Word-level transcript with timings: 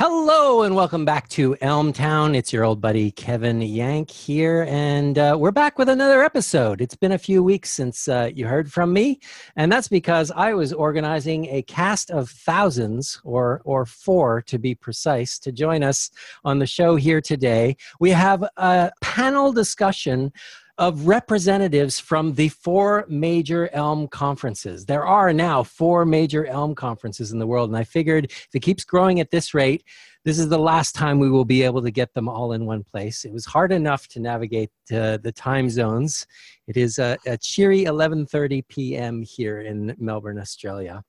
Hello 0.00 0.62
and 0.62 0.76
welcome 0.76 1.04
back 1.04 1.26
to 1.30 1.56
Elmtown. 1.56 2.36
It's 2.36 2.52
your 2.52 2.62
old 2.62 2.80
buddy 2.80 3.10
Kevin 3.10 3.60
Yank 3.60 4.12
here, 4.12 4.64
and 4.68 5.18
uh, 5.18 5.36
we're 5.36 5.50
back 5.50 5.76
with 5.76 5.88
another 5.88 6.22
episode. 6.22 6.80
It's 6.80 6.94
been 6.94 7.10
a 7.10 7.18
few 7.18 7.42
weeks 7.42 7.70
since 7.70 8.06
uh, 8.06 8.30
you 8.32 8.46
heard 8.46 8.72
from 8.72 8.92
me, 8.92 9.18
and 9.56 9.72
that's 9.72 9.88
because 9.88 10.30
I 10.30 10.54
was 10.54 10.72
organizing 10.72 11.46
a 11.46 11.62
cast 11.62 12.12
of 12.12 12.30
thousands, 12.30 13.20
or 13.24 13.60
or 13.64 13.84
four 13.86 14.40
to 14.42 14.56
be 14.56 14.72
precise, 14.72 15.36
to 15.40 15.50
join 15.50 15.82
us 15.82 16.12
on 16.44 16.60
the 16.60 16.66
show 16.66 16.94
here 16.94 17.20
today. 17.20 17.76
We 17.98 18.10
have 18.10 18.44
a 18.56 18.92
panel 19.00 19.52
discussion 19.52 20.32
of 20.78 21.08
representatives 21.08 21.98
from 21.98 22.34
the 22.34 22.48
four 22.48 23.04
major 23.08 23.68
Elm 23.72 24.06
conferences. 24.08 24.86
There 24.86 25.04
are 25.04 25.32
now 25.32 25.64
four 25.64 26.04
major 26.04 26.46
Elm 26.46 26.74
conferences 26.74 27.32
in 27.32 27.38
the 27.38 27.46
world, 27.46 27.68
and 27.68 27.76
I 27.76 27.84
figured 27.84 28.26
if 28.26 28.48
it 28.54 28.60
keeps 28.60 28.84
growing 28.84 29.18
at 29.18 29.30
this 29.30 29.54
rate, 29.54 29.84
this 30.24 30.38
is 30.38 30.48
the 30.48 30.58
last 30.58 30.94
time 30.94 31.18
we 31.18 31.30
will 31.30 31.44
be 31.44 31.62
able 31.62 31.82
to 31.82 31.90
get 31.90 32.14
them 32.14 32.28
all 32.28 32.52
in 32.52 32.64
one 32.66 32.84
place. 32.84 33.24
It 33.24 33.32
was 33.32 33.44
hard 33.44 33.72
enough 33.72 34.06
to 34.08 34.20
navigate 34.20 34.70
uh, 34.92 35.16
the 35.18 35.32
time 35.32 35.68
zones. 35.68 36.26
It 36.66 36.76
is 36.76 36.98
a, 36.98 37.16
a 37.26 37.36
cheery 37.38 37.84
11:30 37.84 38.66
p.m. 38.68 39.22
here 39.22 39.60
in 39.60 39.96
Melbourne, 39.98 40.38
Australia. 40.38 41.02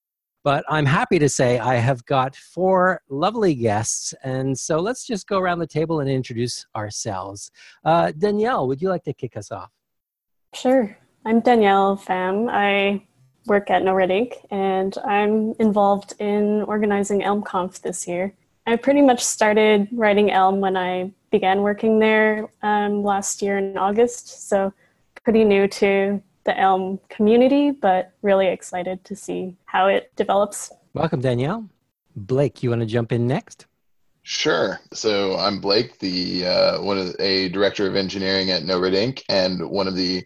But 0.44 0.64
I'm 0.70 0.86
happy 0.86 1.20
to 1.20 1.28
say 1.28 1.60
I 1.60 1.76
have 1.76 2.06
got 2.06 2.36
four 2.36 3.02
lovely 3.10 3.54
guests. 3.56 4.14
And 4.24 4.58
so 4.58 4.80
let's 4.80 5.06
just 5.06 5.28
go 5.28 5.38
around 5.38 5.60
the 5.60 5.68
table 5.68 6.00
and 6.00 6.10
introduce 6.10 6.66
ourselves. 6.76 7.52
Uh, 7.84 8.12
Danielle, 8.18 8.68
would 8.68 8.82
you 8.82 8.90
like 8.90 9.04
to 9.04 9.14
kick 9.14 9.36
us 9.36 9.52
off? 9.52 9.72
Sure. 10.54 10.98
I'm 11.26 11.42
Danielle 11.42 11.98
Pham. 11.98 12.50
I 12.50 13.06
work 13.46 13.70
at 13.70 13.84
No 13.84 13.94
Red 13.94 14.12
Ink 14.12 14.36
and 14.50 14.98
I'm 15.06 15.54
involved 15.60 16.14
in 16.20 16.64
organizing 16.64 17.22
ElmConf 17.22 17.82
this 17.82 18.08
year. 18.08 18.34
I 18.66 18.76
pretty 18.76 19.02
much 19.02 19.24
started 19.24 19.88
writing 19.92 20.32
Elm 20.32 20.62
when 20.62 20.78
I 20.78 21.12
began 21.32 21.62
working 21.62 22.00
there 22.00 22.50
um, 22.62 23.04
last 23.04 23.42
year 23.42 23.58
in 23.58 23.78
August. 23.78 24.48
So 24.48 24.74
pretty 25.24 25.44
new 25.44 25.68
to 25.68 26.22
the 26.50 26.60
Elm 26.60 27.00
community, 27.10 27.70
but 27.70 28.12
really 28.24 28.48
excited 28.48 29.06
to 29.06 29.16
see 29.16 29.56
how 29.66 29.86
it 29.86 30.12
develops. 30.16 30.72
Welcome, 30.96 31.22
Danielle. 31.22 31.70
Blake, 32.16 32.64
you 32.64 32.72
want 32.72 32.82
to 32.82 32.88
jump 32.88 33.12
in 33.12 33.28
next? 33.28 33.68
Sure. 34.24 34.80
So 34.92 35.38
I'm 35.38 35.62
Blake, 35.62 36.00
the 36.00 36.48
uh, 36.48 36.82
one 36.82 36.98
of 36.98 37.16
a 37.20 37.50
director 37.50 37.86
of 37.88 37.96
engineering 37.96 38.50
at 38.50 38.64
No 38.64 38.80
Inc. 38.80 39.22
And 39.30 39.70
one 39.70 39.88
of 39.88 39.96
the 39.96 40.24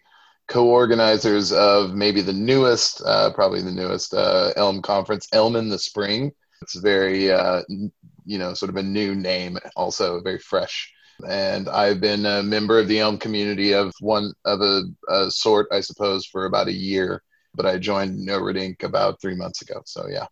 co-organizers 0.48 1.52
of 1.52 1.94
maybe 1.94 2.22
the 2.22 2.32
newest, 2.32 3.02
uh, 3.04 3.30
probably 3.34 3.60
the 3.60 3.70
newest 3.70 4.14
uh, 4.14 4.54
Elm 4.56 4.80
conference, 4.80 5.28
Elm 5.32 5.56
in 5.56 5.68
the 5.68 5.78
Spring. 5.78 6.32
It's 6.62 6.76
very, 6.76 7.30
uh, 7.30 7.60
you 7.68 8.38
know, 8.38 8.54
sort 8.54 8.70
of 8.70 8.76
a 8.76 8.82
new 8.82 9.14
name, 9.14 9.58
also 9.76 10.22
very 10.22 10.38
fresh 10.38 10.90
and 11.28 11.68
I've 11.68 12.00
been 12.00 12.26
a 12.26 12.42
member 12.42 12.78
of 12.78 12.88
the 12.88 12.98
Elm 12.98 13.18
community 13.18 13.72
of 13.72 13.92
one 14.00 14.32
of 14.44 14.60
a, 14.60 14.82
a 15.08 15.30
sort, 15.30 15.68
I 15.72 15.80
suppose, 15.80 16.26
for 16.26 16.46
about 16.46 16.68
a 16.68 16.72
year. 16.72 17.22
But 17.54 17.66
I 17.66 17.78
joined 17.78 18.18
No 18.18 18.40
Red 18.40 18.56
Ink 18.56 18.82
about 18.82 19.20
three 19.20 19.36
months 19.36 19.62
ago. 19.62 19.80
So 19.86 20.08
yeah, 20.08 20.26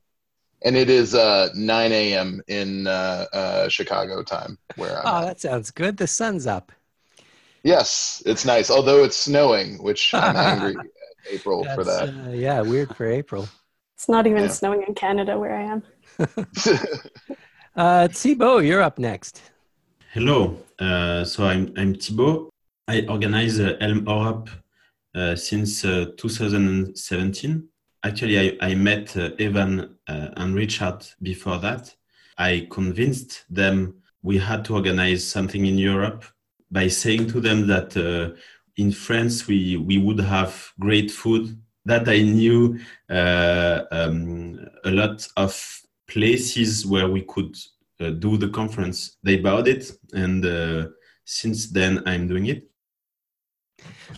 and 0.64 0.76
it 0.76 0.90
is 0.90 1.14
uh, 1.14 1.48
9 1.54 1.92
a.m. 1.92 2.42
in 2.48 2.86
uh, 2.86 3.26
uh, 3.32 3.68
Chicago 3.68 4.22
time 4.22 4.58
where 4.76 4.98
I'm. 4.98 5.02
Oh, 5.06 5.18
at. 5.18 5.24
that 5.26 5.40
sounds 5.40 5.70
good. 5.70 5.96
The 5.96 6.06
sun's 6.06 6.46
up. 6.46 6.72
Yes, 7.62 8.22
it's 8.26 8.44
nice. 8.44 8.70
Although 8.70 9.04
it's 9.04 9.16
snowing, 9.16 9.82
which 9.82 10.12
I'm 10.14 10.36
angry 10.36 10.76
at 10.80 10.86
April 11.30 11.64
for 11.74 11.84
that. 11.84 12.08
Uh, 12.08 12.30
yeah, 12.30 12.60
weird 12.60 12.96
for 12.96 13.06
April. 13.06 13.48
It's 13.94 14.08
not 14.08 14.26
even 14.26 14.42
yeah. 14.42 14.48
snowing 14.48 14.82
in 14.86 14.94
Canada 14.94 15.38
where 15.38 15.54
I 15.54 15.62
am. 15.62 15.82
uh, 17.76 18.08
Thibaut, 18.08 18.64
you're 18.64 18.82
up 18.82 18.98
next. 18.98 19.51
Hello, 20.14 20.58
uh, 20.78 21.24
so 21.24 21.46
I'm, 21.46 21.72
I'm 21.74 21.94
Thibaut. 21.94 22.50
I 22.86 23.06
organize 23.08 23.58
uh, 23.58 23.78
Elm 23.80 24.04
Europe 24.06 24.50
uh, 25.14 25.34
since 25.34 25.86
uh, 25.86 26.04
2017. 26.18 27.66
Actually, 28.04 28.38
I, 28.38 28.72
I 28.72 28.74
met 28.74 29.16
uh, 29.16 29.30
Evan 29.38 29.96
uh, 30.06 30.28
and 30.36 30.54
Richard 30.54 31.02
before 31.22 31.56
that. 31.60 31.96
I 32.36 32.66
convinced 32.70 33.46
them 33.48 34.02
we 34.22 34.36
had 34.36 34.66
to 34.66 34.74
organize 34.74 35.26
something 35.26 35.64
in 35.64 35.78
Europe 35.78 36.26
by 36.70 36.88
saying 36.88 37.28
to 37.28 37.40
them 37.40 37.66
that 37.68 37.96
in 38.76 38.92
France 38.92 39.46
we, 39.46 39.78
we 39.78 39.96
would 39.96 40.20
have 40.20 40.72
great 40.78 41.10
food, 41.10 41.58
that 41.86 42.06
I 42.06 42.20
knew 42.20 42.78
um, 43.08 44.60
a 44.84 44.90
lot 44.90 45.26
of 45.38 45.80
places 46.06 46.84
where 46.84 47.08
we 47.08 47.22
could 47.22 47.56
uh, 48.02 48.10
do 48.10 48.36
the 48.36 48.48
conference. 48.48 49.16
They 49.22 49.36
bought 49.36 49.68
it, 49.68 49.90
and 50.12 50.44
uh, 50.44 50.88
since 51.24 51.70
then 51.70 52.02
I'm 52.06 52.28
doing 52.28 52.46
it. 52.46 52.68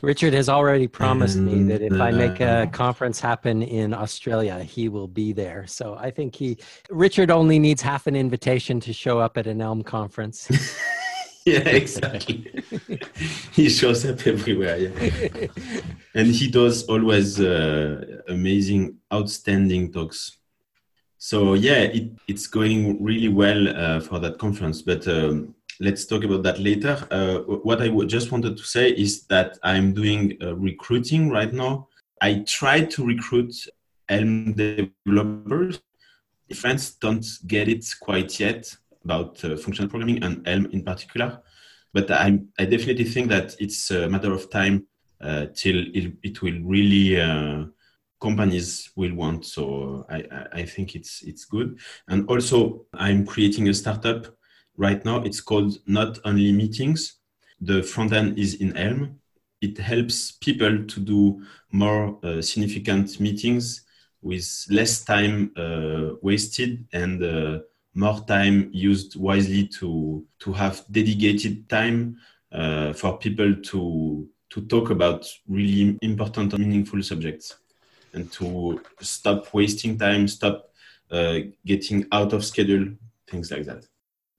Richard 0.03 0.35
has 0.35 0.49
already 0.49 0.87
promised 0.87 1.37
and, 1.37 1.47
me 1.47 1.63
that 1.73 1.83
if 1.83 2.01
I 2.01 2.11
make 2.11 2.41
a 2.41 2.63
uh, 2.63 2.67
conference 2.67 3.21
happen 3.21 3.63
in 3.63 3.95
Australia, 3.95 4.63
he 4.63 4.89
will 4.89 5.09
be 5.09 5.33
there. 5.33 5.67
So 5.67 5.97
I 5.99 6.11
think 6.11 6.35
he, 6.35 6.59
Richard 6.91 7.31
only 7.31 7.59
needs 7.59 7.81
half 7.81 8.07
an 8.07 8.17
invitation 8.17 8.81
to 8.81 8.93
show 8.93 9.19
up 9.19 9.39
at 9.39 9.47
an 9.47 9.61
Elm 9.61 9.83
conference. 9.83 10.51
yeah, 11.47 11.61
exactly. 11.61 12.51
he 13.53 13.69
shows 13.69 14.05
up 14.05 14.27
everywhere. 14.27 14.79
Yeah. 14.79 15.47
and 16.15 16.27
he 16.27 16.51
does 16.51 16.85
always 16.85 17.41
uh, 17.41 18.21
amazing, 18.29 18.99
outstanding 19.13 19.93
talks 19.93 20.39
so 21.25 21.55
yeah, 21.55 21.79
it, 21.79 22.11
it's 22.29 22.47
going 22.47 23.03
really 23.03 23.29
well 23.29 23.67
uh, 23.69 23.99
for 23.99 24.19
that 24.19 24.37
conference. 24.39 24.83
But 24.83 25.09
um, 25.09 25.55
let's 25.81 26.05
talk 26.05 26.23
about 26.23 26.43
that 26.43 26.59
later. 26.59 26.99
Uh, 27.11 27.39
what 27.39 27.81
I 27.81 27.89
just 28.05 28.31
wanted 28.31 28.59
to 28.59 28.63
say 28.63 28.91
is 28.91 29.25
that 29.29 29.57
I'm 29.63 29.95
doing 29.95 30.37
uh, 30.43 30.55
recruiting 30.55 31.31
right 31.31 31.51
now. 31.51 31.89
I 32.21 32.45
try 32.47 32.83
to 32.85 33.07
recruit 33.07 33.55
Elm 34.11 34.53
developers. 34.53 35.81
Friends 36.55 36.91
don't 36.97 37.27
get 37.47 37.69
it 37.69 37.87
quite 38.01 38.39
yet 38.39 38.77
about 39.03 39.43
uh, 39.47 39.57
functional 39.57 39.89
programming 39.89 40.23
and 40.23 40.47
Elm 40.47 40.67
in 40.73 40.85
particular. 40.85 41.41
But 41.95 42.11
I, 42.11 42.39
I 42.59 42.67
definitely 42.67 43.05
think 43.05 43.31
that 43.31 43.57
it's 43.59 43.91
a 43.91 44.11
matter 44.11 44.35
of 44.35 44.51
time 44.51 44.87
uh, 45.23 45.47
till 45.55 45.87
it, 45.95 46.13
it 46.23 46.43
will 46.43 46.61
really 46.61 47.19
uh, 47.19 47.65
companies 48.25 48.91
will 48.97 49.15
want. 49.15 49.45
So 49.45 50.07
I, 50.09 50.25
I 50.61 50.63
think 50.65 50.95
it's 50.99 51.23
it's 51.23 51.45
good. 51.45 51.79
And 52.09 52.27
also, 52.33 52.87
I'm 52.95 53.27
creating 53.27 53.69
a 53.69 53.75
startup 53.75 54.23
right 54.77 55.05
now. 55.05 55.19
It's 55.29 55.43
called 55.43 55.73
Not 55.87 56.19
Only 56.25 56.53
Meetings. 56.53 57.01
The 57.61 57.83
front 57.83 58.13
end 58.13 58.39
is 58.39 58.55
in 58.55 58.77
Elm. 58.77 59.21
It 59.61 59.77
helps 59.79 60.33
people 60.47 60.75
to 60.93 61.01
do 61.01 61.43
more 61.71 62.19
uh, 62.23 62.41
significant 62.43 63.21
meetings 63.21 63.85
with 64.23 64.49
less 64.71 65.05
time 65.05 65.53
uh, 65.57 66.17
wasted 66.23 66.87
and 66.93 67.23
uh, 67.23 67.59
more 67.95 68.21
time 68.27 68.71
used 68.73 69.17
wisely 69.17 69.69
to 69.79 70.25
to 70.39 70.53
have 70.53 70.85
dedicated 70.91 71.69
time 71.69 72.17
uh, 72.53 72.93
for 72.95 73.19
people 73.19 73.55
to 73.71 73.81
to 74.53 74.61
talk 74.73 74.91
about 74.91 75.21
really 75.49 75.99
important 76.03 76.55
and 76.55 76.63
meaningful 76.65 77.03
subjects 77.03 77.64
and 78.15 78.31
to 78.33 78.81
stop 79.01 79.53
wasting 79.53 79.99
time, 79.99 80.27
stop 80.29 80.71
uh, 81.11 81.39
getting 81.67 82.07
out 82.13 82.33
of 82.33 82.45
schedule, 82.45 82.89
things 83.29 83.51
like 83.51 83.65
that. 83.65 83.87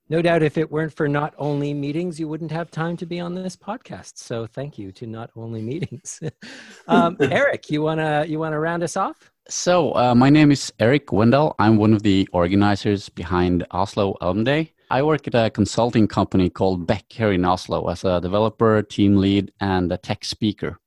No 0.08 0.22
doubt, 0.22 0.44
if 0.44 0.58
it 0.58 0.72
weren't 0.72 0.94
for 0.94 1.08
not 1.08 1.34
only 1.38 1.74
meetings, 1.74 2.20
you 2.20 2.28
wouldn't 2.28 2.52
have 2.52 2.70
time 2.70 2.96
to 2.98 3.08
be 3.08 3.20
on 3.20 3.34
this 3.34 3.56
podcast. 3.56 4.18
So, 4.18 4.46
thank 4.46 4.78
you 4.78 4.92
to 4.92 5.08
not 5.08 5.32
only 5.36 5.64
meetings. 5.64 6.20
um, 6.88 7.18
Eric, 7.20 7.72
you 7.72 7.82
wanna 7.82 8.24
you 8.28 8.38
wanna 8.38 8.60
round 8.60 8.84
us 8.84 8.96
off? 8.96 9.32
So, 9.48 9.96
uh, 9.96 10.14
my 10.14 10.30
name 10.30 10.52
is 10.52 10.72
Erik 10.80 11.12
Wendel. 11.12 11.56
I'm 11.58 11.78
one 11.78 11.94
of 11.94 12.04
the 12.04 12.30
organizers 12.34 13.10
behind 13.10 13.66
Oslo 13.72 14.16
Elm 14.22 14.44
Day. 14.44 14.74
I 14.92 15.02
work 15.02 15.28
at 15.28 15.34
a 15.34 15.50
consulting 15.50 16.08
company 16.08 16.52
called 16.52 16.86
Bekk 16.86 17.06
here 17.10 17.32
in 17.32 17.44
Oslo 17.44 17.90
as 17.90 18.04
a 18.04 18.22
developer, 18.22 18.84
team 18.84 19.18
lead, 19.18 19.52
and 19.60 19.92
a 19.92 19.98
tech 19.98 20.24
speaker. 20.24 20.80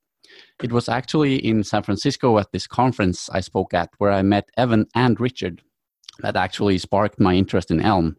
It 0.63 0.73
was 0.73 0.89
actually 0.89 1.37
in 1.37 1.63
San 1.63 1.83
Francisco 1.85 2.39
at 2.39 2.51
this 2.51 2.67
conference 2.67 3.31
I 3.31 3.41
spoke 3.41 3.75
at 3.75 3.91
where 3.99 4.11
I 4.11 4.23
met 4.23 4.51
Evan 4.57 4.87
and 4.95 5.21
Richard 5.21 5.63
that 6.21 6.37
actually 6.37 6.79
sparked 6.79 7.21
my 7.21 7.35
interest 7.35 7.71
in 7.71 7.81
Elm. 7.81 8.17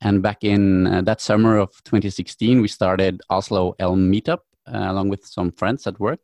And 0.00 0.22
back 0.22 0.44
in 0.44 0.86
uh, 0.86 1.02
that 1.02 1.20
summer 1.20 1.58
of 1.58 1.70
2016, 1.84 2.60
we 2.60 2.68
started 2.68 3.20
Oslo 3.28 3.74
Elm 3.78 4.10
Meetup 4.10 4.40
uh, 4.66 4.86
along 4.90 5.08
with 5.08 5.26
some 5.26 5.52
friends 5.52 5.86
at 5.86 6.00
work. 6.00 6.20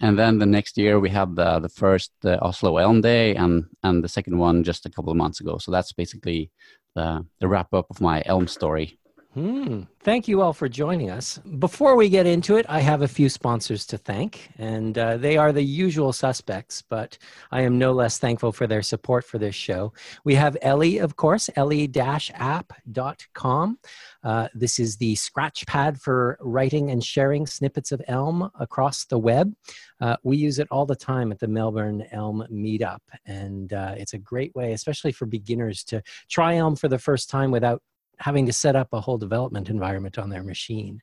And 0.00 0.18
then 0.18 0.38
the 0.38 0.46
next 0.46 0.78
year, 0.78 0.98
we 0.98 1.10
had 1.10 1.36
the, 1.36 1.60
the 1.60 1.68
first 1.68 2.12
uh, 2.24 2.38
Oslo 2.40 2.78
Elm 2.78 3.02
Day 3.02 3.34
and, 3.34 3.66
and 3.82 4.02
the 4.02 4.08
second 4.08 4.38
one 4.38 4.64
just 4.64 4.86
a 4.86 4.90
couple 4.90 5.10
of 5.10 5.18
months 5.18 5.40
ago. 5.40 5.58
So 5.58 5.70
that's 5.70 5.92
basically 5.92 6.50
the, 6.94 7.26
the 7.38 7.48
wrap 7.48 7.74
up 7.74 7.86
of 7.90 8.00
my 8.00 8.22
Elm 8.24 8.48
story. 8.48 8.98
Hmm. 9.34 9.82
Thank 10.02 10.26
you 10.26 10.42
all 10.42 10.52
for 10.52 10.68
joining 10.68 11.08
us. 11.08 11.38
Before 11.38 11.94
we 11.94 12.08
get 12.08 12.26
into 12.26 12.56
it, 12.56 12.66
I 12.68 12.80
have 12.80 13.02
a 13.02 13.08
few 13.08 13.28
sponsors 13.28 13.86
to 13.86 13.96
thank, 13.96 14.50
and 14.58 14.98
uh, 14.98 15.18
they 15.18 15.36
are 15.36 15.52
the 15.52 15.62
usual 15.62 16.12
suspects, 16.12 16.82
but 16.82 17.16
I 17.52 17.60
am 17.60 17.78
no 17.78 17.92
less 17.92 18.18
thankful 18.18 18.50
for 18.50 18.66
their 18.66 18.82
support 18.82 19.24
for 19.24 19.38
this 19.38 19.54
show. 19.54 19.92
We 20.24 20.34
have 20.34 20.56
Ellie, 20.62 20.98
of 20.98 21.14
course, 21.14 21.48
ellie-app.com. 21.54 21.98
Uh, 24.24 24.48
this 24.52 24.80
is 24.80 24.96
the 24.96 25.14
scratch 25.14 25.64
pad 25.64 26.00
for 26.00 26.36
writing 26.40 26.90
and 26.90 27.04
sharing 27.04 27.46
snippets 27.46 27.92
of 27.92 28.02
Elm 28.08 28.50
across 28.58 29.04
the 29.04 29.18
web. 29.18 29.54
Uh, 30.00 30.16
we 30.24 30.38
use 30.38 30.58
it 30.58 30.66
all 30.72 30.86
the 30.86 30.96
time 30.96 31.30
at 31.30 31.38
the 31.38 31.46
Melbourne 31.46 32.04
Elm 32.10 32.44
Meetup, 32.50 33.00
and 33.26 33.72
uh, 33.74 33.94
it's 33.96 34.14
a 34.14 34.18
great 34.18 34.52
way, 34.56 34.72
especially 34.72 35.12
for 35.12 35.26
beginners, 35.26 35.84
to 35.84 36.02
try 36.28 36.56
Elm 36.56 36.74
for 36.74 36.88
the 36.88 36.98
first 36.98 37.30
time 37.30 37.52
without 37.52 37.80
having 38.20 38.46
to 38.46 38.52
set 38.52 38.76
up 38.76 38.88
a 38.92 39.00
whole 39.00 39.18
development 39.18 39.68
environment 39.68 40.18
on 40.18 40.30
their 40.30 40.42
machine. 40.42 41.00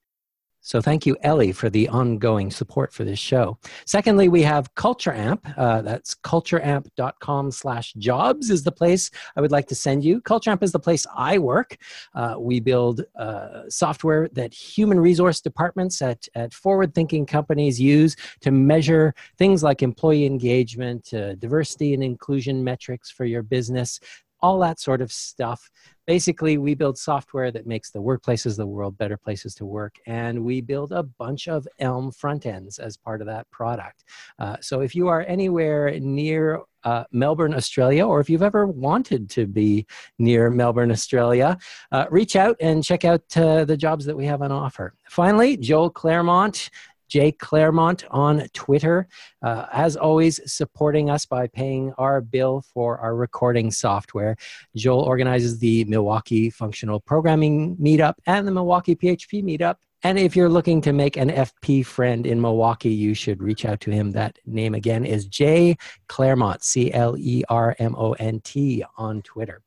So 0.61 0.81
thank 0.81 1.05
you, 1.05 1.15
Ellie, 1.21 1.53
for 1.53 1.69
the 1.69 1.87
ongoing 1.87 2.51
support 2.51 2.91
for 2.91 3.05
this 3.05 3.19
show. 3.19 3.57
Secondly, 3.85 4.27
we 4.27 4.41
have 4.41 4.75
Culture 4.75 5.13
Amp. 5.13 5.47
Uh, 5.55 5.81
that's 5.81 6.13
cultureamp.com 6.13 7.51
slash 7.51 7.93
jobs 7.93 8.49
is 8.49 8.63
the 8.63 8.71
place 8.71 9.09
I 9.37 9.41
would 9.41 9.51
like 9.51 9.67
to 9.67 9.75
send 9.75 10.03
you. 10.03 10.19
Culture 10.19 10.49
Amp 10.49 10.63
is 10.63 10.73
the 10.73 10.79
place 10.79 11.07
I 11.15 11.37
work. 11.37 11.77
Uh, 12.13 12.35
we 12.37 12.59
build 12.59 13.05
uh, 13.17 13.69
software 13.69 14.27
that 14.33 14.53
human 14.53 14.99
resource 14.99 15.39
departments 15.39 16.01
at, 16.01 16.27
at 16.35 16.53
forward-thinking 16.53 17.27
companies 17.27 17.79
use 17.79 18.17
to 18.41 18.51
measure 18.51 19.13
things 19.37 19.63
like 19.63 19.81
employee 19.81 20.25
engagement, 20.25 21.13
uh, 21.13 21.35
diversity 21.35 21.93
and 21.93 22.03
inclusion 22.03 22.61
metrics 22.61 23.09
for 23.09 23.23
your 23.23 23.43
business, 23.43 24.01
all 24.41 24.59
that 24.59 24.79
sort 24.79 25.01
of 25.01 25.11
stuff 25.11 25.69
basically 26.05 26.57
we 26.57 26.73
build 26.73 26.97
software 26.97 27.51
that 27.51 27.67
makes 27.67 27.91
the 27.91 28.01
workplaces 28.01 28.51
of 28.51 28.57
the 28.57 28.67
world 28.67 28.97
better 28.97 29.17
places 29.17 29.53
to 29.55 29.65
work 29.65 29.95
and 30.05 30.43
we 30.43 30.61
build 30.61 30.91
a 30.91 31.03
bunch 31.03 31.47
of 31.47 31.67
elm 31.79 32.11
front 32.11 32.45
ends 32.45 32.79
as 32.79 32.97
part 32.97 33.21
of 33.21 33.27
that 33.27 33.49
product 33.51 34.03
uh, 34.39 34.55
so 34.61 34.81
if 34.81 34.95
you 34.95 35.07
are 35.07 35.25
anywhere 35.27 35.99
near 35.99 36.61
uh, 36.83 37.03
Melbourne, 37.11 37.53
Australia, 37.53 38.07
or 38.07 38.21
if 38.21 38.29
you've 38.29 38.41
ever 38.41 38.65
wanted 38.65 39.29
to 39.31 39.45
be 39.45 39.85
near 40.19 40.49
Melbourne, 40.49 40.89
Australia, 40.89 41.57
uh, 41.91 42.05
reach 42.09 42.37
out 42.37 42.55
and 42.61 42.81
check 42.81 43.03
out 43.03 43.25
uh, 43.35 43.65
the 43.65 43.75
jobs 43.75 44.05
that 44.05 44.15
we 44.15 44.25
have 44.25 44.41
on 44.41 44.53
offer. 44.53 44.93
Finally, 45.09 45.57
Joel 45.57 45.89
Clermont 45.89 46.69
Jay 47.07 47.31
Clermont 47.31 48.05
on 48.11 48.47
Twitter. 48.53 49.07
Uh, 49.41 49.65
as 49.71 49.95
always, 49.95 50.39
supporting 50.51 51.09
us 51.09 51.25
by 51.25 51.47
paying 51.47 51.93
our 51.97 52.21
bill 52.21 52.63
for 52.73 52.97
our 52.99 53.15
recording 53.15 53.71
software. 53.71 54.35
Joel 54.75 55.01
organizes 55.01 55.59
the 55.59 55.83
Milwaukee 55.85 56.49
Functional 56.49 56.99
Programming 56.99 57.75
Meetup 57.77 58.15
and 58.25 58.47
the 58.47 58.51
Milwaukee 58.51 58.95
PHP 58.95 59.43
Meetup. 59.43 59.75
And 60.03 60.19
if 60.19 60.35
you're 60.35 60.49
looking 60.49 60.79
to 60.81 60.93
make 60.93 61.17
an 61.17 61.29
FP 61.29 61.83
friend 61.85 62.27
in 62.27 62.39
Milwaukee, 62.39 62.91
you 62.91 63.15
should 63.15 63.41
reach 63.41 63.65
out 63.65 63.79
to 63.81 63.91
him. 63.91 64.11
That 64.11 64.37
name 64.45 64.75
again 64.75 65.05
is 65.05 65.25
Jay 65.25 65.75
Clermont, 66.07 66.63
C 66.63 66.93
L 66.93 67.17
E 67.17 67.43
R 67.49 67.75
M 67.79 67.95
O 67.97 68.13
N 68.13 68.39
T 68.41 68.83
on 68.97 69.23
Twitter. 69.23 69.61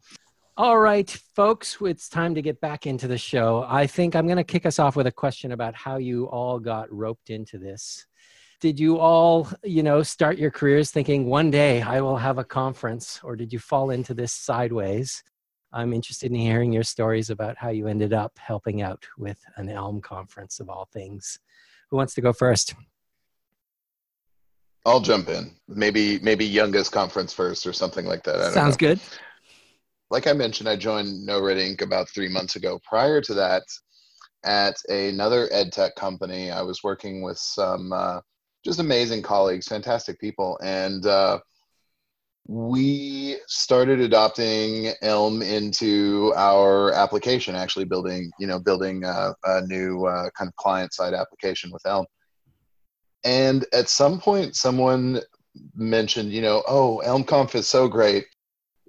All 0.62 0.78
right, 0.78 1.08
folks, 1.34 1.78
it's 1.80 2.10
time 2.10 2.34
to 2.34 2.42
get 2.42 2.60
back 2.60 2.86
into 2.86 3.08
the 3.08 3.16
show. 3.16 3.64
I 3.66 3.86
think 3.86 4.14
I'm 4.14 4.26
going 4.26 4.36
to 4.36 4.44
kick 4.44 4.66
us 4.66 4.78
off 4.78 4.94
with 4.94 5.06
a 5.06 5.10
question 5.10 5.52
about 5.52 5.74
how 5.74 5.96
you 5.96 6.26
all 6.26 6.58
got 6.58 6.92
roped 6.92 7.30
into 7.30 7.56
this. 7.56 8.04
Did 8.60 8.78
you 8.78 8.98
all, 8.98 9.48
you 9.64 9.82
know, 9.82 10.02
start 10.02 10.36
your 10.36 10.50
careers 10.50 10.90
thinking 10.90 11.24
one 11.24 11.50
day 11.50 11.80
I 11.80 12.02
will 12.02 12.18
have 12.18 12.36
a 12.36 12.44
conference, 12.44 13.20
or 13.24 13.36
did 13.36 13.54
you 13.54 13.58
fall 13.58 13.88
into 13.88 14.12
this 14.12 14.34
sideways? 14.34 15.24
I'm 15.72 15.94
interested 15.94 16.30
in 16.30 16.36
hearing 16.36 16.74
your 16.74 16.82
stories 16.82 17.30
about 17.30 17.56
how 17.56 17.70
you 17.70 17.86
ended 17.86 18.12
up 18.12 18.38
helping 18.38 18.82
out 18.82 19.06
with 19.16 19.38
an 19.56 19.70
Elm 19.70 20.02
conference 20.02 20.60
of 20.60 20.68
all 20.68 20.90
things. 20.92 21.38
Who 21.88 21.96
wants 21.96 22.12
to 22.16 22.20
go 22.20 22.34
first? 22.34 22.74
I'll 24.84 25.00
jump 25.00 25.30
in. 25.30 25.52
Maybe 25.68 26.18
maybe 26.18 26.44
youngest 26.44 26.92
conference 26.92 27.32
first 27.32 27.66
or 27.66 27.72
something 27.72 28.04
like 28.04 28.24
that. 28.24 28.52
Sounds 28.52 28.74
know. 28.74 28.88
good 28.88 29.00
like 30.10 30.26
I 30.26 30.32
mentioned, 30.32 30.68
I 30.68 30.76
joined 30.76 31.24
No 31.24 31.40
Red 31.40 31.58
Ink 31.58 31.82
about 31.82 32.08
three 32.08 32.28
months 32.28 32.56
ago. 32.56 32.80
Prior 32.84 33.20
to 33.20 33.34
that, 33.34 33.62
at 34.44 34.76
another 34.88 35.48
ed 35.52 35.72
tech 35.72 35.94
company, 35.94 36.50
I 36.50 36.62
was 36.62 36.82
working 36.82 37.22
with 37.22 37.38
some 37.38 37.92
uh, 37.92 38.20
just 38.64 38.80
amazing 38.80 39.22
colleagues, 39.22 39.68
fantastic 39.68 40.18
people, 40.18 40.58
and 40.62 41.06
uh, 41.06 41.38
we 42.48 43.36
started 43.46 44.00
adopting 44.00 44.92
Elm 45.02 45.42
into 45.42 46.32
our 46.36 46.92
application. 46.92 47.54
Actually, 47.54 47.84
building 47.84 48.32
you 48.40 48.46
know 48.46 48.58
building 48.58 49.04
a, 49.04 49.34
a 49.44 49.60
new 49.66 50.06
uh, 50.06 50.28
kind 50.36 50.48
of 50.48 50.56
client 50.56 50.92
side 50.92 51.14
application 51.14 51.70
with 51.70 51.82
Elm. 51.86 52.06
And 53.22 53.66
at 53.72 53.90
some 53.90 54.18
point, 54.18 54.56
someone 54.56 55.20
mentioned, 55.76 56.32
you 56.32 56.40
know, 56.40 56.62
oh, 56.66 57.02
ElmConf 57.04 57.54
is 57.54 57.68
so 57.68 57.86
great 57.86 58.24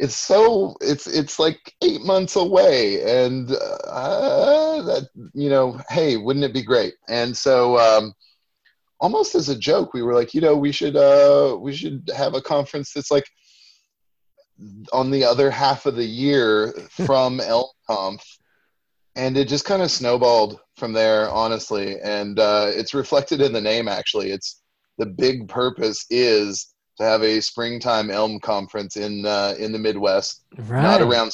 it's 0.02 0.18
so 0.18 0.76
it's 0.82 1.06
it's 1.06 1.38
like 1.38 1.76
eight 1.84 2.02
months 2.02 2.36
away 2.36 3.04
and 3.04 3.52
uh, 3.52 4.82
that 4.82 5.08
you 5.36 5.48
know 5.48 5.80
hey 5.90 6.18
wouldn't 6.18 6.44
it 6.44 6.54
be 6.54 6.64
great? 6.64 6.96
And 7.08 7.38
so 7.38 7.78
um, 7.78 8.14
almost 9.00 9.36
as 9.36 9.50
a 9.50 9.58
joke 9.58 9.94
we 9.94 10.02
were 10.02 10.16
like 10.16 10.34
you 10.34 10.42
know 10.42 10.58
we 10.58 10.72
should 10.72 10.96
uh, 10.96 11.56
we 11.60 11.72
should 11.72 12.10
have 12.18 12.34
a 12.34 12.42
conference 12.42 12.94
that's 12.94 13.12
like 13.12 13.30
on 14.92 15.12
the 15.12 15.24
other 15.24 15.52
half 15.52 15.86
of 15.86 15.96
the 15.96 16.06
year 16.06 16.74
from 16.90 17.40
elmconf 17.40 18.22
and 19.16 19.38
it 19.38 19.48
just 19.48 19.66
kind 19.66 19.84
of 19.84 19.92
snowballed 19.92 20.60
from 20.78 20.94
there 20.94 21.30
honestly. 21.30 22.00
And 22.00 22.40
uh, 22.40 22.72
it's 22.74 22.96
reflected 22.96 23.40
in 23.40 23.54
the 23.54 23.62
name 23.62 23.88
actually. 23.88 24.32
It's 24.32 24.62
the 24.98 25.06
big 25.06 25.48
purpose 25.48 26.06
is 26.10 26.74
to 26.98 27.04
have 27.04 27.24
a 27.24 27.42
springtime 27.42 28.10
Elm 28.10 28.40
conference 28.40 28.98
in 28.98 29.26
uh, 29.26 29.56
in 29.58 29.72
the 29.72 29.80
Midwest, 29.80 30.44
right. 30.58 30.84
not 30.84 31.02
around 31.02 31.32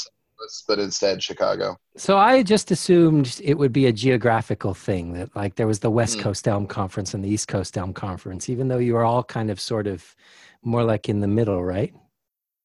but 0.68 0.80
instead 0.80 1.22
Chicago. 1.22 1.78
So 1.96 2.18
I 2.18 2.44
just 2.44 2.72
assumed 2.72 3.40
it 3.44 3.58
would 3.58 3.74
be 3.74 3.88
a 3.88 3.92
geographical 3.92 4.74
thing 4.74 5.14
that 5.14 5.36
like 5.36 5.56
there 5.56 5.68
was 5.68 5.80
the 5.80 5.90
West 5.90 6.18
mm. 6.18 6.22
Coast 6.22 6.48
Elm 6.48 6.68
Conference 6.68 7.14
and 7.14 7.24
the 7.24 7.30
East 7.30 7.48
Coast 7.48 7.78
Elm 7.78 7.94
Conference, 7.94 8.50
even 8.50 8.68
though 8.68 8.78
you 8.78 8.96
are 8.96 9.04
all 9.04 9.24
kind 9.24 9.50
of 9.50 9.60
sort 9.60 9.88
of 9.88 10.16
more 10.64 10.84
like 10.84 11.10
in 11.10 11.20
the 11.20 11.28
middle, 11.28 11.64
right? 11.64 11.94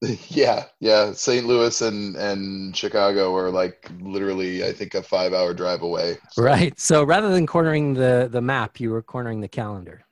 Yeah, 0.28 0.64
yeah. 0.80 1.12
St. 1.12 1.46
Louis 1.46 1.80
and 1.80 2.16
and 2.16 2.76
Chicago 2.76 3.32
are 3.36 3.50
like 3.50 3.88
literally, 4.00 4.64
I 4.64 4.72
think, 4.72 4.94
a 4.94 5.02
five 5.02 5.32
hour 5.32 5.54
drive 5.54 5.82
away. 5.82 6.18
So. 6.32 6.42
Right. 6.42 6.78
So 6.80 7.04
rather 7.04 7.28
than 7.28 7.46
cornering 7.46 7.94
the 7.94 8.28
the 8.30 8.40
map, 8.40 8.80
you 8.80 8.90
were 8.90 9.02
cornering 9.02 9.40
the 9.40 9.48
calendar 9.48 10.04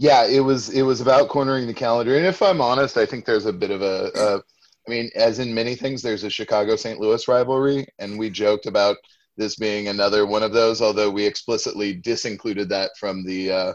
yeah, 0.00 0.26
it 0.26 0.40
was 0.40 0.68
it 0.70 0.82
was 0.82 1.00
about 1.00 1.28
cornering 1.28 1.66
the 1.66 1.74
calendar. 1.74 2.16
And 2.16 2.24
if 2.24 2.40
I'm 2.40 2.60
honest, 2.60 2.96
I 2.96 3.04
think 3.04 3.24
there's 3.24 3.46
a 3.46 3.52
bit 3.52 3.72
of 3.72 3.82
a, 3.82 4.10
a 4.14 4.36
I 4.36 4.90
mean, 4.90 5.10
as 5.16 5.40
in 5.40 5.52
many 5.52 5.74
things, 5.74 6.02
there's 6.02 6.22
a 6.22 6.30
Chicago 6.30 6.76
St. 6.76 7.00
Louis 7.00 7.26
rivalry, 7.26 7.84
and 7.98 8.16
we 8.16 8.30
joked 8.30 8.66
about 8.66 8.96
this 9.36 9.56
being 9.56 9.88
another 9.88 10.24
one 10.24 10.44
of 10.44 10.52
those, 10.52 10.80
although 10.80 11.10
we 11.10 11.26
explicitly 11.26 11.94
disincluded 11.94 12.68
that 12.68 12.92
from 12.98 13.24
the 13.24 13.50
uh, 13.50 13.72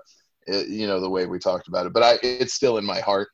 you 0.47 0.87
know 0.87 1.01
the 1.01 1.09
way 1.09 1.25
we 1.25 1.39
talked 1.39 1.67
about 1.67 1.85
it. 1.85 1.93
But 1.93 2.03
I, 2.03 2.19
it's 2.23 2.53
still 2.53 2.77
in 2.77 2.85
my 2.85 3.01
heart. 3.01 3.27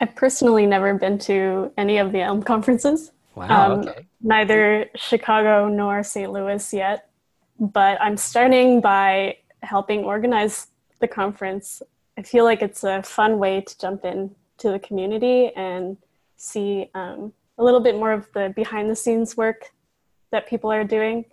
I've 0.00 0.16
personally 0.16 0.66
never 0.66 0.94
been 0.94 1.18
to 1.20 1.72
any 1.78 1.98
of 1.98 2.10
the 2.10 2.20
Elm 2.20 2.42
conferences. 2.42 3.12
Wow. 3.36 3.74
Um, 3.74 3.80
okay. 3.80 4.06
Neither 4.20 4.90
Chicago 4.96 5.68
nor 5.68 6.02
St. 6.02 6.32
Louis 6.32 6.72
yet, 6.72 7.10
but 7.60 8.00
I'm 8.00 8.16
starting 8.16 8.80
by 8.80 9.36
helping 9.62 10.02
organize 10.02 10.66
the 10.98 11.06
conference 11.06 11.80
I 12.18 12.22
feel 12.22 12.42
like 12.42 12.62
it's 12.62 12.82
a 12.82 13.00
fun 13.04 13.38
way 13.38 13.60
to 13.60 13.78
jump 13.78 14.04
in 14.04 14.34
to 14.58 14.72
the 14.72 14.80
community 14.80 15.52
and 15.54 15.96
see 16.36 16.90
um, 16.92 17.32
a 17.58 17.62
little 17.62 17.78
bit 17.78 17.94
more 17.94 18.10
of 18.10 18.28
the 18.34 18.52
behind 18.56 18.90
the 18.90 18.96
scenes 18.96 19.36
work 19.36 19.70
that 20.32 20.48
people 20.48 20.72
are 20.72 20.82
doing. 20.82 21.24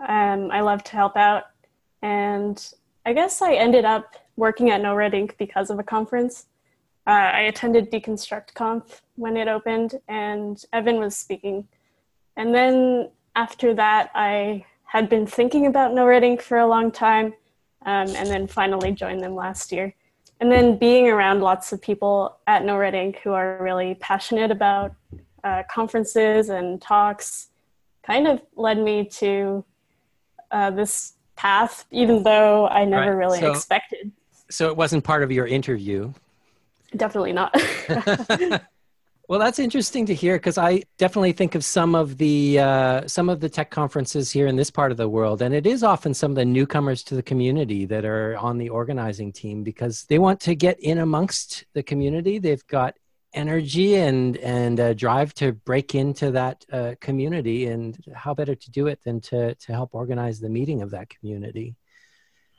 Um, 0.00 0.50
I 0.50 0.60
love 0.60 0.82
to 0.84 0.92
help 0.92 1.16
out. 1.16 1.44
And 2.02 2.60
I 3.06 3.12
guess 3.12 3.40
I 3.40 3.54
ended 3.54 3.84
up 3.84 4.16
working 4.34 4.70
at 4.70 4.82
No 4.82 4.96
Red 4.96 5.14
Ink 5.14 5.36
because 5.38 5.70
of 5.70 5.78
a 5.78 5.84
conference. 5.84 6.46
Uh, 7.06 7.10
I 7.10 7.40
attended 7.42 7.92
Deconstruct 7.92 8.54
Conf 8.54 9.02
when 9.14 9.36
it 9.36 9.46
opened, 9.46 10.00
and 10.08 10.62
Evan 10.72 10.98
was 10.98 11.16
speaking. 11.16 11.68
And 12.36 12.52
then 12.52 13.10
after 13.36 13.72
that, 13.74 14.10
I 14.16 14.64
had 14.82 15.08
been 15.08 15.28
thinking 15.28 15.66
about 15.66 15.94
No 15.94 16.04
Red 16.06 16.24
Ink 16.24 16.42
for 16.42 16.58
a 16.58 16.66
long 16.66 16.90
time, 16.90 17.34
um, 17.86 18.08
and 18.08 18.28
then 18.28 18.48
finally 18.48 18.90
joined 18.90 19.22
them 19.22 19.36
last 19.36 19.70
year 19.70 19.94
and 20.40 20.50
then 20.50 20.76
being 20.76 21.08
around 21.08 21.40
lots 21.40 21.72
of 21.72 21.80
people 21.80 22.38
at 22.46 22.64
No 22.64 22.76
Red 22.76 22.94
Ink 22.94 23.20
who 23.24 23.32
are 23.32 23.58
really 23.60 23.94
passionate 23.96 24.50
about 24.50 24.94
uh, 25.44 25.62
conferences 25.70 26.48
and 26.48 26.80
talks 26.80 27.48
kind 28.04 28.26
of 28.26 28.40
led 28.56 28.78
me 28.78 29.04
to 29.04 29.64
uh, 30.50 30.70
this 30.70 31.14
path, 31.36 31.84
even 31.90 32.22
though 32.22 32.66
I 32.68 32.84
never 32.84 33.10
right. 33.10 33.26
really 33.26 33.40
so, 33.40 33.50
expected. 33.50 34.12
So 34.50 34.68
it 34.68 34.76
wasn't 34.76 35.04
part 35.04 35.22
of 35.22 35.30
your 35.30 35.46
interview. 35.46 36.12
Definitely 36.96 37.32
not. 37.32 37.54
Well, 39.28 39.38
that's 39.38 39.58
interesting 39.58 40.06
to 40.06 40.14
hear 40.14 40.36
because 40.36 40.56
I 40.56 40.84
definitely 40.96 41.32
think 41.32 41.54
of 41.54 41.62
some 41.62 41.94
of 41.94 42.16
the 42.16 42.60
uh, 42.60 43.06
some 43.06 43.28
of 43.28 43.40
the 43.40 43.48
tech 43.50 43.70
conferences 43.70 44.30
here 44.30 44.46
in 44.46 44.56
this 44.56 44.70
part 44.70 44.90
of 44.90 44.96
the 44.96 45.06
world, 45.06 45.42
and 45.42 45.54
it 45.54 45.66
is 45.66 45.82
often 45.82 46.14
some 46.14 46.30
of 46.30 46.36
the 46.36 46.46
newcomers 46.46 47.02
to 47.04 47.14
the 47.14 47.22
community 47.22 47.84
that 47.84 48.06
are 48.06 48.38
on 48.38 48.56
the 48.56 48.70
organizing 48.70 49.30
team 49.30 49.62
because 49.62 50.04
they 50.04 50.18
want 50.18 50.40
to 50.40 50.54
get 50.54 50.80
in 50.80 50.96
amongst 50.96 51.66
the 51.74 51.82
community. 51.82 52.38
They've 52.38 52.66
got 52.68 52.94
energy 53.34 53.96
and 53.96 54.38
and 54.38 54.80
uh, 54.80 54.94
drive 54.94 55.34
to 55.34 55.52
break 55.52 55.94
into 55.94 56.30
that 56.30 56.64
uh, 56.72 56.94
community, 57.02 57.66
and 57.66 57.98
how 58.14 58.32
better 58.32 58.54
to 58.54 58.70
do 58.70 58.86
it 58.86 59.04
than 59.04 59.20
to 59.20 59.54
to 59.54 59.72
help 59.72 59.90
organize 59.92 60.40
the 60.40 60.48
meeting 60.48 60.80
of 60.80 60.90
that 60.92 61.10
community. 61.10 61.76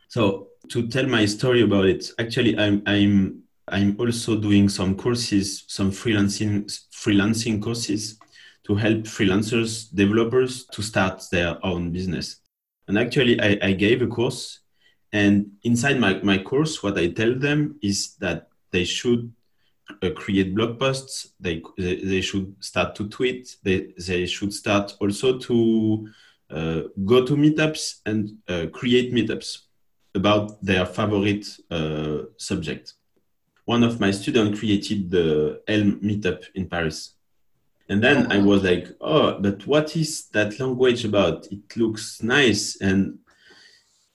So 0.08 0.50
to 0.68 0.88
tell 0.88 1.08
my 1.08 1.26
story 1.26 1.64
about 1.64 1.86
it, 1.86 2.12
actually, 2.20 2.60
I'm 2.60 2.84
I'm 2.86 3.49
I'm 3.72 3.96
also 4.00 4.36
doing 4.36 4.70
some 4.70 4.96
courses, 4.96 5.66
some 5.68 5.92
freelancing 5.92 6.66
freelancing 6.92 7.62
courses 7.62 8.20
to 8.66 8.76
help 8.76 9.00
freelancers, 9.04 9.94
developers 9.94 10.66
to 10.68 10.82
start 10.82 11.24
their 11.32 11.58
own 11.66 11.92
business. 11.92 12.42
And 12.88 12.98
actually, 12.98 13.40
I, 13.42 13.58
I 13.62 13.72
gave 13.74 14.02
a 14.02 14.08
course, 14.08 14.60
and 15.12 15.52
inside 15.64 16.00
my, 16.00 16.20
my 16.22 16.38
course, 16.38 16.84
what 16.84 16.98
I 16.98 17.08
tell 17.08 17.34
them 17.34 17.80
is 17.82 18.16
that 18.18 18.50
they 18.72 18.84
should 18.84 19.32
uh, 20.04 20.10
create 20.16 20.54
blog 20.54 20.80
posts, 20.80 21.34
they, 21.40 21.64
they, 21.78 21.96
they 22.02 22.22
should 22.22 22.56
start 22.60 22.96
to 22.96 23.10
tweet, 23.10 23.56
they, 23.64 23.94
they 23.98 24.26
should 24.28 24.54
start 24.54 24.96
also 25.00 25.40
to 25.40 26.08
uh, 26.52 26.82
go 27.06 27.26
to 27.26 27.36
meetups 27.36 28.02
and 28.06 28.38
uh, 28.48 28.68
create 28.72 29.14
meetups 29.14 29.64
about 30.14 30.64
their 30.64 30.86
favorite 30.86 31.48
uh, 31.72 32.24
subject 32.38 32.94
one 33.70 33.84
of 33.84 34.00
my 34.00 34.10
students 34.10 34.60
created 34.60 35.12
the 35.12 35.62
Elm 35.68 36.00
meetup 36.02 36.44
in 36.56 36.68
Paris. 36.68 37.14
And 37.88 38.04
then 38.04 38.32
I 38.32 38.40
was 38.40 38.64
like, 38.64 38.88
oh, 39.00 39.40
but 39.40 39.68
what 39.68 39.96
is 39.96 40.28
that 40.30 40.60
language 40.60 41.06
about? 41.06 41.46
It 41.52 41.78
looks 41.78 42.24
nice. 42.24 42.82
And 42.82 43.20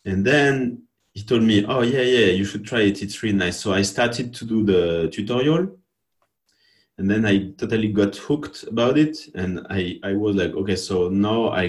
and 0.05 0.27
then 0.27 0.83
he 1.13 1.23
told 1.23 1.45
me, 1.45 1.65
oh 1.67 1.83
yeah, 1.83 2.07
yeah, 2.17 2.31
you 2.39 2.45
should 2.45 2.65
try 2.67 2.81
it. 2.81 3.01
It's 3.01 3.23
really 3.23 3.39
nice. 3.39 3.61
So 3.61 3.73
I 3.73 3.83
started 3.83 4.35
to 4.35 4.45
do 4.45 4.65
the 4.65 5.09
tutorial. 5.15 5.63
And 6.99 7.09
then 7.09 7.25
I 7.25 7.53
totally 7.57 7.93
got 7.93 8.17
hooked 8.17 8.65
about 8.65 8.99
it. 8.99 9.17
And 9.37 9.65
I, 9.71 10.01
I 10.03 10.15
was 10.15 10.35
like, 10.35 10.53
okay, 10.61 10.77
so 10.77 11.09
now 11.09 11.51
I 11.51 11.65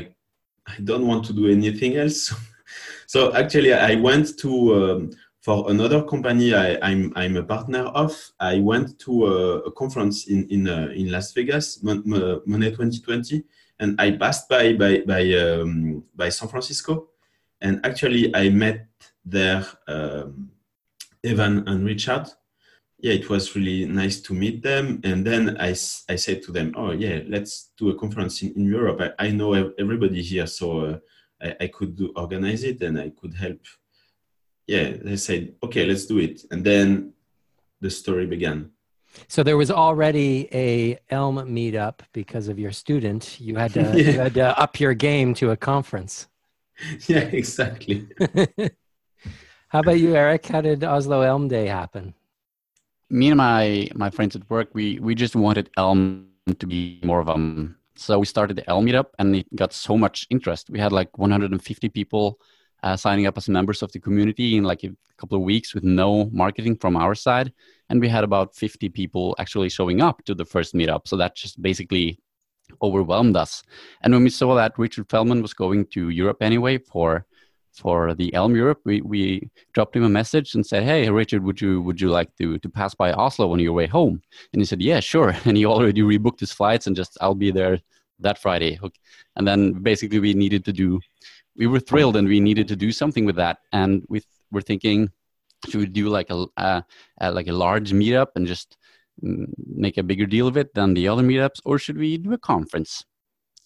I 0.74 0.78
don't 0.84 1.06
want 1.06 1.24
to 1.26 1.34
do 1.34 1.46
anything 1.52 1.98
else. 1.98 2.34
so 3.14 3.32
actually 3.36 3.74
I 3.74 3.94
went 3.94 4.40
to 4.40 4.50
um, 4.80 5.12
for 5.46 5.70
another 5.70 6.02
company 6.02 6.56
I, 6.56 6.70
am 6.70 6.80
I'm, 6.82 7.14
I'm 7.16 7.38
a 7.38 7.44
partner 7.44 7.84
of, 7.94 8.12
I 8.40 8.58
went 8.62 8.98
to 9.02 9.28
a, 9.28 9.58
a 9.70 9.72
conference 9.72 10.28
in 10.28 10.50
in, 10.50 10.68
uh, 10.68 10.90
in 10.96 11.12
Las 11.12 11.34
Vegas, 11.34 11.84
Money 11.84 12.72
2020, 12.72 13.44
and 13.80 14.02
I 14.02 14.18
passed 14.18 14.50
by 14.50 14.74
by 14.74 15.04
by 15.06 15.22
um, 15.34 16.04
by 16.16 16.30
San 16.30 16.50
Francisco, 16.50 17.10
and 17.62 17.80
actually 17.86 18.36
I 18.36 18.50
met 18.50 18.88
there 19.24 19.64
um, 19.88 20.50
Evan 21.24 21.64
and 21.68 21.86
Richard. 21.86 22.26
Yeah, 22.98 23.14
it 23.14 23.30
was 23.30 23.56
really 23.56 23.86
nice 23.86 24.22
to 24.22 24.34
meet 24.34 24.64
them. 24.64 25.00
And 25.04 25.24
then 25.24 25.58
I, 25.60 25.76
I 26.10 26.16
said 26.26 26.42
to 26.46 26.52
them, 26.52 26.74
"Oh 26.76 26.90
yeah, 26.90 27.20
let's 27.28 27.70
do 27.78 27.92
a 27.92 28.00
conference 28.00 28.42
in, 28.42 28.54
in 28.56 28.66
Europe. 28.66 29.00
I, 29.00 29.28
I 29.28 29.30
know 29.30 29.54
everybody 29.54 30.24
here, 30.24 30.48
so 30.48 30.68
uh, 30.80 30.98
I, 31.40 31.66
I 31.66 31.68
could 31.68 31.96
do, 31.96 32.12
organize 32.16 32.64
it 32.64 32.82
and 32.82 33.00
I 33.00 33.12
could 33.12 33.36
help." 33.36 33.62
Yeah, 34.68 34.94
they 35.02 35.18
said, 35.18 35.54
okay, 35.64 35.86
let's 35.86 36.06
do 36.06 36.18
it. 36.20 36.42
And 36.52 36.64
then 36.64 37.14
the 37.82 37.90
story 37.90 38.26
began. 38.26 38.72
So 39.28 39.44
there 39.44 39.58
was 39.58 39.72
already 39.72 40.50
a 40.52 41.00
Elm 41.10 41.38
meetup 41.38 42.00
because 42.14 42.48
of 42.48 42.60
your 42.60 42.72
student. 42.72 43.40
You 43.40 43.56
had 43.56 43.74
to, 43.74 43.82
yeah. 43.82 43.94
you 44.12 44.20
had 44.20 44.34
to 44.36 44.60
up 44.60 44.80
your 44.80 44.94
game 44.94 45.34
to 45.36 45.52
a 45.52 45.58
conference. 45.58 46.28
Yeah, 47.08 47.20
exactly. 47.20 48.06
How 49.70 49.80
about 49.80 49.98
you, 49.98 50.14
Eric? 50.14 50.46
How 50.46 50.60
did 50.60 50.84
Oslo 50.84 51.22
Elm 51.22 51.48
Day 51.48 51.68
happen? 51.68 52.14
Me 53.10 53.30
and 53.30 53.38
my 53.38 53.88
my 53.96 54.10
friends 54.10 54.36
at 54.36 54.50
work, 54.50 54.70
we 54.74 55.00
we 55.00 55.16
just 55.16 55.38
wanted 55.38 55.70
Elm 55.78 56.28
to 56.60 56.68
be 56.68 57.00
more 57.04 57.22
of 57.22 57.30
a. 57.30 57.70
So 57.96 58.20
we 58.20 58.26
started 58.26 58.58
the 58.58 58.70
Elm 58.70 58.86
meetup, 58.86 59.08
and 59.20 59.38
it 59.38 59.56
got 59.56 59.72
so 59.72 59.98
much 59.98 60.28
interest. 60.30 60.70
We 60.70 60.80
had 60.80 60.92
like 60.92 61.18
150 61.18 61.88
people 61.90 62.42
uh, 62.86 62.96
signing 62.96 63.26
up 63.26 63.38
as 63.38 63.50
members 63.50 63.82
of 63.82 63.92
the 63.92 64.00
community 64.00 64.56
in 64.56 64.64
like 64.64 64.84
a 64.84 64.92
couple 65.18 65.36
of 65.36 65.44
weeks 65.44 65.74
with 65.74 65.84
no 65.84 66.30
marketing 66.32 66.78
from 66.78 66.96
our 66.96 67.16
side. 67.16 67.52
And 67.90 68.00
we 68.00 68.08
had 68.08 68.24
about 68.24 68.56
50 68.56 68.90
people 68.90 69.36
actually 69.40 69.70
showing 69.70 70.02
up 70.02 70.24
to 70.26 70.36
the 70.36 70.46
first 70.46 70.76
meetup. 70.76 71.08
So 71.08 71.18
that 71.18 71.36
just 71.36 71.60
basically 71.62 72.20
overwhelmed 72.84 73.36
us. 73.36 73.64
And 74.02 74.14
when 74.14 74.24
we 74.24 74.30
saw 74.30 74.54
that 74.56 74.78
Richard 74.78 75.10
Feldman 75.10 75.42
was 75.42 75.54
going 75.54 75.88
to 75.88 76.10
Europe 76.10 76.38
anyway 76.42 76.78
for 76.78 77.26
for 77.74 78.14
the 78.14 78.34
Elm 78.34 78.56
Europe, 78.56 78.80
we, 78.86 79.02
we 79.02 79.50
dropped 79.74 79.98
him 79.98 80.04
a 80.06 80.10
message 80.10 80.56
and 80.56 80.66
said, 80.66 80.84
"Hey, 80.84 81.10
Richard, 81.10 81.44
would 81.44 81.60
you 81.60 81.82
would 81.82 82.00
you 82.00 82.10
like 82.10 82.34
to 82.38 82.58
to 82.60 82.70
pass 82.70 82.96
by 82.96 83.12
Oslo 83.12 83.52
on 83.52 83.60
your 83.60 83.74
way 83.74 83.86
home?" 83.86 84.22
And 84.54 84.62
he 84.62 84.66
said, 84.66 84.82
"Yeah, 84.82 85.02
sure." 85.02 85.36
And 85.46 85.58
he 85.58 85.66
already 85.66 86.02
rebooked 86.02 86.40
his 86.40 86.54
flights 86.54 86.88
and 86.88 86.96
just 86.96 87.18
I'll 87.20 87.36
be 87.36 87.52
there 87.52 87.80
that 88.20 88.38
Friday. 88.38 88.80
And 89.36 89.48
then 89.48 89.74
basically 89.74 90.20
we 90.20 90.34
needed 90.34 90.64
to 90.66 90.74
do 90.74 91.00
we 91.56 91.68
were 91.68 91.80
thrilled 91.80 92.16
and 92.16 92.28
we 92.28 92.40
needed 92.40 92.68
to 92.68 92.76
do 92.76 92.92
something 92.92 93.26
with 93.26 93.36
that. 93.38 93.60
And 93.72 94.04
we 94.10 94.22
were 94.52 94.62
thinking, 94.62 95.10
should 95.68 95.80
we 95.80 95.86
do 95.88 96.10
like 96.10 96.30
a, 96.30 96.84
like 97.22 97.48
a 97.48 97.54
large 97.54 97.92
meetup 97.92 98.28
and 98.36 98.46
just 98.46 98.78
mm, 99.24 99.46
make 99.58 99.98
a 99.98 100.04
bigger 100.04 100.26
deal 100.26 100.48
of 100.48 100.58
it 100.58 100.74
than 100.74 100.94
the 100.94 101.08
other 101.08 101.24
meetups, 101.24 101.60
or 101.66 101.80
should 101.80 101.98
we 101.98 102.18
do 102.18 102.34
a 102.34 102.38
conference? 102.38 103.06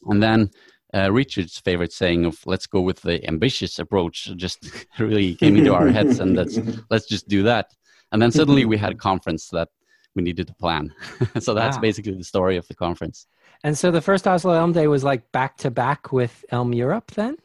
And 0.05 0.23
then 0.23 0.51
uh, 0.93 1.11
Richard's 1.11 1.59
favorite 1.59 1.91
saying 1.91 2.25
of 2.25 2.39
"Let's 2.45 2.65
go 2.65 2.81
with 2.81 3.01
the 3.01 3.25
ambitious 3.27 3.79
approach" 3.79 4.31
just 4.35 4.87
really 4.99 5.35
came 5.35 5.55
into 5.57 5.73
our 5.73 5.87
heads, 5.89 6.19
and 6.19 6.35
let's 6.35 6.57
let's 6.89 7.05
just 7.05 7.27
do 7.27 7.43
that. 7.43 7.67
And 8.11 8.21
then 8.21 8.31
suddenly 8.31 8.65
we 8.65 8.77
had 8.77 8.93
a 8.93 8.95
conference 8.95 9.49
that 9.49 9.69
we 10.15 10.23
needed 10.23 10.47
to 10.47 10.53
plan. 10.55 10.93
so 11.39 11.53
that's 11.53 11.77
wow. 11.77 11.81
basically 11.81 12.13
the 12.13 12.23
story 12.23 12.57
of 12.57 12.67
the 12.67 12.73
conference. 12.73 13.27
And 13.63 13.77
so 13.77 13.91
the 13.91 14.01
first 14.01 14.27
Oslo 14.27 14.53
Elm 14.53 14.71
Day 14.71 14.87
was 14.87 15.03
like 15.03 15.31
back 15.31 15.57
to 15.57 15.69
back 15.69 16.11
with 16.11 16.43
Elm 16.49 16.73
Europe, 16.73 17.11
then. 17.11 17.35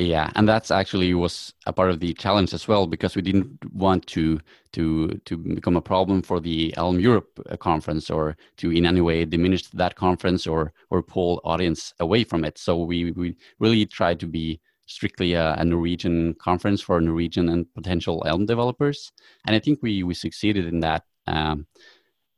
Yeah, 0.00 0.30
and 0.36 0.48
that's 0.48 0.70
actually 0.70 1.12
was 1.14 1.52
a 1.66 1.72
part 1.72 1.90
of 1.90 1.98
the 1.98 2.14
challenge 2.14 2.54
as 2.54 2.68
well 2.68 2.86
because 2.86 3.16
we 3.16 3.22
didn't 3.22 3.58
want 3.74 4.06
to 4.08 4.38
to 4.74 5.08
to 5.24 5.36
become 5.36 5.76
a 5.76 5.82
problem 5.82 6.22
for 6.22 6.38
the 6.38 6.72
Elm 6.76 7.00
Europe 7.00 7.40
uh, 7.50 7.56
conference 7.56 8.08
or 8.08 8.36
to 8.58 8.70
in 8.70 8.86
any 8.86 9.00
way 9.00 9.24
diminish 9.24 9.66
that 9.70 9.96
conference 9.96 10.46
or 10.46 10.72
or 10.90 11.02
pull 11.02 11.40
audience 11.42 11.92
away 11.98 12.22
from 12.22 12.44
it. 12.44 12.58
So 12.58 12.76
we 12.76 13.10
we 13.10 13.34
really 13.58 13.86
tried 13.86 14.20
to 14.20 14.28
be 14.28 14.60
strictly 14.86 15.32
a, 15.32 15.54
a 15.54 15.64
Norwegian 15.64 16.34
conference 16.34 16.80
for 16.80 17.00
Norwegian 17.00 17.48
and 17.48 17.66
potential 17.74 18.22
Elm 18.24 18.46
developers, 18.46 19.10
and 19.48 19.56
I 19.56 19.58
think 19.58 19.80
we 19.82 20.04
we 20.04 20.14
succeeded 20.14 20.66
in 20.66 20.78
that 20.78 21.02
um, 21.26 21.66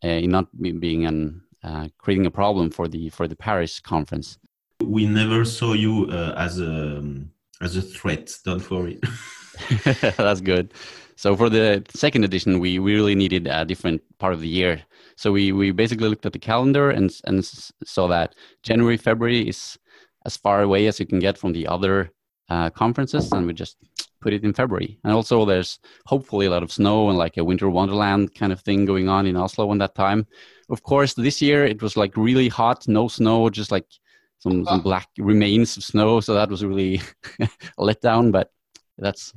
uh, 0.03 0.09
in 0.09 0.31
not 0.31 0.47
being 0.81 1.05
an 1.05 1.43
uh, 1.63 1.89
creating 1.99 2.25
a 2.25 2.31
problem 2.31 2.71
for 2.71 2.89
the 2.89 3.11
for 3.11 3.29
the 3.29 3.37
Paris 3.37 3.81
conference. 3.81 4.39
We 4.83 5.05
never 5.05 5.45
saw 5.45 5.75
you 5.75 6.07
uh, 6.11 6.33
as 6.39 6.59
a 6.59 6.97
um, 6.99 7.33
as 7.61 7.77
a 7.77 7.83
threat. 7.83 8.33
Don't 8.45 8.69
worry. 8.71 9.01
That's 10.17 10.41
good. 10.41 10.73
So 11.17 11.37
for 11.37 11.51
the 11.51 11.85
second 11.91 12.25
edition, 12.25 12.61
we, 12.61 12.79
we 12.79 12.95
really 12.95 13.15
needed 13.15 13.47
a 13.47 13.65
different 13.65 14.03
part 14.19 14.33
of 14.33 14.41
the 14.41 14.49
year. 14.49 14.83
So 15.17 15.33
we, 15.33 15.53
we 15.53 15.71
basically 15.71 16.09
looked 16.09 16.25
at 16.25 16.33
the 16.33 16.39
calendar 16.39 16.89
and 16.91 17.11
and 17.25 17.45
saw 17.45 18.07
that 18.09 18.35
January 18.63 18.97
February 18.97 19.47
is 19.49 19.79
as 20.25 20.37
far 20.37 20.63
away 20.63 20.87
as 20.87 20.99
you 20.99 21.07
can 21.07 21.19
get 21.19 21.37
from 21.37 21.53
the 21.53 21.67
other 21.67 22.11
uh, 22.49 22.71
conferences, 22.71 23.31
and 23.33 23.47
we 23.47 23.53
just 23.53 23.77
put 24.21 24.33
it 24.33 24.45
in 24.45 24.53
February. 24.53 24.99
And 25.05 25.13
also, 25.13 25.45
there's 25.45 25.79
hopefully 26.07 26.47
a 26.47 26.51
lot 26.51 26.63
of 26.63 26.73
snow 26.73 27.09
and 27.09 27.19
like 27.19 27.37
a 27.37 27.45
winter 27.45 27.69
wonderland 27.69 28.35
kind 28.35 28.53
of 28.53 28.61
thing 28.61 28.87
going 28.87 29.09
on 29.09 29.27
in 29.27 29.37
Oslo 29.37 29.71
in 29.73 29.79
that 29.79 29.95
time. 29.95 30.27
Of 30.71 30.83
course, 30.83 31.15
this 31.15 31.43
year 31.43 31.65
it 31.65 31.83
was 31.83 31.97
like 31.97 32.17
really 32.17 32.49
hot, 32.49 32.89
no 32.89 33.09
snow, 33.09 33.51
just 33.51 33.71
like 33.71 33.87
some 34.41 34.65
some 34.65 34.81
black 34.81 35.09
remains 35.19 35.77
of 35.77 35.85
snow. 35.85 36.21
So 36.21 36.35
that 36.35 36.49
was 36.51 36.65
really 36.65 37.01
a 37.41 37.49
letdown, 37.79 38.33
but 38.33 38.51
that's 38.99 39.33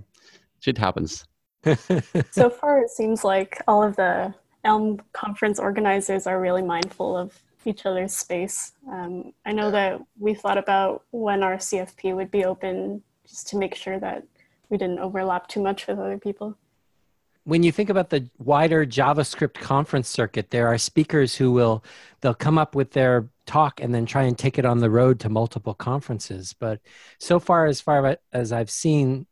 shit 0.59 0.77
happens. 0.77 1.25
so 2.31 2.49
far, 2.49 2.79
it 2.79 2.89
seems 2.89 3.23
like 3.23 3.61
all 3.67 3.83
of 3.83 3.95
the 3.95 4.33
Elm 4.65 5.01
conference 5.11 5.59
organizers 5.59 6.25
are 6.25 6.39
really 6.39 6.61
mindful 6.61 7.17
of 7.17 7.41
each 7.65 7.85
other's 7.85 8.13
space. 8.13 8.73
Um, 8.89 9.33
I 9.45 9.51
know 9.51 9.71
that 9.71 10.01
we 10.19 10.33
thought 10.33 10.57
about 10.57 11.03
when 11.11 11.43
our 11.43 11.57
CFP 11.57 12.15
would 12.15 12.31
be 12.31 12.45
open 12.45 13.03
just 13.27 13.47
to 13.49 13.57
make 13.57 13.75
sure 13.75 13.99
that 13.99 14.23
we 14.69 14.77
didn't 14.77 14.99
overlap 14.99 15.47
too 15.47 15.61
much 15.61 15.87
with 15.87 15.99
other 15.99 16.17
people 16.17 16.57
when 17.45 17.63
you 17.63 17.71
think 17.71 17.89
about 17.89 18.09
the 18.09 18.29
wider 18.37 18.85
javascript 18.85 19.55
conference 19.55 20.07
circuit 20.07 20.49
there 20.49 20.67
are 20.67 20.77
speakers 20.77 21.35
who 21.35 21.51
will 21.51 21.83
they'll 22.21 22.33
come 22.33 22.57
up 22.57 22.75
with 22.75 22.91
their 22.91 23.29
talk 23.45 23.81
and 23.81 23.93
then 23.93 24.05
try 24.05 24.23
and 24.23 24.37
take 24.37 24.57
it 24.57 24.65
on 24.65 24.79
the 24.79 24.89
road 24.89 25.19
to 25.19 25.29
multiple 25.29 25.73
conferences 25.73 26.55
but 26.59 26.79
so 27.19 27.39
far 27.39 27.65
as 27.65 27.81
far 27.81 28.17
as 28.31 28.51
i've 28.51 28.69
seen 28.71 29.25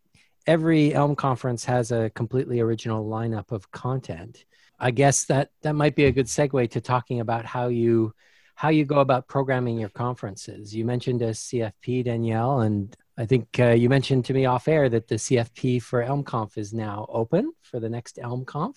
every 0.47 0.93
elm 0.93 1.15
conference 1.15 1.65
has 1.65 1.91
a 1.91 2.09
completely 2.11 2.59
original 2.59 3.07
lineup 3.07 3.51
of 3.51 3.71
content 3.71 4.45
I 4.81 4.89
guess 4.89 5.25
that 5.25 5.51
that 5.61 5.75
might 5.75 5.95
be 5.95 6.05
a 6.05 6.11
good 6.11 6.25
segue 6.25 6.71
to 6.71 6.81
talking 6.81 7.19
about 7.19 7.45
how 7.45 7.67
you 7.67 8.15
how 8.55 8.69
you 8.69 8.83
go 8.83 8.99
about 8.99 9.27
programming 9.27 9.79
your 9.79 9.89
conferences. 9.89 10.75
You 10.75 10.85
mentioned 10.85 11.21
a 11.21 11.31
CFP, 11.31 12.05
Danielle, 12.05 12.61
and 12.61 12.95
I 13.21 13.25
think 13.27 13.59
uh, 13.59 13.73
you 13.73 13.87
mentioned 13.87 14.25
to 14.25 14.33
me 14.33 14.47
off 14.47 14.67
air 14.67 14.89
that 14.89 15.07
the 15.07 15.15
CFP 15.15 15.83
for 15.83 16.03
ElmConf 16.03 16.57
is 16.57 16.73
now 16.73 17.05
open 17.07 17.53
for 17.61 17.79
the 17.79 17.87
next 17.87 18.17
ElmConf. 18.17 18.75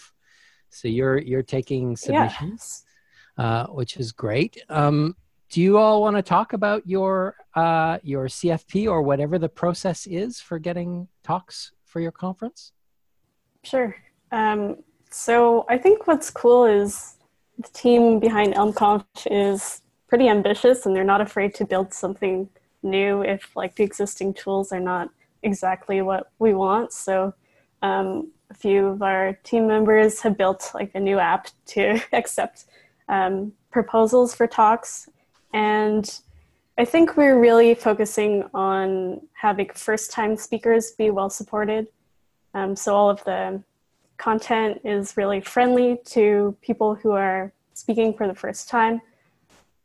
So 0.69 0.87
you're 0.87 1.17
you're 1.17 1.43
taking 1.43 1.97
submissions, 1.97 2.85
yeah. 3.39 3.45
uh, 3.45 3.67
which 3.69 3.97
is 3.97 4.13
great. 4.13 4.63
Um, 4.69 5.17
do 5.49 5.63
you 5.63 5.79
all 5.79 6.03
want 6.03 6.17
to 6.17 6.23
talk 6.23 6.53
about 6.53 6.87
your 6.87 7.37
uh, 7.55 7.99
your 8.03 8.27
CFP 8.27 8.87
or 8.87 9.01
whatever 9.01 9.39
the 9.39 9.49
process 9.49 10.07
is 10.07 10.41
for 10.41 10.59
getting 10.59 11.09
talks 11.23 11.73
for 11.87 12.01
your 12.01 12.13
conference? 12.13 12.73
Sure. 13.63 13.97
Um, 14.31 14.77
so 15.11 15.65
I 15.71 15.79
think 15.79 16.07
what's 16.07 16.29
cool 16.29 16.67
is 16.67 17.17
the 17.57 17.69
team 17.69 18.21
behind 18.21 18.53
ElmConf 18.53 19.07
is 19.31 19.81
pretty 20.07 20.29
ambitious 20.29 20.85
and 20.85 20.95
they're 20.95 21.03
not 21.03 21.23
afraid 21.23 21.55
to 21.55 21.65
build 21.65 21.95
something 21.95 22.51
new 22.85 23.23
if 23.23 23.55
like 23.57 23.75
the 23.77 23.83
existing 23.83 24.35
tools 24.35 24.73
are 24.73 24.81
not 24.81 25.11
exactly 25.43 26.03
what 26.03 26.31
we 26.39 26.55
want. 26.55 26.93
So 26.93 27.35
um, 27.83 28.31
a 28.51 28.55
few 28.55 28.87
of 28.87 29.03
our 29.03 29.33
team 29.45 29.67
members 29.67 30.21
have 30.21 30.39
built 30.39 30.71
like 30.75 30.93
a 30.95 31.01
new 31.01 31.19
app 31.19 31.49
to 31.67 32.01
accept 32.13 32.67
um, 33.09 33.53
proposals 33.71 34.35
for 34.35 34.47
talks 34.47 35.09
and 35.55 36.21
I 36.77 36.85
think 36.85 37.17
we're 37.17 37.39
really 37.39 37.73
focusing 37.77 38.45
on 38.53 39.21
having 39.33 39.71
first 39.75 40.11
time 40.11 40.37
speakers 40.37 40.91
be 40.91 41.11
well 41.11 41.31
supported. 41.31 41.87
Um, 42.53 42.75
so 42.75 42.97
all 42.97 43.09
of 43.09 43.23
the 43.23 43.63
content 44.17 44.81
is 44.85 45.17
really 45.17 45.41
friendly 45.41 45.99
to 46.07 46.57
people 46.63 46.97
who 46.97 47.13
are 47.13 47.53
speaking 47.75 48.13
for 48.13 48.27
the 48.27 48.35
first 48.35 48.69
time. 48.69 49.01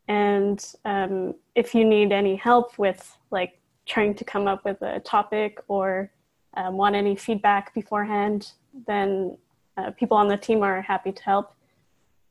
And 0.10 0.66
um, 0.86 1.36
if 1.54 1.76
you 1.76 1.86
need 1.86 2.12
any 2.12 2.36
help 2.36 2.78
with 2.80 3.16
like 3.30 3.60
trying 3.86 4.16
to 4.16 4.24
come 4.26 4.48
up 4.48 4.66
with 4.66 4.82
a 4.82 5.00
topic 5.00 5.60
or 5.68 6.12
um, 6.56 6.78
want 6.78 6.96
any 6.96 7.16
feedback 7.16 7.74
beforehand, 7.76 8.52
then 8.88 9.38
uh, 9.78 9.92
people 9.92 10.18
on 10.18 10.28
the 10.28 10.36
team 10.36 10.64
are 10.64 10.82
happy 10.82 11.12
to 11.12 11.24
help. 11.24 11.54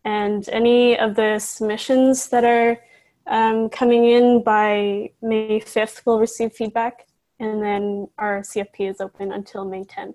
And 0.04 0.48
any 0.48 0.98
of 0.98 1.14
the 1.14 1.38
submissions 1.38 2.28
that 2.30 2.44
are 2.44 2.78
um, 3.28 3.68
coming 3.68 4.06
in 4.06 4.42
by 4.42 5.12
May 5.22 5.60
5th, 5.60 6.02
we'll 6.04 6.18
receive 6.18 6.52
feedback, 6.52 7.06
and 7.38 7.62
then 7.62 8.08
our 8.18 8.40
CFP 8.40 8.90
is 8.90 9.00
open 9.00 9.32
until 9.32 9.64
May 9.64 9.84
10th. 9.84 10.14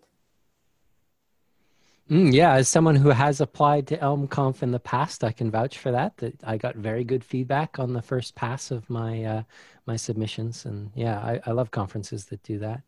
Mm, 2.14 2.32
yeah, 2.32 2.54
as 2.54 2.70
someone 2.70 2.96
who 2.96 3.10
has 3.10 3.42
applied 3.42 3.88
to 3.88 3.98
ElmConf 3.98 4.62
in 4.62 4.70
the 4.70 4.80
past, 4.80 5.24
I 5.24 5.32
can 5.32 5.50
vouch 5.50 5.80
for 5.80 5.92
that. 5.92 6.16
That 6.18 6.44
I 6.44 6.58
got 6.58 6.76
very 6.76 7.04
good 7.04 7.24
feedback 7.24 7.80
on 7.80 7.94
the 7.94 8.04
first 8.04 8.36
pass 8.36 8.70
of 8.70 8.88
my 8.88 9.24
uh, 9.24 9.44
my 9.88 9.96
submissions, 9.96 10.66
and 10.66 10.92
yeah, 10.94 11.18
I, 11.18 11.42
I 11.48 11.52
love 11.54 11.72
conferences 11.72 12.26
that 12.26 12.44
do 12.44 12.60
that. 12.60 12.84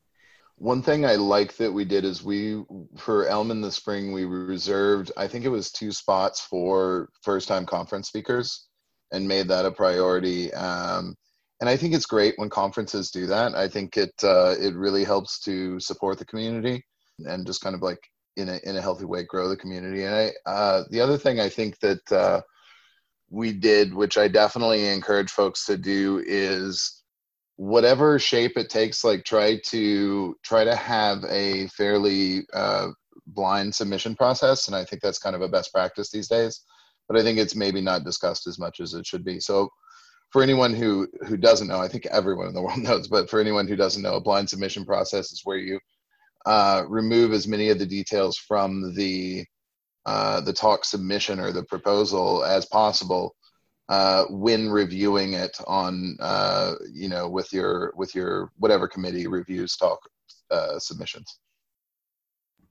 One 0.59 0.83
thing 0.83 1.07
I 1.07 1.15
like 1.15 1.57
that 1.57 1.71
we 1.71 1.85
did 1.85 2.05
is 2.05 2.23
we 2.23 2.63
for 2.97 3.25
Elm 3.25 3.49
in 3.49 3.61
the 3.61 3.71
spring 3.71 4.13
we 4.13 4.25
reserved 4.25 5.11
I 5.17 5.27
think 5.27 5.43
it 5.43 5.49
was 5.49 5.71
two 5.71 5.91
spots 5.91 6.41
for 6.41 7.09
first 7.23 7.47
time 7.47 7.65
conference 7.65 8.09
speakers 8.09 8.67
and 9.11 9.27
made 9.27 9.47
that 9.47 9.65
a 9.65 9.71
priority. 9.71 10.53
Um, 10.53 11.15
and 11.61 11.67
I 11.67 11.77
think 11.77 11.95
it's 11.95 12.05
great 12.05 12.35
when 12.37 12.51
conferences 12.51 13.09
do 13.09 13.25
that. 13.25 13.55
I 13.55 13.69
think 13.69 13.97
it 13.97 14.13
uh, 14.23 14.53
it 14.59 14.75
really 14.75 15.03
helps 15.03 15.39
to 15.45 15.79
support 15.79 16.19
the 16.19 16.25
community 16.25 16.85
and 17.25 17.47
just 17.47 17.61
kind 17.61 17.73
of 17.73 17.81
like 17.81 17.99
in 18.37 18.49
a 18.49 18.59
in 18.63 18.75
a 18.75 18.81
healthy 18.81 19.05
way 19.05 19.23
grow 19.23 19.49
the 19.49 19.57
community. 19.57 20.03
And 20.03 20.15
I 20.15 20.31
uh, 20.49 20.83
the 20.89 21.01
other 21.01 21.17
thing 21.17 21.39
I 21.39 21.49
think 21.49 21.79
that 21.79 22.11
uh, 22.11 22.41
we 23.29 23.53
did, 23.53 23.93
which 23.93 24.17
I 24.17 24.27
definitely 24.27 24.87
encourage 24.87 25.31
folks 25.31 25.65
to 25.65 25.77
do, 25.77 26.23
is 26.25 27.03
whatever 27.57 28.19
shape 28.19 28.57
it 28.57 28.69
takes. 28.69 29.03
Like 29.03 29.23
try 29.23 29.59
to 29.67 30.35
try 30.43 30.63
to 30.63 30.75
have 30.75 31.23
a 31.29 31.67
fairly 31.67 32.41
uh, 32.53 32.89
blind 33.27 33.73
submission 33.73 34.15
process, 34.15 34.67
and 34.67 34.75
I 34.75 34.85
think 34.85 35.01
that's 35.01 35.19
kind 35.19 35.35
of 35.35 35.41
a 35.41 35.49
best 35.49 35.73
practice 35.73 36.11
these 36.11 36.27
days 36.27 36.61
but 37.07 37.17
I 37.17 37.23
think 37.23 37.37
it's 37.37 37.55
maybe 37.55 37.81
not 37.81 38.03
discussed 38.03 38.47
as 38.47 38.59
much 38.59 38.79
as 38.79 38.93
it 38.93 39.05
should 39.05 39.23
be. 39.23 39.39
So 39.39 39.69
for 40.31 40.41
anyone 40.41 40.73
who 40.73 41.07
who 41.27 41.37
doesn't 41.37 41.67
know, 41.67 41.79
I 41.79 41.87
think 41.87 42.05
everyone 42.07 42.47
in 42.47 42.53
the 42.53 42.61
world 42.63 42.79
knows, 42.79 43.07
but 43.07 43.29
for 43.29 43.39
anyone 43.39 43.67
who 43.67 43.75
doesn't 43.75 44.01
know, 44.01 44.15
a 44.15 44.21
blind 44.21 44.49
submission 44.49 44.85
process 44.85 45.31
is 45.31 45.41
where 45.43 45.57
you 45.57 45.79
uh, 46.45 46.83
remove 46.87 47.33
as 47.33 47.47
many 47.47 47.69
of 47.69 47.79
the 47.79 47.85
details 47.85 48.37
from 48.37 48.93
the 48.95 49.45
uh, 50.05 50.39
the 50.41 50.53
talk 50.53 50.85
submission 50.85 51.39
or 51.39 51.51
the 51.51 51.63
proposal 51.63 52.43
as 52.43 52.67
possible 52.67 53.35
uh, 53.89 54.25
when 54.29 54.69
reviewing 54.69 55.33
it 55.33 55.57
on 55.65 56.15
uh, 56.19 56.73
you 56.91 57.09
know 57.09 57.27
with 57.27 57.51
your 57.51 57.93
with 57.95 58.13
your 58.13 58.51
whatever 58.57 58.87
committee 58.87 59.27
reviews 59.27 59.75
talk 59.75 59.99
uh, 60.51 60.77
submissions. 60.79 61.39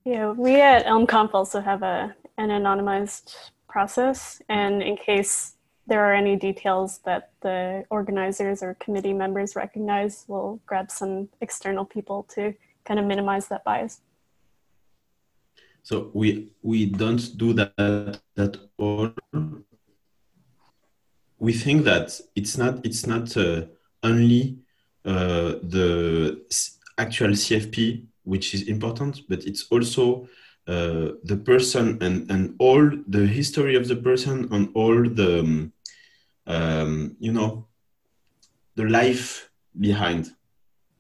Yeah, 0.04 0.32
we 0.32 0.60
at 0.60 0.84
ElmConf 0.84 1.30
also 1.32 1.60
have 1.60 1.82
a 1.82 2.14
an 2.38 2.50
anonymized 2.50 3.34
process. 3.68 4.40
And 4.48 4.82
in 4.82 4.96
case 4.96 5.56
there 5.86 6.04
are 6.04 6.14
any 6.14 6.36
details 6.36 7.00
that 7.04 7.32
the 7.42 7.84
organizers 7.90 8.62
or 8.62 8.74
committee 8.74 9.12
members 9.12 9.54
recognize, 9.56 10.24
we'll 10.28 10.60
grab 10.66 10.90
some 10.90 11.28
external 11.40 11.84
people 11.84 12.22
to 12.34 12.54
kind 12.84 13.00
of 13.00 13.06
minimize 13.06 13.48
that 13.48 13.64
bias. 13.64 14.00
So 15.82 16.10
we 16.14 16.48
we 16.62 16.86
don't 16.86 17.36
do 17.36 17.52
that 17.54 18.20
at 18.36 18.56
all. 18.78 19.10
We 21.38 21.52
think 21.52 21.84
that 21.84 22.18
it's 22.34 22.56
not 22.56 22.84
it's 22.86 23.06
not 23.06 23.36
uh, 23.36 23.66
only 24.02 24.58
uh, 25.04 25.60
the 25.62 26.42
actual 26.96 27.30
CFP 27.30 28.06
which 28.22 28.54
is 28.54 28.62
important, 28.62 29.20
but 29.28 29.44
it's 29.44 29.66
also 29.70 30.26
uh, 30.66 31.12
the 31.24 31.36
person 31.44 31.98
and, 32.02 32.30
and 32.30 32.54
all 32.58 32.90
the 33.06 33.26
history 33.26 33.76
of 33.76 33.86
the 33.86 33.96
person 33.96 34.48
and 34.50 34.70
all 34.74 35.02
the 35.02 35.40
um, 35.40 35.72
um, 36.46 37.16
you 37.20 37.32
know 37.32 37.66
the 38.76 38.84
life 38.84 39.50
behind 39.78 40.32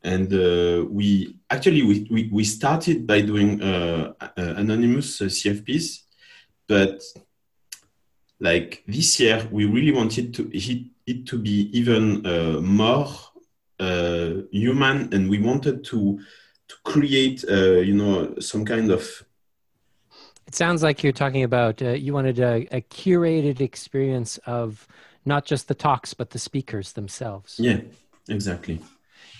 and 0.04 0.32
uh, 0.32 0.84
we 0.88 1.34
actually 1.50 1.82
we, 1.82 2.06
we, 2.10 2.28
we, 2.30 2.44
started 2.44 3.06
by 3.06 3.22
doing 3.22 3.60
uh, 3.62 4.12
uh 4.20 4.28
anonymous 4.36 5.20
uh, 5.20 5.24
cfps 5.24 6.02
but 6.68 7.02
like 8.38 8.84
this 8.86 9.18
year 9.18 9.48
we 9.50 9.64
really 9.64 9.92
wanted 9.92 10.34
to 10.34 10.50
it, 10.56 10.86
it 11.06 11.26
to 11.26 11.38
be 11.38 11.70
even 11.76 12.22
more 12.62 13.08
human 14.52 15.12
and 15.12 15.28
we 15.28 15.38
wanted 15.40 15.82
to 15.84 16.20
to 16.68 16.74
create 16.84 17.42
you 17.48 17.94
know 17.94 18.34
some 18.38 18.64
kind 18.64 18.90
of 18.90 19.24
it 20.46 20.54
sounds 20.54 20.82
like 20.82 21.02
you're 21.02 21.12
talking 21.12 21.42
about 21.42 21.80
uh, 21.82 21.90
you 21.90 22.12
wanted 22.12 22.38
a, 22.38 22.66
a, 22.70 22.82
curated 22.82 23.60
experience 23.60 24.38
of 24.46 24.86
not 25.24 25.44
just 25.44 25.68
the 25.68 25.74
talks 25.74 26.12
but 26.12 26.30
the 26.30 26.38
speakers 26.38 26.92
themselves. 26.92 27.56
Yeah, 27.58 27.80
exactly. 28.28 28.80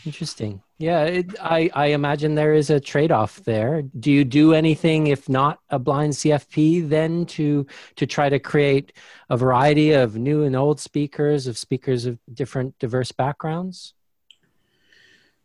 Interesting. 0.07 0.63
Yeah, 0.79 1.05
it, 1.05 1.35
I 1.41 1.71
I 1.73 1.87
imagine 1.87 2.35
there 2.35 2.53
is 2.53 2.69
a 2.69 2.79
trade 2.79 3.11
off 3.11 3.43
there. 3.45 3.83
Do 3.83 4.11
you 4.11 4.25
do 4.25 4.53
anything 4.53 5.07
if 5.07 5.29
not 5.29 5.61
a 5.71 5.79
blind 5.79 6.13
CFP 6.13 6.89
then 6.89 7.25
to 7.27 7.67
to 7.97 8.07
try 8.07 8.29
to 8.29 8.39
create 8.39 8.93
a 9.31 9.37
variety 9.37 9.93
of 9.93 10.17
new 10.17 10.43
and 10.43 10.55
old 10.55 10.81
speakers 10.81 11.47
of 11.47 11.57
speakers 11.57 12.05
of 12.05 12.19
different 12.35 12.79
diverse 12.79 13.13
backgrounds? 13.13 13.95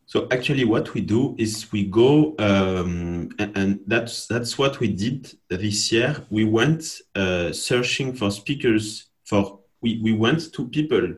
So 0.04 0.26
actually, 0.32 0.64
what 0.64 0.92
we 0.92 1.02
do 1.02 1.36
is 1.38 1.70
we 1.70 1.84
go, 1.84 2.34
um, 2.40 3.30
and, 3.38 3.56
and, 3.56 3.80
that's 3.86 4.26
that's 4.26 4.58
what 4.58 4.80
we 4.80 4.88
did 4.88 5.32
this 5.48 5.92
year. 5.92 6.26
We 6.30 6.44
went 6.44 7.00
uh, 7.14 7.52
searching 7.52 8.12
for 8.14 8.32
speakers. 8.32 9.06
For 9.24 9.60
we 9.80 10.00
we 10.02 10.12
went 10.12 10.52
to 10.54 10.68
people 10.68 11.14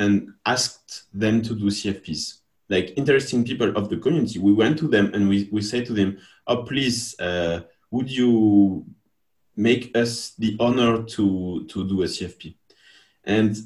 and 0.00 0.30
asked 0.44 1.04
them 1.14 1.42
to 1.42 1.54
do 1.54 1.66
CFPs, 1.66 2.40
like 2.68 2.94
interesting 2.96 3.44
people 3.44 3.76
of 3.76 3.88
the 3.88 3.96
community. 3.96 4.38
We 4.38 4.52
went 4.52 4.78
to 4.78 4.88
them 4.88 5.12
and 5.14 5.28
we 5.28 5.48
we 5.52 5.62
say 5.62 5.84
to 5.84 5.92
them, 5.92 6.18
"Oh, 6.46 6.62
please, 6.62 7.18
uh, 7.20 7.60
would 7.90 8.10
you 8.10 8.86
make 9.56 9.96
us 9.96 10.34
the 10.38 10.56
honor 10.58 11.02
to 11.02 11.64
to 11.66 11.88
do 11.88 12.02
a 12.02 12.06
CFP?" 12.06 12.56
And 13.24 13.56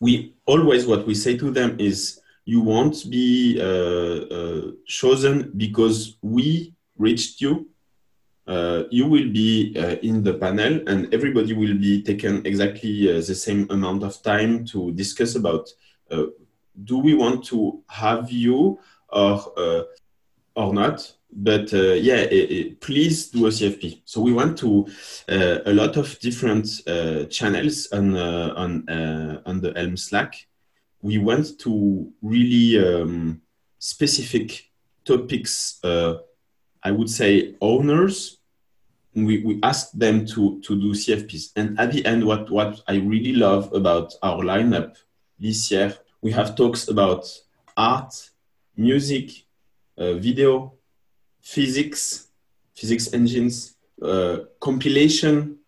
we 0.00 0.34
always 0.46 0.86
what 0.86 1.06
we 1.06 1.14
say 1.14 1.36
to 1.36 1.50
them 1.50 1.76
is 1.78 2.20
you 2.44 2.60
won't 2.60 3.08
be 3.10 3.60
uh, 3.60 3.64
uh, 4.36 4.70
chosen 4.86 5.52
because 5.56 6.16
we 6.22 6.74
reached 6.96 7.40
you. 7.40 7.68
Uh, 8.46 8.84
you 8.90 9.06
will 9.06 9.30
be 9.30 9.76
in 10.02 10.24
the 10.24 10.34
panel, 10.34 10.80
and 10.88 11.12
everybody 11.14 11.52
will 11.52 11.74
be 11.74 12.02
taken 12.02 12.44
exactly 12.44 13.06
the 13.06 13.34
same 13.34 13.68
amount 13.70 14.02
of 14.02 14.20
time 14.22 14.64
to 14.64 14.90
discuss 14.92 15.36
about 15.36 15.68
do 16.84 16.98
we 16.98 17.14
want 17.14 17.44
to 17.44 17.82
have 17.88 18.30
you 18.30 18.78
or 19.08 19.86
or 20.54 20.74
not 20.74 21.14
but 21.32 21.72
uh, 21.72 21.92
yeah, 21.92 22.16
it, 22.16 22.50
it, 22.50 22.80
please 22.80 23.28
do 23.28 23.46
a 23.46 23.50
CFP. 23.50 24.02
So 24.04 24.20
we 24.20 24.32
went 24.32 24.58
to 24.58 24.86
uh, 25.28 25.58
a 25.66 25.72
lot 25.72 25.96
of 25.96 26.18
different 26.20 26.68
uh, 26.86 27.24
channels 27.24 27.88
on 27.92 28.16
uh, 28.16 28.52
on 28.56 28.88
uh, 28.88 29.40
on 29.46 29.60
the 29.60 29.76
Elm 29.76 29.96
Slack. 29.96 30.34
We 31.02 31.18
went 31.18 31.58
to 31.60 32.12
really 32.22 32.78
um, 32.84 33.42
specific 33.78 34.70
topics. 35.04 35.78
Uh, 35.84 36.18
I 36.82 36.90
would 36.90 37.10
say 37.10 37.54
owners. 37.60 38.38
We, 39.12 39.42
we 39.42 39.58
asked 39.62 39.98
them 39.98 40.24
to 40.26 40.60
to 40.60 40.80
do 40.80 40.92
CFPs, 40.92 41.50
and 41.56 41.78
at 41.80 41.92
the 41.92 42.04
end, 42.06 42.24
what 42.24 42.50
what 42.50 42.80
I 42.86 42.96
really 42.96 43.32
love 43.32 43.72
about 43.72 44.14
our 44.22 44.42
lineup 44.42 44.96
this 45.38 45.70
year, 45.70 45.96
we 46.22 46.32
have 46.32 46.54
talks 46.54 46.88
about 46.88 47.26
art, 47.76 48.30
music, 48.76 49.46
video 49.96 50.74
physics, 51.40 52.28
physics 52.74 53.12
engines, 53.12 53.76
uh, 54.02 54.38
compilation. 54.60 55.58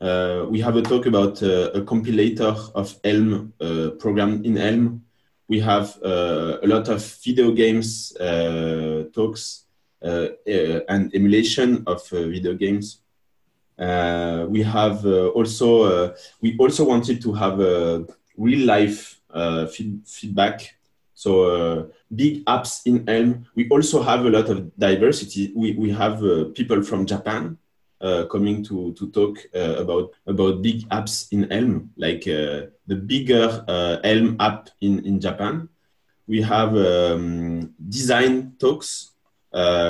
Uh, 0.00 0.46
we 0.48 0.60
have 0.60 0.76
a 0.76 0.82
talk 0.82 1.06
about 1.06 1.42
uh, 1.42 1.70
a 1.74 1.80
compilator 1.82 2.54
of 2.74 2.98
Elm 3.04 3.52
uh, 3.60 3.90
program 3.98 4.44
in 4.44 4.58
Elm. 4.58 5.02
We 5.48 5.60
have 5.60 5.96
uh, 6.04 6.58
a 6.62 6.66
lot 6.66 6.88
of 6.88 7.02
video 7.24 7.52
games 7.52 8.16
uh, 8.16 9.04
talks 9.14 9.64
and 10.00 11.14
emulation 11.14 11.82
of 11.86 12.06
video 12.08 12.54
games. 12.54 13.00
we 13.78 14.62
have 14.62 15.04
also 15.06 16.14
we 16.40 16.56
also 16.58 16.84
wanted 16.84 17.20
to 17.22 17.32
have 17.32 17.58
a 17.60 18.06
real 18.36 18.66
life 18.66 19.17
feed 19.70 20.00
feedback 20.06 20.78
so 21.18 21.50
uh, 21.50 21.86
big 22.14 22.44
apps 22.44 22.86
in 22.86 23.02
Elm. 23.08 23.44
We 23.56 23.68
also 23.70 24.02
have 24.02 24.24
a 24.24 24.30
lot 24.30 24.48
of 24.50 24.70
diversity. 24.78 25.52
We, 25.52 25.72
we 25.72 25.90
have 25.90 26.22
uh, 26.22 26.44
people 26.54 26.80
from 26.84 27.06
Japan 27.06 27.58
uh, 28.00 28.26
coming 28.30 28.62
to, 28.62 28.92
to 28.92 29.10
talk 29.10 29.36
uh, 29.52 29.82
about, 29.82 30.12
about 30.28 30.62
big 30.62 30.88
apps 30.90 31.26
in 31.32 31.50
Elm, 31.50 31.90
like 31.96 32.22
uh, 32.28 32.70
the 32.86 32.94
bigger 32.94 33.64
uh, 33.66 33.96
Elm 34.04 34.36
app 34.38 34.70
in, 34.80 35.04
in 35.04 35.18
Japan. 35.18 35.68
We 36.28 36.40
have 36.42 36.76
um, 36.76 37.74
design 37.88 38.52
talks. 38.60 39.10